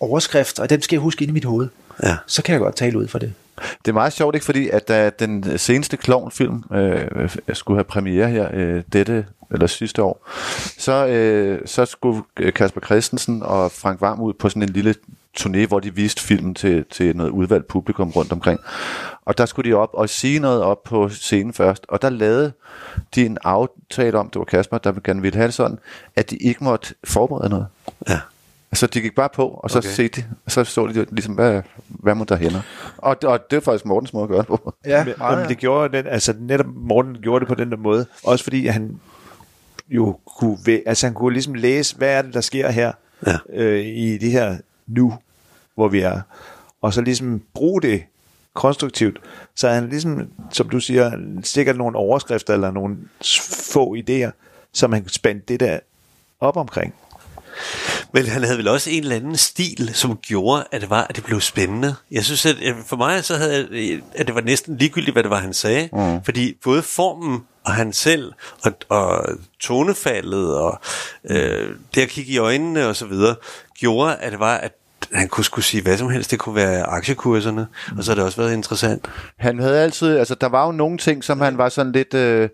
[0.00, 1.68] overskrifter, og dem skal jeg huske ind i mit hoved,
[2.02, 2.16] Ja.
[2.26, 3.34] så kan jeg godt tale ud for det.
[3.58, 4.44] Det er meget sjovt, ikke?
[4.44, 9.66] Fordi at da den seneste klovnfilm øh, øh, skulle have premiere her øh, dette eller
[9.66, 10.28] sidste år,
[10.78, 14.94] så, øh, så skulle øh, Kasper Christensen og Frank Varm ud på sådan en lille
[15.40, 18.60] turné, hvor de viste filmen til, til noget udvalgt publikum rundt omkring.
[19.24, 22.52] Og der skulle de op og sige noget op på scenen først, og der lavede
[23.14, 25.78] de en aftale om, det var Kasper, der gerne ville have det sådan,
[26.16, 27.66] at de ikke måtte forberede noget.
[28.08, 28.20] Ja.
[28.74, 30.08] Altså, de gik bare på, og så Okay.
[30.16, 32.62] de, og så så de ligesom, hvad, hvad må der hende?
[32.98, 34.74] Og, og det er faktisk Mortens måde at gøre det på.
[34.86, 38.06] Ja, Men, men det gjorde den, altså netop Morten gjorde det på den der måde,
[38.24, 39.00] også fordi han
[39.88, 42.92] jo kunne, altså han kunne ligesom læse, hvad er det, der sker her
[43.26, 43.36] Ja.
[43.52, 44.56] øh, i det her
[44.86, 45.14] nu,
[45.74, 46.20] hvor vi er,
[46.82, 48.02] og så ligesom bruge det
[48.54, 49.20] konstruktivt,
[49.54, 52.96] så han ligesom, som du siger, sikkert nogle overskrifter eller nogle
[53.72, 54.30] få idéer,
[54.72, 55.78] som han spændte det der
[56.40, 56.94] op omkring.
[58.14, 61.16] Men han havde vel også en eller anden stil, som gjorde, at det var, at
[61.16, 61.94] det blev spændende.
[62.10, 65.22] Jeg synes, at øh, for mig så havde jeg, at det var næsten ligegyldigt, hvad
[65.22, 65.88] det var, han sagde.
[65.92, 66.24] Mm.
[66.24, 68.32] Fordi både formen og han selv,
[68.64, 69.26] og, og
[69.60, 70.80] tonefaldet, og
[71.30, 73.36] øh, det at kigge i øjnene og så videre,
[73.78, 74.72] gjorde, at det var, at
[75.12, 76.30] han kunne skulle sige hvad som helst.
[76.30, 77.66] Det kunne være aktiekurserne,
[77.98, 79.10] og så har det også været interessant.
[79.38, 82.48] Han havde altid, altså der var jo nogle ting, som han var sådan lidt, øh,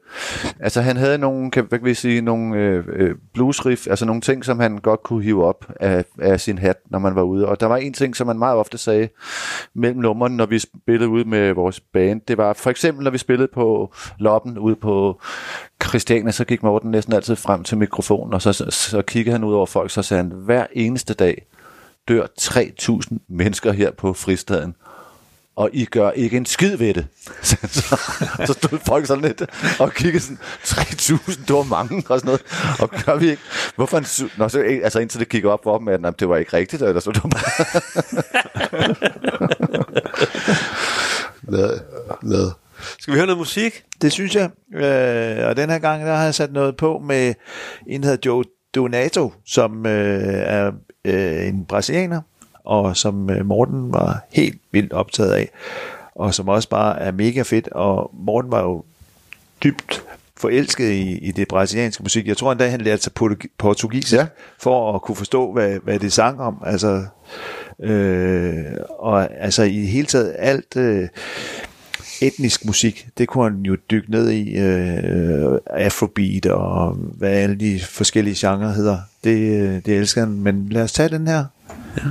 [0.61, 4.21] altså han havde nogle, kan, hvad kan vi sige, nogle øh, øh bluesriff, altså nogle
[4.21, 7.47] ting, som han godt kunne hive op af, af sin hat, når man var ude.
[7.47, 9.09] Og der var en ting, som han meget ofte sagde
[9.75, 12.21] mellem numrene, når vi spillede ude med vores band.
[12.29, 15.21] Det var for eksempel, når vi spillede på Loppen ude på
[15.85, 19.45] Christiania, så gik Morten næsten altid frem til mikrofonen, og så, så, så kiggede han
[19.45, 21.47] ud over folk, så sagde han, hver eneste dag
[22.09, 24.75] dør 3.000 mennesker her på fristaden
[25.57, 27.07] og I gør ikke en skid ved det.
[27.43, 27.97] Så, så,
[28.47, 29.43] så stod folk sådan lidt
[29.81, 32.43] og kiggede sådan, 3.000, det var mange og sådan noget.
[32.81, 33.43] Og gør vi ikke?
[33.77, 36.29] Hvorfor en, su- Nå, så, altså indtil det kiggede op for dem, at nej, det
[36.29, 37.81] var ikke rigtigt, eller så bare...
[41.49, 41.81] Lad,
[42.23, 42.51] lad.
[42.99, 43.85] Skal vi høre noget musik?
[44.03, 44.51] Det synes jeg.
[44.75, 47.35] Øh, og den her gang, der har jeg sat noget på med
[47.87, 48.45] en, der hedder Joe
[48.75, 50.73] Donato, som øh, er
[51.05, 52.21] øh, en brasilianer,
[52.65, 55.51] og som øh, Morten var helt vildt optaget af,
[56.15, 58.85] og som også bare er mega fedt, og Morten var jo
[59.65, 60.05] dybt
[60.37, 62.27] forelsket i, i det brasilianske musik.
[62.27, 64.27] Jeg tror endda, han lærte sig portug- portugisisk, ja.
[64.59, 66.63] for at kunne forstå, hvad, hvad det sang om.
[66.67, 67.05] Altså,
[67.83, 68.65] øh,
[68.99, 70.77] og altså i hele taget alt...
[70.77, 71.09] Øh,
[72.21, 77.81] etnisk musik, det kunne han jo dykke ned i, øh, afrobeat og hvad alle de
[77.81, 78.99] forskellige genrer hedder.
[79.25, 81.45] Det, øh, det elsker han, men lad os tage den her.
[81.97, 82.03] Ja.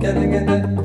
[0.00, 0.77] Gene gene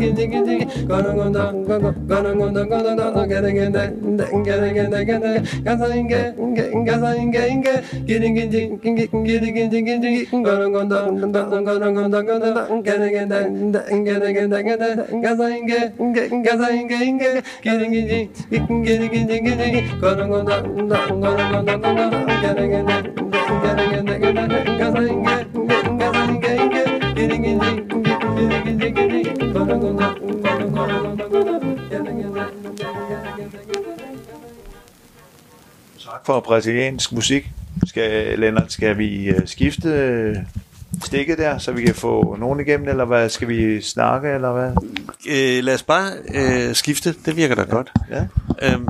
[0.00, 3.56] jiggy jiggy jiggy gonna go down go go gonna go down go down down getting
[3.56, 3.90] in there
[4.44, 10.88] getting in there getting gasoline getting gasoline getting getting getting getting getting getting gonna go
[10.88, 13.44] down down gonna go down go down getting in there
[14.02, 18.32] getting in there getting gasoline getting gasoline getting getting
[18.82, 23.02] getting getting getting gonna go down down gonna go down go down getting in there
[23.02, 27.79] getting in there getting gasoline getting gasoline getting getting
[36.24, 37.50] for brasiliansk musik.
[37.86, 40.36] Skal, Lennart, skal vi øh, skifte øh,
[41.04, 43.28] stikket der, så vi kan få nogen igennem, eller hvad?
[43.28, 44.72] Skal vi snakke, eller hvad?
[45.28, 47.14] Øh, lad os bare øh, skifte.
[47.26, 47.70] Det virker da ja.
[47.70, 47.92] godt.
[48.10, 48.26] Ja.
[48.62, 48.88] Øhm,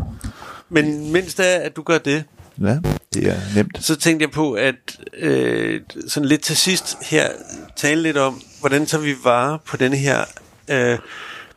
[0.69, 2.25] men mens det er, at du gør det,
[2.61, 2.79] Ja,
[3.15, 3.85] det er nemt.
[3.85, 4.75] så tænkte jeg på, at
[5.19, 7.29] øh, sådan lidt til sidst her,
[7.77, 10.25] tale lidt om, hvordan tager vi vare på denne her
[10.69, 10.99] øh,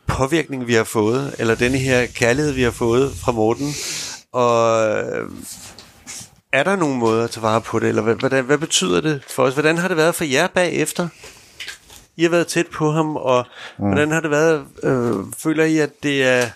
[0.06, 3.68] påvirkning, vi har fået, eller denne her kærlighed, vi har fået fra Morten,
[4.34, 5.30] og øh,
[6.52, 9.22] er der nogle måder at tage vare på det, eller hvad, hvad, hvad betyder det
[9.28, 9.54] for os?
[9.54, 11.08] Hvordan har det været for jer bagefter?
[12.16, 13.46] I har været tæt på ham, og
[13.78, 13.86] mm.
[13.86, 14.64] hvordan har det været?
[14.82, 16.50] Øh, føler I, at det er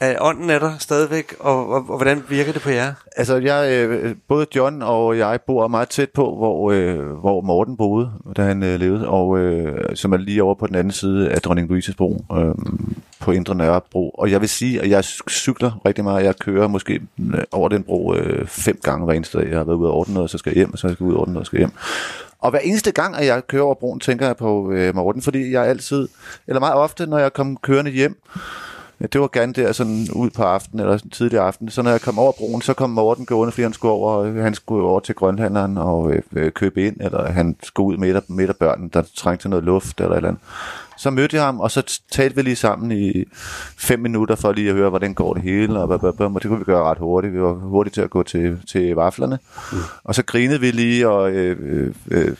[0.00, 2.94] er ånden er der stadigvæk, og, og, og hvordan virker det på jer?
[3.16, 7.76] Altså, jeg, øh, både John og jeg bor meget tæt på, hvor, øh, hvor Morten
[7.76, 9.38] boede, da han øh, levede, og
[9.94, 12.54] som er lige over på den anden side af Dronning Louises bro, øh,
[13.20, 14.10] på Indre Nørrebro.
[14.10, 16.24] Og jeg vil sige, at jeg cykler rigtig meget.
[16.24, 17.00] Jeg kører måske
[17.52, 19.48] over den bro øh, fem gange hver eneste dag.
[19.48, 21.08] Jeg har været ude og ordne noget, så skal jeg hjem, og så skal jeg
[21.10, 21.72] ud og ordne noget, og skal hjem.
[22.40, 25.52] Og hver eneste gang, at jeg kører over broen, tænker jeg på øh, Morten, fordi
[25.52, 26.08] jeg altid,
[26.46, 28.22] eller meget ofte, når jeg kommer kørende hjem,
[29.00, 31.70] Ja, det var gerne der sådan ud på aftenen eller tidlig aften.
[31.70, 34.54] Så når jeg kom over broen, så kom Morten gående, fordi han skulle over, han
[34.54, 38.44] skulle over til grønhandleren og øh, købe ind, eller han skulle ud med af, med
[38.44, 40.42] et af børnene, der trængte til noget luft eller et eller andet.
[40.96, 43.24] Så mødte jeg ham, og så talte vi lige sammen i
[43.76, 46.42] fem minutter for lige at høre, hvordan går det hele, og, hvad, hvad, hvad, og
[46.42, 47.34] det kunne vi gøre ret hurtigt.
[47.34, 49.38] Vi var hurtigt til at gå til, til vaflerne.
[49.72, 49.78] Mm.
[50.04, 52.36] Og så grinede vi lige, og øh, øh, øh,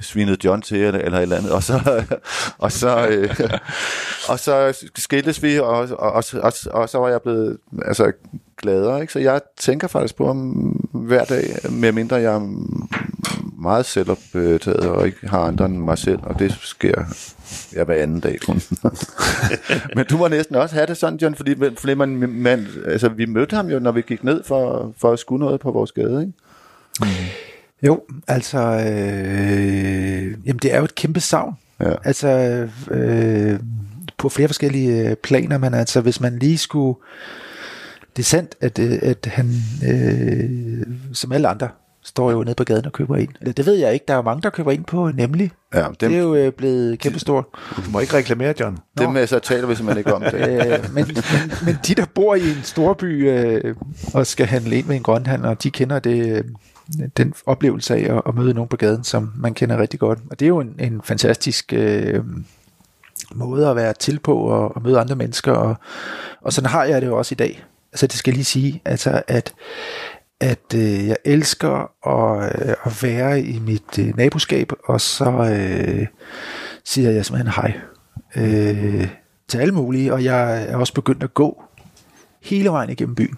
[0.00, 2.04] svinede John til, eller, eller et eller andet, og så,
[2.58, 3.40] og så, øh,
[4.30, 8.12] og så skiltes vi, og, og, og, og, og så var jeg blevet altså,
[8.58, 9.12] gladere, ikke?
[9.12, 10.38] så jeg tænker faktisk på ham
[10.92, 12.54] hver dag, med mindre jeg er
[13.60, 17.04] meget selvoptaget, og ikke har andre end mig selv, og det sker
[17.74, 18.60] ja, hver anden dag kun.
[19.96, 23.56] Men du må næsten også have det sådan, John, fordi, fordi man, altså, vi mødte
[23.56, 26.32] ham jo, når vi gik ned for, for at skue noget på vores gade, ikke?
[27.00, 27.06] Mm.
[27.82, 31.54] Jo, altså, øh, jamen det er jo et kæmpe savn.
[31.80, 31.92] Ja.
[32.04, 32.28] Altså,
[32.90, 33.60] øh,
[34.18, 36.98] på flere forskellige planer, men altså, hvis man lige skulle,
[38.16, 39.50] det er sandt, at, øh, at han,
[39.88, 41.68] øh, som alle andre,
[42.02, 43.28] står jo nede på gaden og køber ind.
[43.40, 45.50] Eller det ved jeg ikke, der er jo mange, der køber ind på nemlig.
[45.74, 47.44] Ja, dem, det er jo øh, blevet kæmpestort.
[47.76, 48.78] Du må ikke reklamere, John.
[48.98, 50.34] Dem med, så taler vi simpelthen ikke om det.
[50.34, 53.74] øh, men, men, men de, der bor i en storby øh,
[54.14, 56.44] og skal handle ind med en grønhandler, de kender det, øh,
[57.16, 60.18] den oplevelse af at, at møde nogen på gaden, som man kender rigtig godt.
[60.30, 62.24] Og det er jo en, en fantastisk øh,
[63.34, 65.52] måde at være til på og, og møde andre mennesker.
[65.52, 65.76] Og,
[66.40, 67.64] og sådan har jeg det jo også i dag.
[67.92, 69.54] Altså det skal lige sige, altså at,
[70.40, 76.06] at øh, jeg elsker at, øh, at være i mit øh, naboskab, og så øh,
[76.84, 77.80] siger jeg simpelthen hej
[78.36, 79.08] øh,
[79.48, 81.62] til alle mulige, og jeg er også begyndt at gå
[82.42, 83.36] hele vejen igennem byen.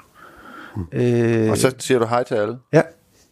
[0.76, 0.86] Mm.
[0.92, 2.58] Øh, og så siger du hej til alle?
[2.72, 2.82] Ja.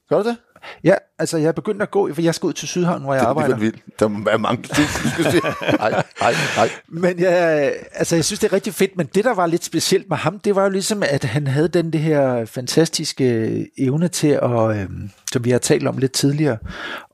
[0.09, 0.37] Gør du det?
[0.85, 3.21] Ja, altså jeg er begyndt at gå, for jeg skal ud til Sydhavn, hvor jeg
[3.21, 3.57] det er arbejder.
[3.57, 3.83] vildt.
[4.01, 4.75] Der er mange, du
[5.13, 5.43] skal sige.
[5.61, 6.71] Hej, hej, hej.
[6.89, 10.09] Men jeg, altså, jeg synes, det er rigtig fedt, men det, der var lidt specielt
[10.09, 14.29] med ham, det var jo ligesom, at han havde den det her fantastiske evne til
[14.29, 14.87] at, øh,
[15.33, 16.57] som vi har talt om lidt tidligere,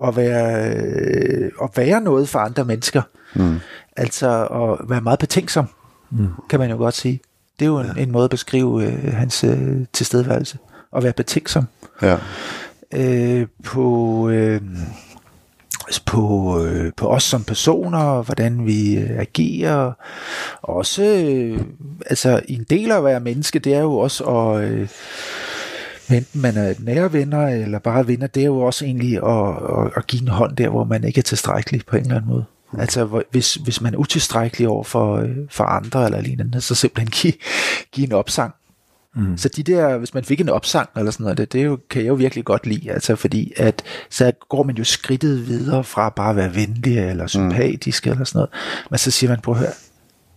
[0.05, 3.03] at være, øh, at være noget for andre mennesker.
[3.35, 3.61] Mm.
[3.97, 5.67] Altså at være meget betænksom,
[6.11, 6.29] mm.
[6.51, 7.21] kan man jo godt sige.
[7.59, 8.03] Det er jo en, ja.
[8.03, 10.59] en måde at beskrive øh, hans øh, tilstedeværelse.
[10.97, 11.65] At være betænksom.
[12.03, 12.19] Ja.
[12.97, 14.61] Øh, på, øh,
[16.07, 19.93] på, øh, på os som personer, hvordan vi øh, agerer.
[20.63, 21.61] Også, øh,
[22.07, 24.65] altså en del af at være menneske, det er jo også at...
[24.65, 24.89] Øh,
[26.11, 29.49] enten man er nære venner eller bare venner, det er jo også egentlig at,
[29.79, 32.31] at, at give en hånd der, hvor man ikke er tilstrækkelig på en eller anden
[32.31, 32.45] måde.
[32.73, 32.81] Mm.
[32.81, 37.11] Altså hvis, hvis man er utilstrækkelig over for, øh, for andre eller lignende, så simpelthen
[37.11, 37.33] give,
[37.93, 38.55] give en opsang.
[39.17, 39.37] Mm.
[39.37, 42.03] Så de der, hvis man fik en opsang eller sådan noget, det, det jo, kan
[42.03, 46.09] jeg jo virkelig godt lide, altså fordi at så går man jo skridtet videre fra
[46.09, 48.13] bare at være venlig eller sympatisk mm.
[48.13, 48.51] eller sådan noget,
[48.91, 49.73] men så siger man, prøv at høre,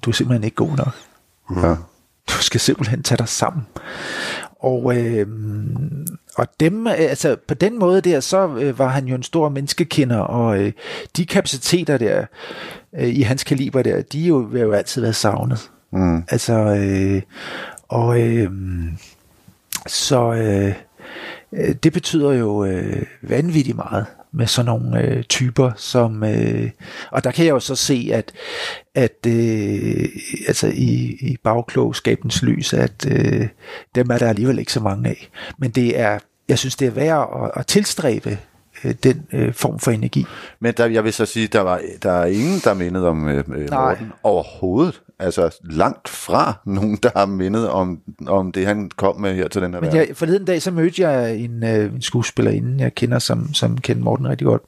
[0.01, 0.93] du er simpelthen ikke god nok.
[1.63, 1.75] Ja.
[2.27, 3.65] Du skal simpelthen tage dig sammen.
[4.59, 5.27] Og, øh,
[6.35, 10.17] og dem, altså på den måde der, så øh, var han jo en stor menneskekender,
[10.17, 10.71] og øh,
[11.17, 12.25] de kapaciteter der,
[12.99, 15.71] øh, i hans kaliber der, de jo, vil jo altid være savnet.
[15.91, 16.23] Mm.
[16.29, 17.21] Altså, øh,
[17.89, 18.51] og øh,
[19.87, 20.73] så øh,
[21.53, 26.69] øh, det betyder jo øh, vanvittigt meget med sådan nogle øh, typer, som øh,
[27.11, 28.31] og der kan jeg jo så se, at
[28.95, 30.09] at øh,
[30.47, 33.47] altså i, i bagklogskabens lys, at øh,
[33.95, 35.29] dem er der alligevel ikke så mange af.
[35.57, 36.19] Men det er,
[36.49, 38.37] jeg synes, det er værd at, at tilstræbe
[38.83, 40.25] øh, den øh, form for energi.
[40.59, 43.43] Men der, jeg vil så sige, der var der er ingen, der mindede om øh,
[43.71, 45.01] Morten overhovedet.
[45.19, 49.61] Altså langt fra nogen, der har mindet om, om det, han kom med her til
[49.61, 53.19] den her Men jeg, forleden dag, så mødte jeg en, øh, en skuespillerinde, jeg kender,
[53.19, 54.61] som, som kender Morten rigtig godt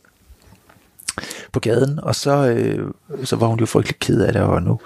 [1.52, 2.92] på gaden, og så, øh,
[3.24, 4.80] så var hun jo frygtelig ked af det, og nu,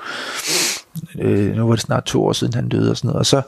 [1.19, 3.41] øh, nu var det snart to år siden, han døde og sådan noget, og så,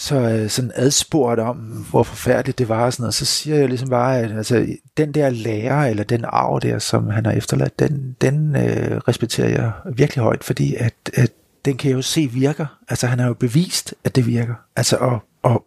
[0.00, 1.56] så øh, sådan adspurgt om,
[1.90, 4.66] hvor forfærdeligt det var og sådan noget, så siger jeg ligesom bare, at altså,
[4.96, 9.48] den der lærer, eller den arv der, som han har efterladt, den, den øh, respekterer
[9.48, 11.30] jeg virkelig højt, fordi at, at
[11.64, 12.66] den kan jeg jo se virker.
[12.88, 14.54] Altså han har jo bevist, at det virker.
[14.76, 15.60] Altså at, at,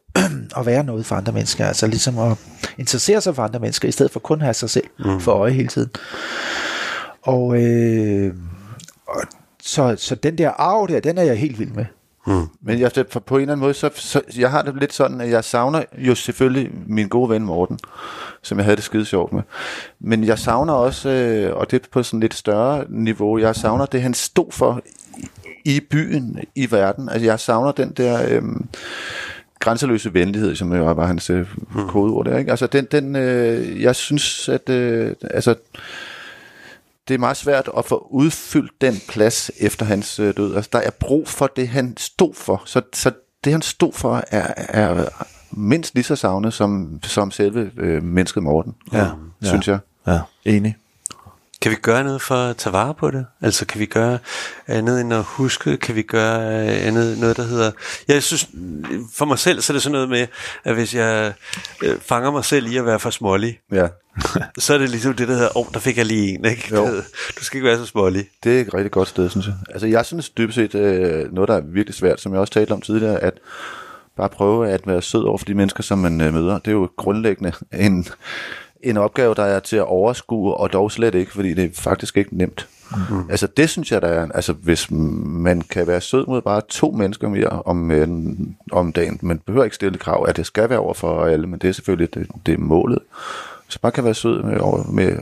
[0.58, 1.66] at være noget for andre mennesker.
[1.66, 2.38] Altså ligesom at
[2.78, 5.20] interessere sig for andre mennesker, i stedet for kun at have sig selv mm.
[5.20, 5.90] for øje hele tiden.
[7.22, 8.34] Og, øh,
[9.08, 9.22] og
[9.64, 11.86] så, så den der arv der, den er jeg helt vild med.
[12.26, 12.48] Hmm.
[12.62, 12.92] Men jeg,
[13.26, 15.84] på en eller anden måde, så, så, jeg har det lidt sådan, at jeg savner
[15.98, 17.80] jo selvfølgelig min gode ven Morten,
[18.42, 19.42] som jeg havde det skide sjovt med.
[20.00, 23.86] Men jeg savner også, øh, og det er på sådan lidt større niveau, jeg savner
[23.86, 24.82] det, han stod for
[25.66, 27.10] i byen, i verden.
[27.10, 28.28] Altså jeg savner den der...
[28.30, 28.44] Øh,
[29.62, 31.48] grænseløse venlighed, som jo var hans øh,
[31.88, 32.52] kodeord der, ikke?
[32.52, 35.56] Altså den, den øh, jeg synes, at øh, altså,
[37.12, 40.56] det er meget svært at få udfyldt den plads efter hans øh, død.
[40.56, 42.64] Altså der er brug for det, han stod for.
[42.66, 43.12] Så, så
[43.44, 45.06] det, han stod for, er, er
[45.52, 49.08] mindst lige så savnet som, som selve øh, mennesket Morten, Ja,
[49.42, 49.72] synes ja.
[49.72, 50.20] jeg.
[50.46, 50.76] Ja, enig.
[51.62, 53.26] Kan vi gøre noget for at tage vare på det?
[53.42, 54.20] Altså kan vi gøre
[54.68, 55.78] andet end at huske?
[55.78, 57.72] Kan vi gøre øh, andet, noget, der hedder...
[58.08, 58.48] Jeg synes,
[59.14, 60.28] for mig selv, så er det sådan noget med,
[60.64, 61.34] at hvis jeg
[61.84, 63.88] øh, fanger mig selv i at være for smålig, Ja.
[64.58, 66.76] Så er det ligesom det, der hedder, åh, oh, der fik jeg lige en, ikke?
[66.76, 66.86] Jo.
[67.38, 68.30] Du skal ikke være så smålig.
[68.44, 69.56] Det er et rigtig godt sted, synes jeg.
[69.70, 72.72] Altså, jeg synes dybest set, øh, noget, der er virkelig svært, som jeg også talte
[72.72, 73.34] om tidligere, at
[74.18, 76.60] bare prøve at være sød over for de mennesker, som man øh, møder.
[76.60, 77.52] Det er jo grundlæggende
[77.88, 78.06] en,
[78.82, 82.18] en opgave, der er til at overskue, og dog slet ikke, fordi det er faktisk
[82.18, 82.68] ikke nemt.
[83.10, 83.30] Mm.
[83.30, 86.92] Altså, det synes jeg, der er, altså, hvis man kan være sød mod bare to
[86.92, 88.08] mennesker mere om, øh,
[88.72, 91.60] om dagen, man behøver ikke stille krav, at det skal være over for alle, men
[91.60, 93.00] det er selvfølgelig, det, det er målet.
[93.72, 95.18] Så bare kan være sød med, over, med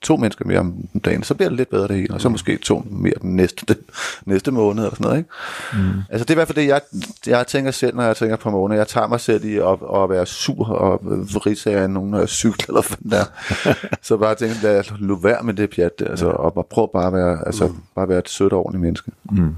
[0.00, 2.56] to mennesker mere om dagen, så bliver det lidt bedre det hele, og så måske
[2.56, 3.76] to mere den næste, den
[4.24, 5.30] næste måned, eller sådan noget, ikke?
[5.72, 6.00] Mm.
[6.10, 6.80] Altså det er i hvert fald det, jeg,
[7.26, 8.80] jeg tænker selv, når jeg tænker på måneder.
[8.80, 12.28] Jeg tager mig selv i at, at være sur og vrise af nogen, når jeg
[12.28, 13.24] cykler eller hvad der.
[14.02, 17.06] så bare tænker, lad nu være med det pjat, der, altså, og bare prøv bare
[17.06, 19.10] at være, altså, bare være et sødt og ordentligt menneske.
[19.30, 19.54] Mm.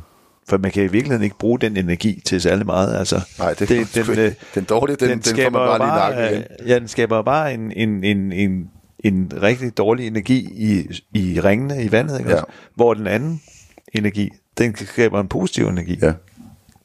[0.49, 2.99] For man kan i virkeligheden ikke bruge den energi til særlig meget.
[2.99, 5.89] Altså, Nej, det, det, den, den, den dårlige, den, den, den får man bare lige
[5.89, 6.45] nakken igen.
[6.61, 11.41] øh, Ja, den skaber bare en, en, en, en, en rigtig dårlig energi i, i
[11.41, 12.31] ringene i vandet, ikke?
[12.31, 12.37] Ja.
[12.37, 12.47] også?
[12.75, 13.43] hvor den anden
[13.95, 15.99] energi, den skaber en positiv energi.
[16.03, 16.13] Ja,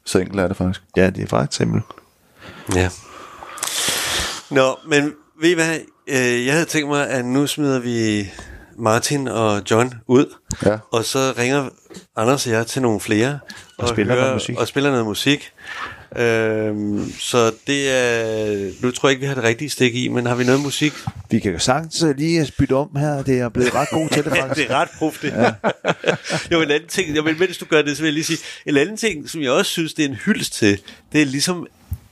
[0.04, 0.82] så enkelt er det faktisk.
[0.96, 1.84] Ja, det er faktisk simpelt.
[2.74, 2.88] Ja.
[4.50, 5.78] Nå, men ved I hvad?
[6.08, 8.28] Øh, jeg havde tænkt mig, at nu smider vi
[8.80, 10.34] Martin og John ud,
[10.64, 10.78] ja.
[10.92, 11.68] og så ringer
[12.16, 13.38] Anders og jeg til nogle flere,
[13.78, 14.58] Og spiller noget musik.
[14.58, 15.52] Og spiller noget musik.
[16.16, 18.70] Øhm, så det er...
[18.82, 20.92] Nu tror jeg ikke, vi har det rigtige stik i, men har vi noget musik?
[21.30, 23.22] Vi kan jo sagtens øh, lige spytte om her.
[23.22, 24.68] Det er blevet ret god til det, faktisk.
[24.68, 25.32] det er ret prof, det.
[25.32, 25.52] Ja.
[26.52, 28.38] jo, en anden ting, jo, men mens du gør det, så vil jeg lige sige,
[28.66, 30.80] en anden ting, som jeg også synes, det er en hyldest til,
[31.12, 31.66] det er ligesom,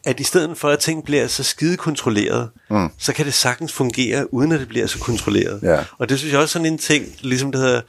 [0.09, 2.89] at i stedet for, at ting bliver så skide kontrolleret, Mm.
[2.99, 5.61] så kan det sagtens fungere, uden at det bliver så kontrolleret.
[5.63, 5.85] Ja.
[5.99, 7.81] Og det synes jeg også sådan en ting, ligesom det hedder,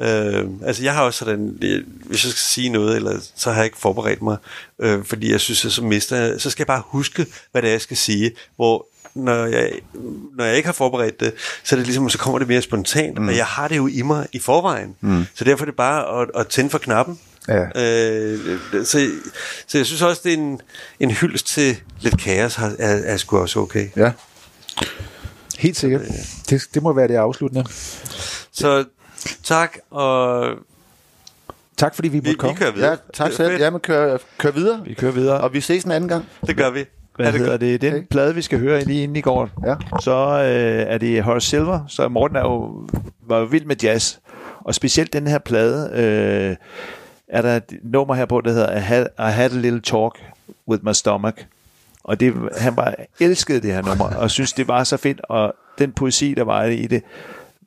[0.00, 3.56] øh, altså jeg har også sådan, øh, hvis jeg skal sige noget, eller så har
[3.56, 4.36] jeg ikke forberedt mig,
[4.80, 7.72] øh, fordi jeg synes, at så mister så skal jeg bare huske, hvad det er,
[7.72, 9.70] jeg skal sige, hvor når jeg,
[10.36, 11.32] når jeg ikke har forberedt det,
[11.64, 13.28] så er det ligesom, så kommer det mere spontant, mm.
[13.28, 14.94] og jeg har det jo i mig i forvejen.
[15.00, 15.26] Mm.
[15.34, 17.18] Så derfor er det bare at, at tænde for knappen.
[17.48, 17.62] Ja.
[17.64, 18.38] Øh,
[18.84, 19.10] så,
[19.66, 20.60] så jeg synes også, det er en,
[21.00, 23.88] en hyldest til lidt kaos, har- er, er sgu også okay.
[23.96, 24.12] Ja.
[25.58, 26.00] Helt sikkert.
[26.50, 27.64] Det, det må være det afsluttende.
[28.52, 28.84] Så
[29.44, 30.46] tak, og
[31.76, 32.56] Tak fordi vi vi, måtte vi komme.
[32.56, 32.90] kører videre.
[32.90, 33.50] Ja, tak Det er selv.
[33.50, 33.60] fedt.
[33.62, 34.82] Jamen, kør, kør videre.
[34.84, 35.40] Vi kører videre.
[35.40, 36.24] Og vi ses en anden gang.
[36.46, 36.84] Det gør vi.
[37.16, 37.80] Hvad Ha' det hedder det?
[37.80, 38.06] Den Okay.
[38.10, 39.74] plade, vi skal høre lige inden i går, Ja.
[40.02, 41.80] så øh, er det Horace Silver.
[41.88, 42.88] Så Morten er jo,
[43.28, 44.16] var jo vild med jazz.
[44.64, 46.56] Og specielt den her plade, øh,
[47.28, 50.18] er der et nummer her på, der hedder I had, I had a little talk
[50.68, 51.36] with my stomach.
[52.04, 55.54] Og det, han bare elskede det her nummer, og synes, det var så fedt, og
[55.78, 57.02] den poesi, der var i det,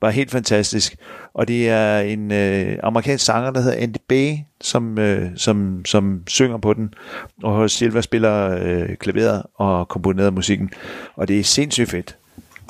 [0.00, 0.96] var helt fantastisk.
[1.34, 6.22] Og det er en øh, amerikansk sanger, der hedder Andy Bay, som, øh, som, som
[6.26, 6.94] synger på den.
[7.42, 10.70] Og Silver spiller øh, klaveret og komponerer musikken.
[11.16, 12.16] Og det er sindssygt fedt.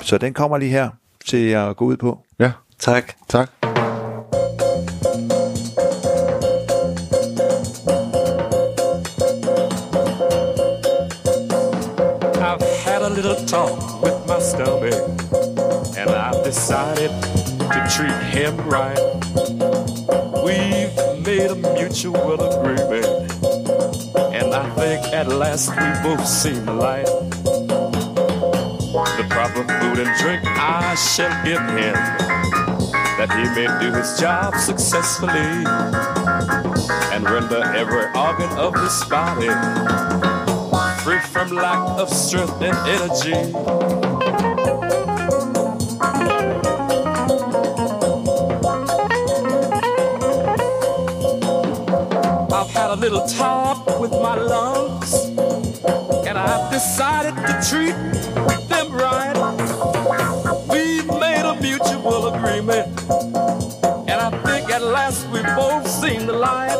[0.01, 0.89] Så den kommer lige her
[1.25, 2.19] til at gå ud på.
[2.39, 3.13] Ja, Tak.
[3.29, 3.80] tak.
[13.51, 14.93] Talk with my stomach,
[15.97, 18.97] and I've decided to treat him right.
[20.41, 23.05] We've made a mutual agreement,
[24.33, 26.25] and I think at last we both
[26.65, 27.07] the light.
[29.17, 31.95] The proper food and drink I shall give him,
[33.19, 35.65] that he may do his job successfully
[37.11, 40.50] and render every organ of his body
[41.03, 43.33] free from lack of strength and energy.
[52.53, 55.13] I've had a little talk with my lungs,
[56.27, 57.95] and I've decided to treat
[58.69, 59.37] them right.
[60.69, 62.87] We've made a mutual agreement,
[64.07, 66.70] and I think at last we've both seen the light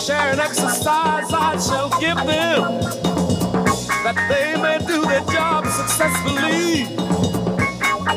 [0.00, 2.80] share and exercise, I shall give them
[4.02, 6.86] that they may do their job successfully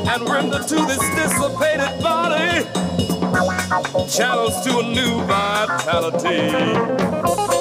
[0.07, 2.63] and render to this dissipated body
[4.09, 7.52] channels to a new vitality.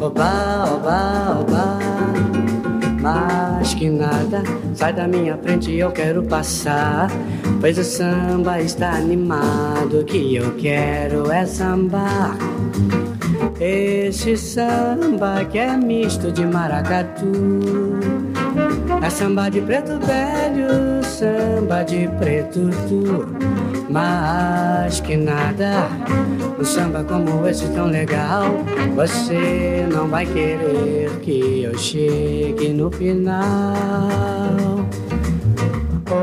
[0.00, 1.78] Oba, oba, oba,
[3.00, 4.42] mas que nada
[4.74, 7.08] sai da minha frente, e eu quero passar.
[7.60, 12.36] Pois o samba está animado, que eu quero é sambar.
[13.60, 17.57] Este samba que é misto de maracatu
[19.18, 23.26] Samba de preto velho, samba de preto tu.
[23.90, 25.88] Mas que nada,
[26.56, 28.44] um samba como esse tão legal.
[28.94, 33.34] Você não vai querer que eu chegue no final.
[36.08, 36.14] Oh,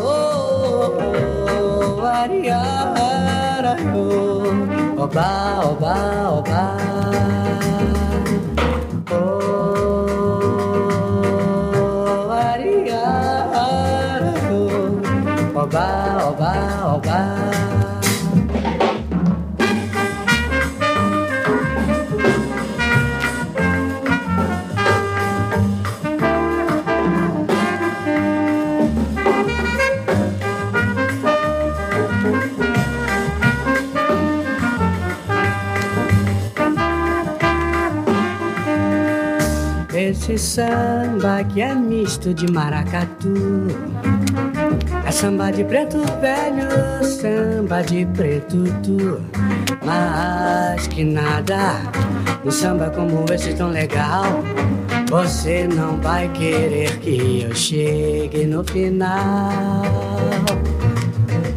[0.00, 6.97] oh, oh, oh, ariara, oh, oba, oba, oba.
[39.94, 43.66] Esse samba que é misto de maracatu
[45.18, 46.68] samba de preto velho,
[47.02, 49.20] samba de preto tu
[49.84, 51.82] Mas que nada,
[52.44, 54.44] um samba como esse tão legal
[55.10, 59.82] Você não vai querer que eu chegue no final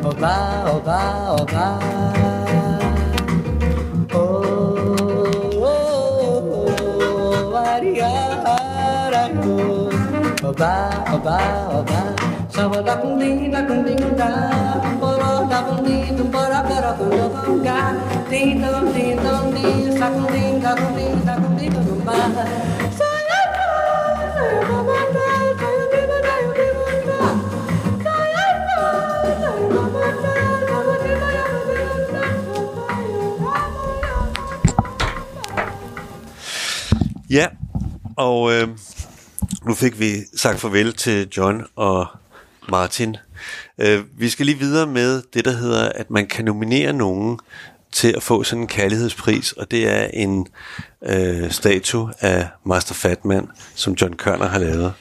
[0.04, 2.07] oba, oba, oba.
[10.48, 11.38] Oh, oba, oba,
[11.78, 12.00] oba.
[12.48, 14.28] Samba da cundim, da cundim, da,
[15.00, 17.92] poró da cundim, dum poró, poró, cundim, dum ga.
[18.30, 22.16] Din, dum, din, dum, din, sa cundim, da cundim, da cundim, dum ba.
[37.30, 37.46] Ja,
[38.16, 38.68] og øh,
[39.78, 42.06] fik vi sagt farvel til John og
[42.68, 43.16] Martin.
[43.78, 47.38] Øh, vi skal lige videre med det, der hedder, at man kan nominere nogen
[47.92, 50.46] til at få sådan en kærlighedspris, og det er en
[51.02, 54.92] øh, statue af Master Fatman, som John Kørner har lavet.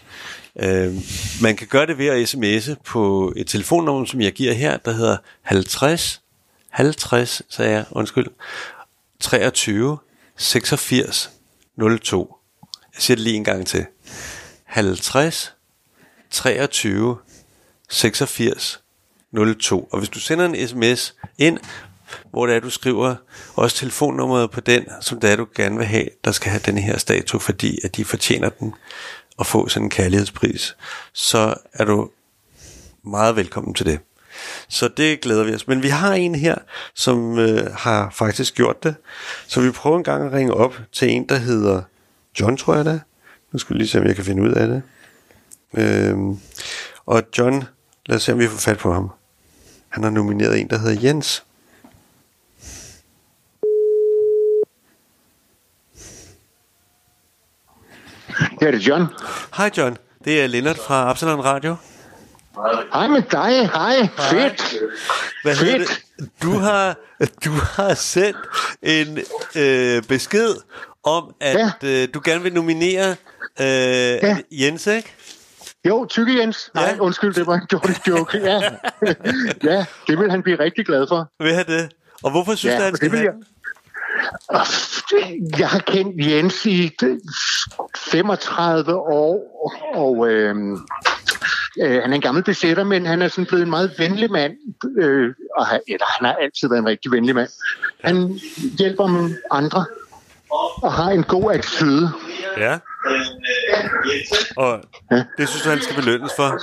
[0.60, 0.94] Øh,
[1.42, 4.92] man kan gøre det ved at sms'e på et telefonnummer, som jeg giver her, der
[4.92, 6.22] hedder 50
[6.70, 8.28] 50, sagde jeg, undskyld,
[9.20, 9.98] 23
[10.38, 11.32] 86
[12.04, 12.36] 02.
[12.96, 13.86] Jeg siger det lige en gang til.
[14.68, 15.54] 50
[16.32, 17.18] 23
[17.90, 18.82] 86
[19.60, 19.90] 02.
[19.92, 21.60] Og hvis du sender en sms ind,
[22.32, 23.16] hvor det er, du skriver
[23.56, 26.78] også telefonnummeret på den, som det er, du gerne vil have, der skal have den
[26.78, 28.74] her statue, fordi at de fortjener den
[29.40, 30.76] at få sådan en kærlighedspris,
[31.14, 32.10] så er du
[33.04, 34.00] meget velkommen til det.
[34.68, 35.68] Så det glæder vi os.
[35.68, 36.56] Men vi har en her,
[36.96, 38.96] som øh, har faktisk gjort det.
[39.48, 41.82] Så vi prøver en gang at ringe op til en, der hedder
[42.40, 43.00] John, tror jeg det er.
[43.51, 44.84] Nu skal vi lige se, om jeg kan finde ud af det.
[45.77, 46.40] Øhm,
[47.06, 47.64] og John,
[48.06, 49.09] lad os se, om vi får fat på ham.
[49.90, 51.43] Han har nomineret en, der hedder Jens.
[58.59, 59.06] Det er John.
[59.58, 61.76] Hej John, det er Lennart fra Absalon Radio.
[62.93, 64.76] Hej med dig, hej, fedt.
[65.43, 66.03] Hvad det?
[66.43, 66.95] Du har,
[67.45, 68.38] du har sendt
[68.82, 69.19] en
[69.56, 70.56] øh, besked
[71.03, 72.03] om, at ja.
[72.03, 73.16] øh, du gerne vil nominere
[73.60, 74.38] øh, ja.
[74.52, 75.14] Jens, ikke?
[75.88, 76.72] Jo, Tykke Jens.
[76.76, 76.80] Ja.
[76.82, 78.38] Nej, undskyld, det var en dårlig joke.
[78.38, 78.61] Ja.
[79.72, 81.32] ja, det vil han blive rigtig glad for.
[81.44, 81.90] Vil han det?
[82.24, 83.34] Og hvorfor synes Ja, du, han skal det have
[85.60, 86.92] Jeg har kendt Jens i
[88.11, 90.56] 35 år, og øh,
[91.82, 94.53] øh, han er en gammel besætter, men han er sådan blevet en meget venlig mand,
[94.98, 97.50] øh, og han, eller, han har altid været en rigtig venlig mand.
[98.03, 98.40] Han
[98.80, 99.86] hjælper andre
[100.84, 102.11] og har en god attitude.
[102.58, 102.77] Ja.
[104.58, 104.82] Og
[105.38, 106.59] det synes du, han skal belønnes for?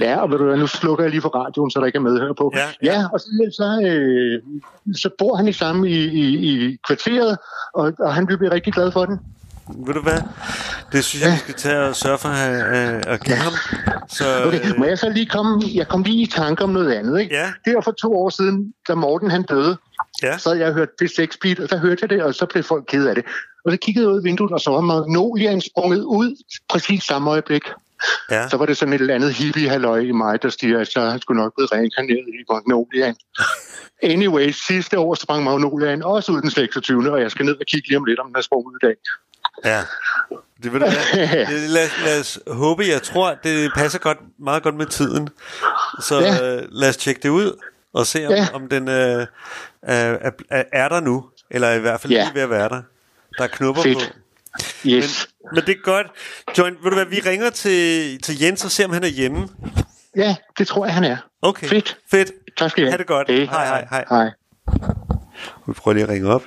[0.00, 2.00] Ja, og ved du hvad, nu slukker jeg lige for radioen, så der ikke er
[2.00, 2.52] medhør på.
[2.56, 4.42] Ja, ja og så, så, øh,
[4.96, 7.38] så bor han i samme i, i, i kvarteret,
[7.74, 9.20] og, og han vil blive rigtig glad for den.
[9.68, 10.18] Ved du hvad?
[10.92, 13.52] Det synes jeg, vi skal tage og sørge for at, øh, at give ham.
[14.08, 17.20] Så, Okay, må jeg så lige komme, jeg kom lige i tanke om noget andet,
[17.20, 17.34] ikke?
[17.34, 17.52] Ja.
[17.64, 19.76] Det var for to år siden, da Morten han døde,
[20.22, 20.38] ja.
[20.38, 22.84] så havde jeg hørt P6 Beat, og så hørte jeg det, og så blev folk
[22.88, 23.24] ked af det.
[23.64, 26.36] Og så kiggede jeg ud af vinduet, og så var Magnoliaen sprunget ud
[26.68, 27.62] præcis samme øjeblik.
[28.30, 28.48] Ja.
[28.48, 31.00] Så var det sådan et eller andet hippie halløj i mig, der siger, at så
[31.10, 33.16] han sgu nok blevet reinkarneret i Magnoliaen.
[34.04, 37.12] Anyway, sidste år sprang Magnoliaen også ud den 26.
[37.12, 38.86] Og jeg skal ned og kigge lige om lidt, om den er sprunget ud i
[38.86, 38.94] dag.
[39.64, 39.80] Ja.
[40.62, 40.86] Det vil du?
[41.14, 45.28] Det- lad, lad os håbe, jeg tror, det passer godt, meget godt med tiden.
[46.00, 46.56] Så Ja.
[46.56, 47.60] øh, lad os tjekke det ud
[47.94, 48.46] og se, om, Ja.
[48.54, 49.26] om den øh,
[49.82, 52.22] er, er, er der nu, eller i hvert fald Ja.
[52.24, 52.82] lige ved at være der.
[53.38, 53.98] Der er knupper Fedt.
[53.98, 54.18] på.
[54.86, 55.28] Yes.
[55.44, 56.06] Men, men det er godt.
[56.58, 59.48] John, ved du hvad, vi ringer til, til Jens og ser, om han er hjemme.
[60.16, 61.16] Ja, det tror jeg, han er.
[61.42, 61.66] Okay.
[61.68, 61.98] Fedt.
[62.10, 62.32] Fedt.
[62.56, 62.92] Tak skal I have.
[62.92, 63.28] Ha' det godt.
[63.30, 63.44] Hej.
[63.44, 64.04] Hej, hej, hej.
[64.08, 64.30] Hej.
[65.66, 66.42] Vi prøver lige at ringe op.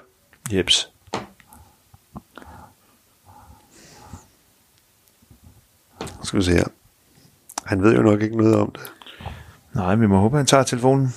[0.53, 0.89] Jeps.
[6.23, 6.65] Skal vi se her.
[7.65, 8.91] Han ved jo nok ikke noget om det.
[9.75, 11.13] Nej, vi må håbe, han tager telefonen.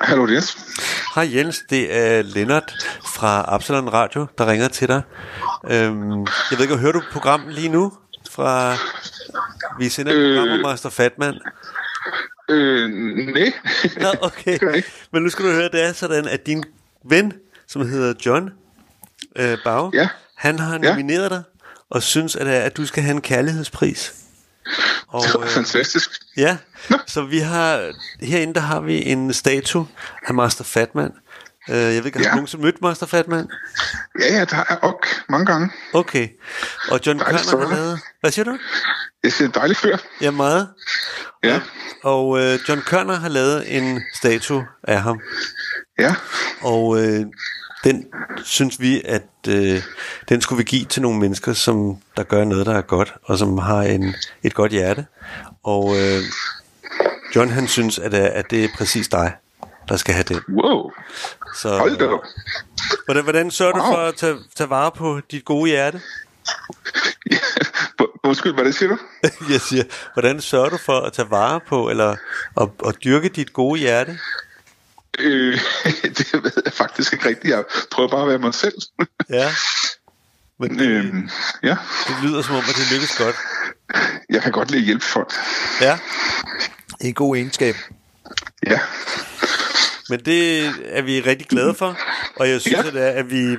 [0.00, 0.58] Hallo, Jens.
[1.14, 2.74] Hej Jens, det er Lennart
[3.14, 5.02] fra Absalon Radio, der ringer til dig.
[5.70, 7.92] Øhm, jeg ved ikke, hører du programmet lige nu?
[8.30, 8.74] Fra
[9.78, 11.34] Vi sender et program om Master Fatman.
[12.48, 13.52] Øh, nej.
[14.00, 14.58] Nå, okay.
[15.12, 16.64] Men nu skal du høre, det er sådan, at din
[17.04, 17.32] ven,
[17.66, 18.50] som hedder John
[19.36, 20.08] øh, Bau, ja.
[20.36, 21.42] han har nomineret dig,
[21.90, 24.14] og synes, at, at du skal have en kærlighedspris.
[25.08, 26.10] Og, øh, Fantastisk.
[26.36, 26.56] Ja,
[27.06, 29.86] så vi har, herinde der har vi en statue
[30.26, 31.10] af Master Fatman.
[31.68, 32.34] Uh, jeg ved ikke, har du Ja.
[32.34, 33.48] nogensinde mødt Master Fatman?
[34.20, 35.70] Ja, ja, der er ok mange gange.
[35.94, 36.28] Okay,
[36.90, 37.74] og John Dejlig har størrelse.
[37.74, 38.00] lavet...
[38.20, 38.58] Hvad siger du?
[39.24, 39.96] Jeg siger dejlig fyr.
[40.20, 40.68] Ja, meget.
[41.44, 41.60] Ja.
[42.02, 45.20] Og uh, John Kørner har lavet en statue af ham.
[45.98, 46.14] Ja.
[46.60, 46.98] Og uh,
[47.84, 48.06] den
[48.44, 49.82] synes vi, at uh,
[50.28, 53.38] den skulle vi give til nogle mennesker, som der gør noget, der er godt, og
[53.38, 55.06] som har en, et godt hjerte.
[55.62, 56.22] Og uh,
[57.36, 59.32] John han synes, at, uh, at det er præcis dig,
[59.88, 60.40] der skal have den.
[60.48, 60.90] Wow.
[61.56, 62.20] Så, Hold da op.
[63.04, 63.86] Hvordan, hvordan sørger du Wow.
[63.92, 66.00] for at tage, tage vare på dit gode hjerte?
[68.24, 68.98] Undskyld, hvad det siger du?
[69.52, 72.16] jeg siger, hvordan sørger du for at tage vare på, eller
[72.60, 74.18] at, at dyrke dit gode hjerte?
[75.18, 75.58] Øh,
[76.18, 77.54] det ved jeg faktisk ikke rigtigt.
[77.54, 78.74] Jeg prøver bare at være mig selv.
[79.30, 79.48] Ja.
[80.58, 81.30] Men det, øhm,
[81.62, 81.76] ja.
[82.08, 83.36] det lyder som om, at det lykkes godt.
[84.30, 85.32] Jeg kan godt lide at hjælpe folk.
[85.80, 85.98] Ja.
[87.00, 87.74] En god egenskab.
[88.66, 88.80] Ja.
[90.08, 91.98] Men det er vi rigtig glade for,
[92.36, 92.86] og jeg synes, ja.
[92.86, 93.56] at, det er, at vi,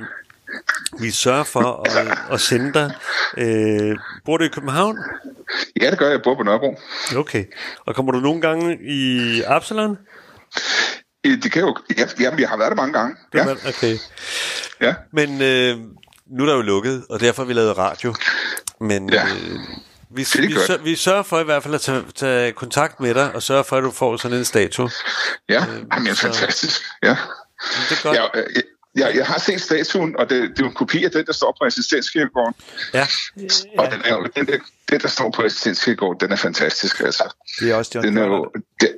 [1.00, 2.94] vi sørger for at, at sende dig.
[3.36, 4.98] Øh, bor du i København?
[5.80, 6.12] Ja, det gør jeg.
[6.12, 6.78] Jeg bor på Nørrebro.
[7.16, 7.44] Okay.
[7.86, 9.96] Og kommer du nogle gange i Absalon?
[11.26, 11.76] Øh, Det kan jo...
[11.98, 13.16] Ja, jamen, jeg har været der mange gange.
[13.34, 13.46] Ja.
[13.68, 13.98] Okay.
[14.80, 14.94] Ja.
[15.12, 15.78] Men øh,
[16.26, 18.14] nu er der jo lukket, og derfor har vi lavet radio.
[18.80, 19.24] Men Ja.
[19.24, 19.58] øh,
[20.10, 20.66] vi, Det vi, godt.
[20.66, 23.64] sør, vi sørger for i hvert fald at tage, tage kontakt med dig, og sørge
[23.64, 24.90] for, at du får sådan en statue.
[25.48, 26.82] Ja, jamen, fantastisk.
[27.02, 27.08] Ja.
[27.08, 27.16] Det
[27.98, 28.16] er godt.
[28.16, 28.62] Jeg, jeg,
[28.96, 31.32] jeg, jeg har set statuen, og det, det er jo en kopi af den, der
[31.32, 32.54] står på assistenskirkegården.
[32.94, 33.06] Ja.
[33.78, 34.58] Og den, er jo, den, der,
[34.90, 37.00] den, der står på assistenskirkegården, den er fantastisk.
[37.00, 37.34] Altså.
[37.60, 38.88] Det er også John Den er jo, den,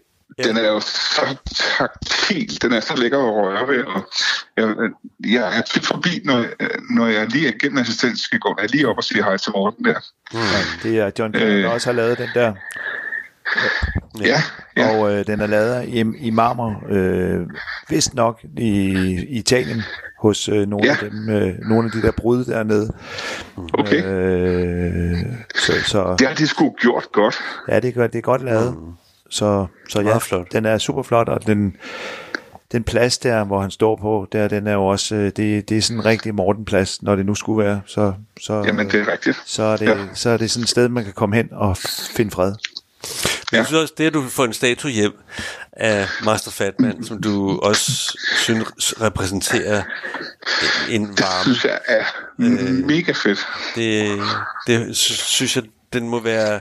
[0.45, 1.37] den er jo så
[1.79, 3.85] taktil, den er så lækker at røre ved.
[3.85, 4.09] Og
[4.57, 4.75] jeg,
[5.33, 8.89] jeg er tit forbi, når, jeg- når jeg lige er igennem assistenskirkegården, er jeg lige
[8.89, 9.95] op og siger hej til Morten der.
[10.35, 10.39] Ja,
[10.83, 11.73] det er John der Øh.
[11.73, 12.53] også har lavet den der.
[14.21, 14.43] Ja,
[14.77, 14.89] ja.
[14.99, 17.47] Og øh, den er lavet i, i marmor, øh,
[17.89, 18.69] vist nok i,
[19.29, 19.83] i Italien,
[20.21, 20.93] hos øh, nogle, Ja.
[21.03, 22.93] af dem, øh, nogle af de der brud dernede.
[23.75, 24.05] Okay.
[24.05, 25.17] Øh,
[25.55, 27.39] så, så, Det har de sgu gjort godt.
[27.69, 28.77] ja, det er, det er godt lavet.
[29.35, 30.53] Så, så ja, flot.
[30.53, 31.77] den er super flot, og den,
[32.73, 35.79] den plads der, hvor han står på, der, den er jo også, øh, det, det
[35.79, 37.81] er sådan en rigtig Morten-plads, når det nu skulle være.
[37.87, 39.43] Så, så, Jamen, det er rigtigt.
[39.47, 39.97] så, er det, Ja.
[40.15, 41.77] så er det sådan et sted, man kan komme hen og
[42.17, 42.55] finde fred.
[43.53, 45.13] Men jeg synes også, det at du får en statue hjem
[45.73, 48.69] af Master Fatman, som du også synes
[49.01, 49.83] repræsenterer
[50.91, 51.43] en varme.
[51.43, 52.05] synes jeg er
[52.87, 53.47] mega fedt.
[53.75, 54.19] Det,
[54.67, 56.61] det sy- synes jeg, den må være...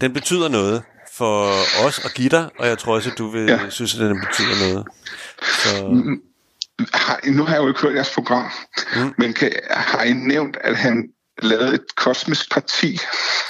[0.00, 0.82] Den betyder noget
[1.16, 1.46] for
[1.86, 3.52] os at give dig, og jeg tror også, at du vil ja.
[3.62, 3.70] Ja.
[3.70, 4.86] synes, at den betyder noget.
[5.42, 5.68] Så,
[6.94, 8.44] Har, nu har jeg jo ikke hørt jeres program,
[8.96, 9.14] mm.
[9.18, 11.08] men kan, har I nævnt, at han
[11.42, 12.98] lavede et kosmisk parti?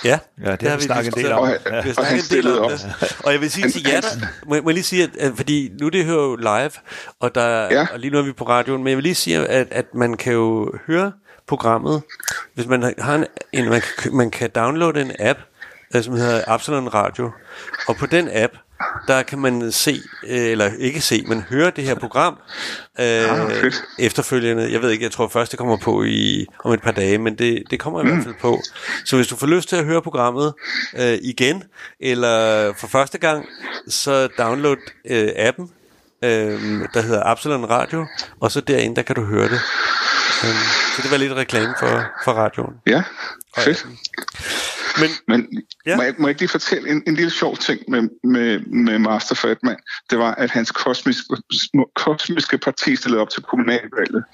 [0.04, 1.38] ja, Ja, det har vi snakket en del om.
[1.38, 2.70] Og, har og han stillede op.
[2.70, 3.16] det.
[3.24, 4.08] Og jeg vil sige til jer, der,
[4.46, 6.70] må, jeg- må jeg lige sige, at, fordi nu det hører jo live,
[7.20, 7.86] og, der, ja.
[7.92, 10.14] og lige nu er vi på radioen, men jeg vil lige sige, at, at man
[10.16, 11.12] kan jo høre
[11.48, 12.02] programmet,
[12.54, 15.38] hvis man har- en, en man, kan, man kan downloade en app,
[16.00, 17.30] som hedder Absalon Radio,
[17.88, 18.52] og på den app,
[19.08, 22.38] der kan man se, øh, eller ikke se, men høre det her program
[23.00, 23.74] øh, Ah, fedt.
[23.98, 24.72] efterfølgende.
[24.72, 27.34] Jeg ved ikke, jeg tror først det kommer på i om et par dage, men
[27.38, 28.60] det, det kommer i hvert fald på.
[29.04, 30.54] Så hvis du får lyst til at høre programmet
[30.98, 31.62] øh, igen,
[32.00, 33.46] eller for første gang,
[33.88, 34.76] så download
[35.10, 35.70] øh, appen,
[36.24, 36.60] øh,
[36.94, 38.06] der hedder Absalon Radio,
[38.40, 39.60] og så derinde, der kan du høre det.
[40.44, 40.54] Øh,
[40.96, 42.74] så det var lidt reklame for, for radioen.
[42.86, 43.02] Ja,
[43.58, 43.86] fedt.
[45.00, 45.96] Men, Men ja.
[45.96, 48.98] må, jeg, må jeg ikke lige fortælle en, en lille sjov ting med, med, med
[48.98, 49.76] Master Fatman?
[50.10, 51.36] Det var, at hans kosmiske,
[51.94, 54.24] kosmiske parti stillede op til kommunalvalget,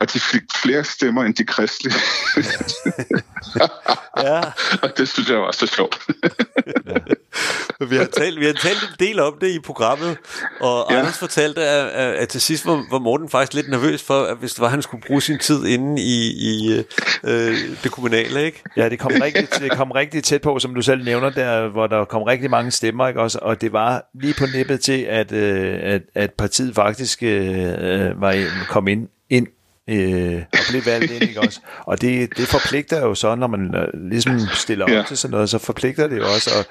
[0.00, 1.94] og de fik flere stemmer end de kristelige.
[4.24, 4.40] ja.
[4.82, 5.98] og det synes jeg var så sjovt.
[7.90, 10.18] Vi har, talt, vi har talt en del om det i programmet,
[10.60, 10.98] og ja.
[10.98, 14.36] Anders fortalte, at, at, at til sidst var, var Morten faktisk lidt nervøs for, at
[14.36, 16.84] hvis det var, han skulle bruge sin tid inde i, i
[17.24, 17.54] øh,
[17.84, 18.62] det kommunale, ikke?
[18.76, 21.86] Ja, det kom, rigtig, det kom rigtig tæt på, som du selv nævner der, hvor
[21.86, 23.38] der kom rigtig mange stemmer, ikke også?
[23.42, 28.44] Og det var lige på nippet til, at, øh, at, at partiet faktisk øh, var,
[28.68, 29.46] kom ind, ind
[29.90, 31.60] øh, og blev valgt ind, ikke også?
[31.86, 34.96] Og det, det forpligter jo så, når man øh, ligesom stiller op Ja.
[34.96, 35.02] ja.
[35.08, 36.64] til sådan noget, så forpligter det jo også, og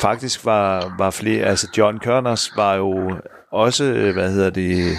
[0.00, 3.12] faktisk var, var flere, altså John Kørners var jo
[3.52, 4.96] også, øh, hvad hedder det,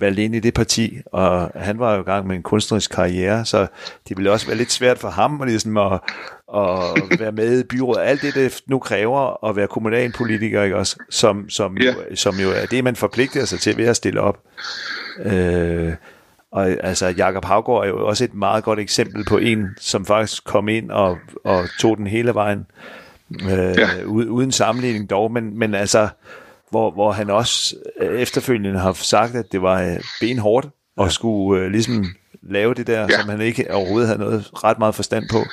[0.00, 3.44] valgt ind i det parti, og han var jo i gang med en kunstnerisk karriere,
[3.44, 3.66] så
[4.08, 6.00] det ville også være lidt svært for ham ligesom at,
[6.56, 8.02] at være med i byrådet.
[8.02, 10.96] Alt det, det nu kræver at være kommunalpolitiker, ikke også?
[11.10, 14.38] Som, som, jo, som jo er det, man forpligter sig til ved at stille op.
[15.24, 15.92] Øh,
[16.52, 20.44] og altså, Jakob Havgård er jo også et meget godt eksempel på en, som faktisk
[20.44, 22.66] kom ind og, og tog den hele vejen,
[23.42, 24.02] øh, ja.
[24.06, 26.08] uden sammenligning dog, men, men altså,
[26.70, 30.66] hvor, hvor han også øh, efterfølgende har sagt, at det var øh, benhårdt
[31.00, 32.06] at skulle øh, ligesom
[32.42, 33.20] lave det der, ja.
[33.20, 35.44] som han ikke overhovedet havde noget ret meget forstand på.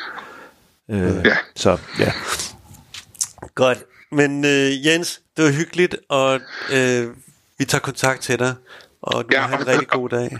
[0.89, 1.37] Øh, ja.
[1.55, 2.13] Så ja.
[3.55, 3.83] Godt.
[4.11, 6.39] Men øh, Jens, det var hyggeligt, og
[6.73, 7.07] øh,
[7.57, 8.55] vi tager kontakt til dig,
[9.01, 10.37] og du ja, har en rigtig god dag.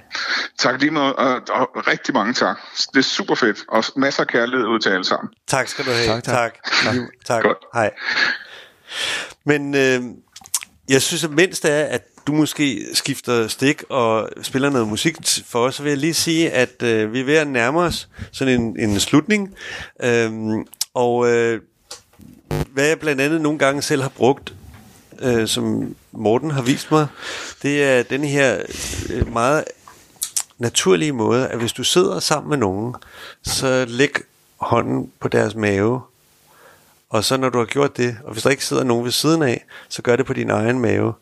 [0.59, 2.57] Tak lige måde, og, og rigtig mange tak.
[2.93, 5.33] Det er super fedt, og masser af kærlighed ud til alle sammen.
[5.47, 6.07] Tak skal du have.
[6.07, 6.53] Tak, tak.
[6.83, 6.83] Tak.
[6.83, 6.95] tak.
[7.25, 7.43] tak.
[7.43, 7.57] Godt.
[7.73, 7.91] Hej.
[9.45, 10.01] Men øh,
[10.89, 15.15] jeg synes, at mens det er, at du måske skifter stik og spiller noget musik
[15.45, 18.09] for os, så vil jeg lige sige, at øh, vi er ved at nærme os
[18.31, 19.55] sådan en, en slutning.
[20.03, 21.61] Øhm, og øh,
[22.73, 24.53] hvad jeg blandt andet nogle gange selv har brugt,
[25.19, 27.07] øh, som Morten har vist mig,
[27.61, 28.61] det er den her
[29.09, 29.63] øh, meget
[30.57, 32.95] naturlige måde, at hvis du sidder sammen med nogen,
[33.43, 34.11] så læg
[34.57, 36.01] hånden på deres mave,
[37.09, 39.41] og så når du har gjort det, og hvis der ikke sidder nogen ved siden
[39.41, 41.13] af, så gør det på din egen mave.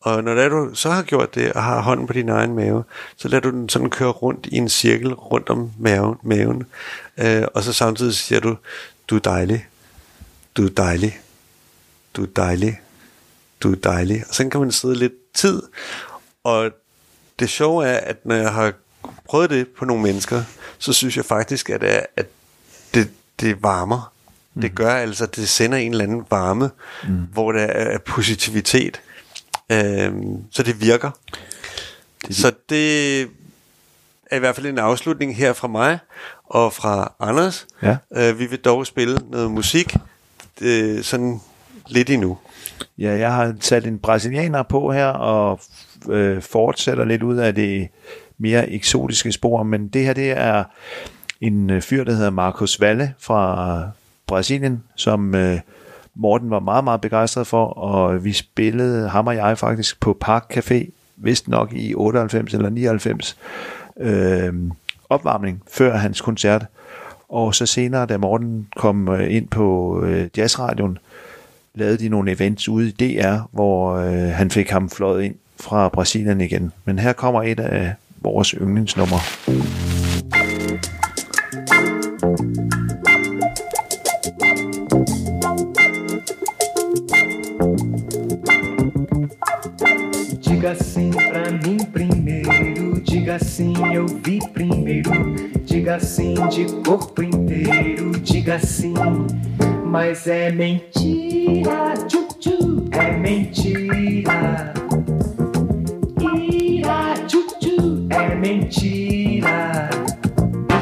[0.00, 2.54] Og når det er, du så har gjort det, og har hånden på din egen
[2.54, 2.84] mave,
[3.16, 6.66] så lader du den sådan køre rundt i en cirkel rundt om maven, maven.
[7.18, 8.56] Øh, og så samtidig siger du,
[9.08, 9.68] du er dejlig,
[10.56, 11.20] du er dejlig,
[12.16, 12.80] du er dejlig,
[13.62, 14.24] du er dejlig.
[14.28, 15.62] Og så kan man sidde lidt tid.
[16.44, 16.70] Og
[17.38, 18.72] det sjove er, at når jeg har
[19.24, 20.42] prøvet det på nogle mennesker,
[20.78, 22.26] så synes jeg faktisk, at, det, at
[22.94, 24.13] det, det varmer.
[24.54, 24.62] Mm.
[24.62, 26.70] Det gør altså, at det sender en eller anden varme,
[27.08, 27.14] mm.
[27.32, 29.00] hvor der er positivitet.
[29.72, 31.10] Øhm, så det virker.
[32.26, 33.20] Det, så det
[34.30, 35.98] er i hvert fald en afslutning her fra mig
[36.44, 37.66] og fra Anders.
[37.82, 37.96] Ja.
[38.16, 39.96] Øh, vi vil dog spille noget musik
[40.60, 41.40] øh, sådan
[41.86, 42.38] lidt endnu.
[42.98, 45.60] Ja, jeg har sat en brasilianer på her, og
[46.08, 47.88] øh, fortsætter lidt ud af det
[48.38, 50.64] mere eksotiske spor, men det her, det er
[51.40, 53.80] en øh, fyr, der hedder Marcos Valle fra
[54.26, 55.60] Brasilien, som øh,
[56.14, 60.56] Morten var meget, meget begejstret for, og vi spillede, ham og jeg faktisk, på Park
[60.56, 63.36] Café, vist nok i 98 eller 99,
[64.00, 64.52] øh,
[65.08, 66.66] opvarmning før hans koncert.
[67.28, 70.98] Og så senere, da Morten kom øh, ind på øh, jazzradioen,
[71.74, 75.88] lavede de nogle events ude i DR, hvor øh, han fik ham fløjet ind fra
[75.88, 76.72] Brasilien igen.
[76.84, 79.20] Men her kommer et af vores yndlingsnumre.
[90.64, 95.10] Diga sim pra mim primeiro, diga sim, eu vi primeiro.
[95.62, 98.94] Diga sim de corpo inteiro, diga sim,
[99.84, 104.72] mas é mentira, tchu, é mentira.
[106.48, 109.90] Ira, tchu, é mentira.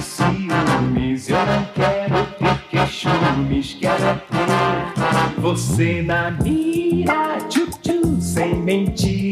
[0.00, 9.31] Ciúmes, eu não quero ter queixumes, quero é ter você na mira, tchu, sem mentira.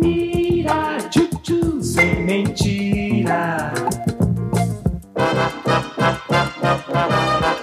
[0.00, 3.72] Mira, tchu, tchu, sem mentira.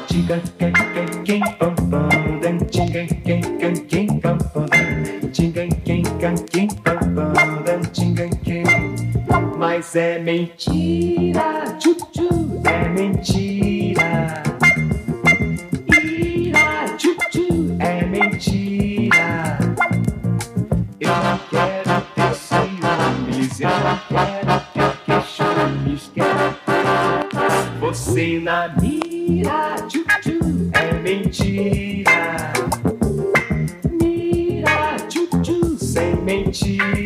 [0.07, 5.67] Diga quem, quem, quem, pam, pam, dan, diga quem, quem, quem, pam, pam, dan, diga
[5.83, 8.63] quem, quem, quem, pam, pam, dan, diga quem.
[9.57, 13.58] Mas é mentira, tchu, tchu, é mentira.
[23.59, 23.73] quero,
[24.39, 26.55] eu não quero que queixumes, quero
[27.79, 29.75] você na mira.
[29.87, 32.53] Tchu-tchu, é mentira.
[34.01, 36.98] Mira, tchu-tchu, sem mentira.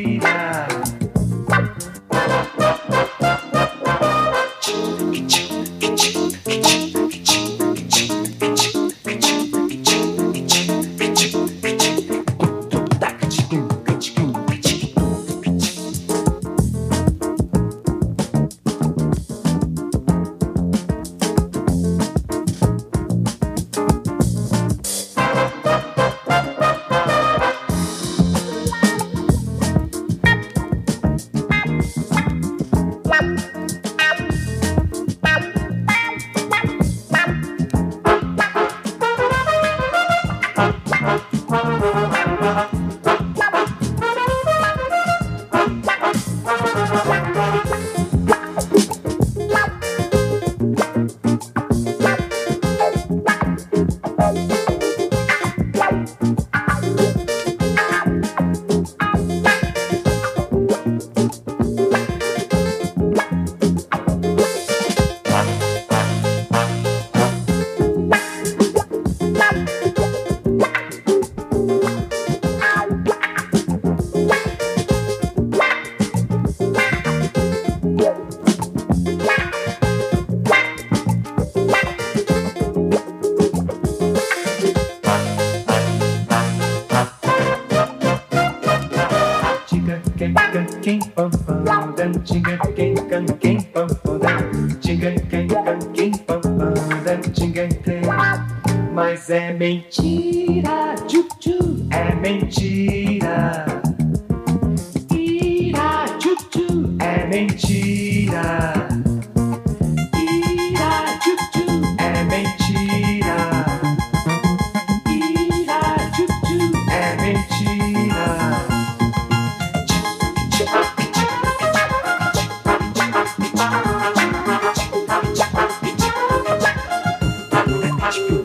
[128.13, 128.42] Cáspio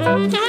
[0.00, 0.39] Okay.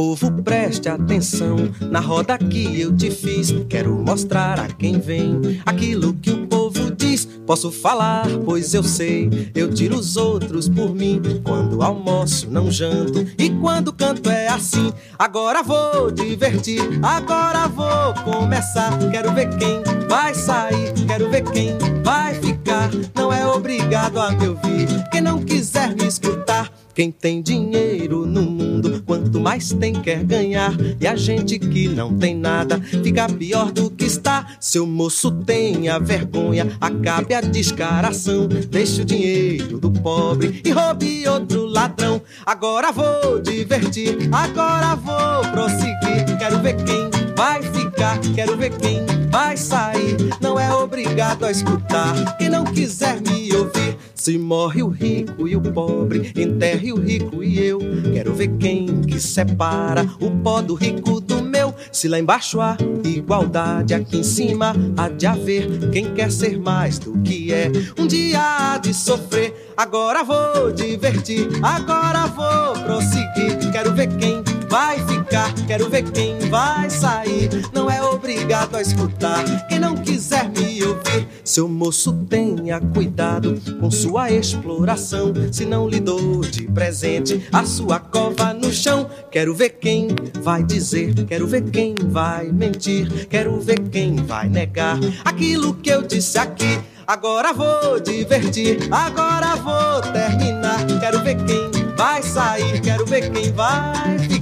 [0.00, 1.56] Povo, preste atenção
[1.90, 3.52] na roda que eu te fiz.
[3.68, 7.26] Quero mostrar a quem vem aquilo que o povo diz.
[7.46, 9.50] Posso falar, pois eu sei.
[9.54, 11.20] Eu tiro os outros por mim.
[11.44, 13.26] Quando almoço, não janto.
[13.36, 14.90] E quando canto é assim.
[15.18, 18.96] Agora vou divertir, agora vou começar.
[19.10, 22.88] Quero ver quem vai sair, quero ver quem vai ficar.
[23.14, 24.88] Não é obrigado a me ouvir.
[25.12, 26.72] Quem não quiser me escutar.
[26.92, 28.59] Quem tem dinheiro no mundo,
[29.04, 30.72] quanto mais tem quer ganhar.
[31.00, 34.46] E a gente que não tem nada, fica pior do que está.
[34.60, 38.48] Seu moço tenha vergonha, acabe a descaração.
[38.48, 42.20] Deixe o dinheiro do pobre e roube outro ladrão.
[42.44, 46.38] Agora vou divertir, agora vou prosseguir.
[46.38, 50.14] Quero ver quem vai ficar, quero ver quem vai sair.
[50.42, 52.36] Não é obrigado a escutar.
[52.36, 57.42] Quem não quiser me ouvir, se morre o rico e o pobre, enterre o rico
[57.42, 57.78] e eu.
[58.12, 61.74] Quero ver quem que separa o pó do rico do meu.
[61.90, 66.98] Se lá embaixo há igualdade, aqui em cima há de haver quem quer ser mais
[66.98, 67.72] do que é.
[67.98, 69.69] Um dia há de sofrer.
[69.80, 73.72] Agora vou divertir, agora vou prosseguir.
[73.72, 77.48] Quero ver quem vai ficar, quero ver quem vai sair.
[77.72, 79.42] Não é obrigado a escutar.
[79.70, 85.32] Quem não quiser me ouvir, Seu moço tenha cuidado com sua exploração.
[85.50, 90.08] Se não lhe dou de presente a sua cova no chão, quero ver quem
[90.42, 96.02] vai dizer, quero ver quem vai mentir, quero ver quem vai negar aquilo que eu
[96.02, 96.78] disse aqui.
[97.10, 100.86] Agora vou divertir, agora vou terminar.
[101.00, 104.39] Quero ver quem vai sair, quero ver quem vai ficar.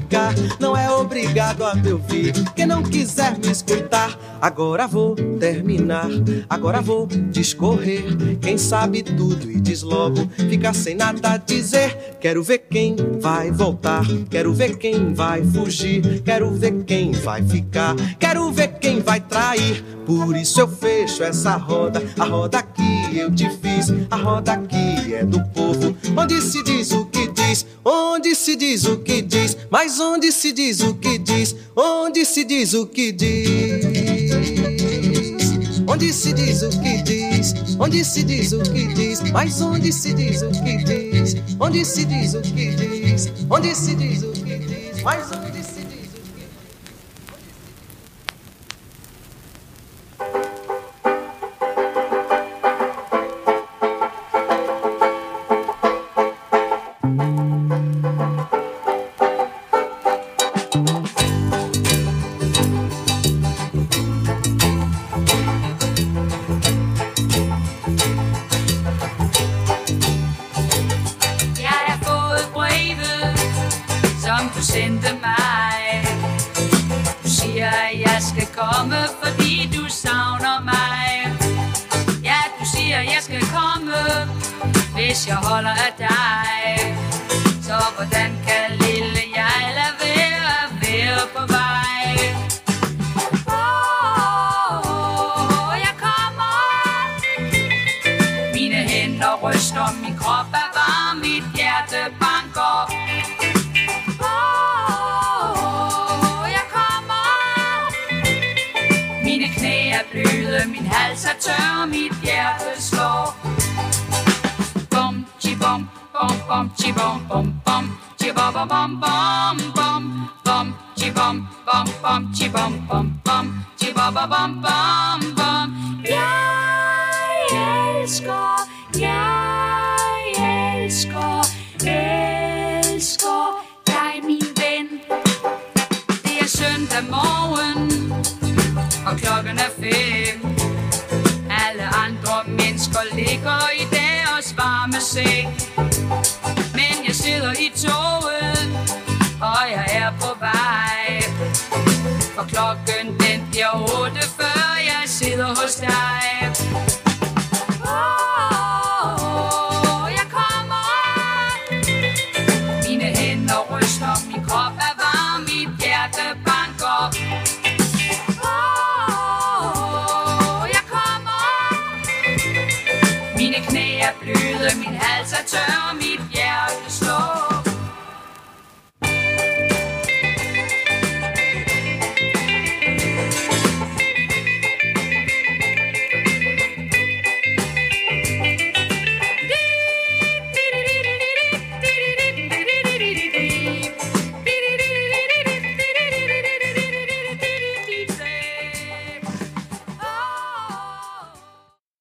[0.59, 4.19] Não é obrigado a me ouvir, quem não quiser me escutar.
[4.41, 6.09] Agora vou terminar,
[6.49, 8.05] agora vou discorrer.
[8.41, 12.17] Quem sabe tudo e diz logo, fica sem nada a dizer.
[12.21, 17.95] Quero ver quem vai voltar, quero ver quem vai fugir, quero ver quem vai ficar,
[18.19, 19.85] quero ver quem vai trair.
[20.07, 25.15] Por isso eu fecho essa roda, a roda que eu te fiz, a roda que
[25.15, 29.57] é do povo, onde se diz o que diz, onde se diz o que diz,
[29.71, 33.49] mas onde se diz o que diz, onde se diz o que diz.
[35.87, 40.13] Onde se diz o que diz, onde se diz o que diz, mas onde se
[40.13, 44.59] diz o que diz, onde se diz o que diz, onde se diz o que
[44.59, 45.58] diz, mas onde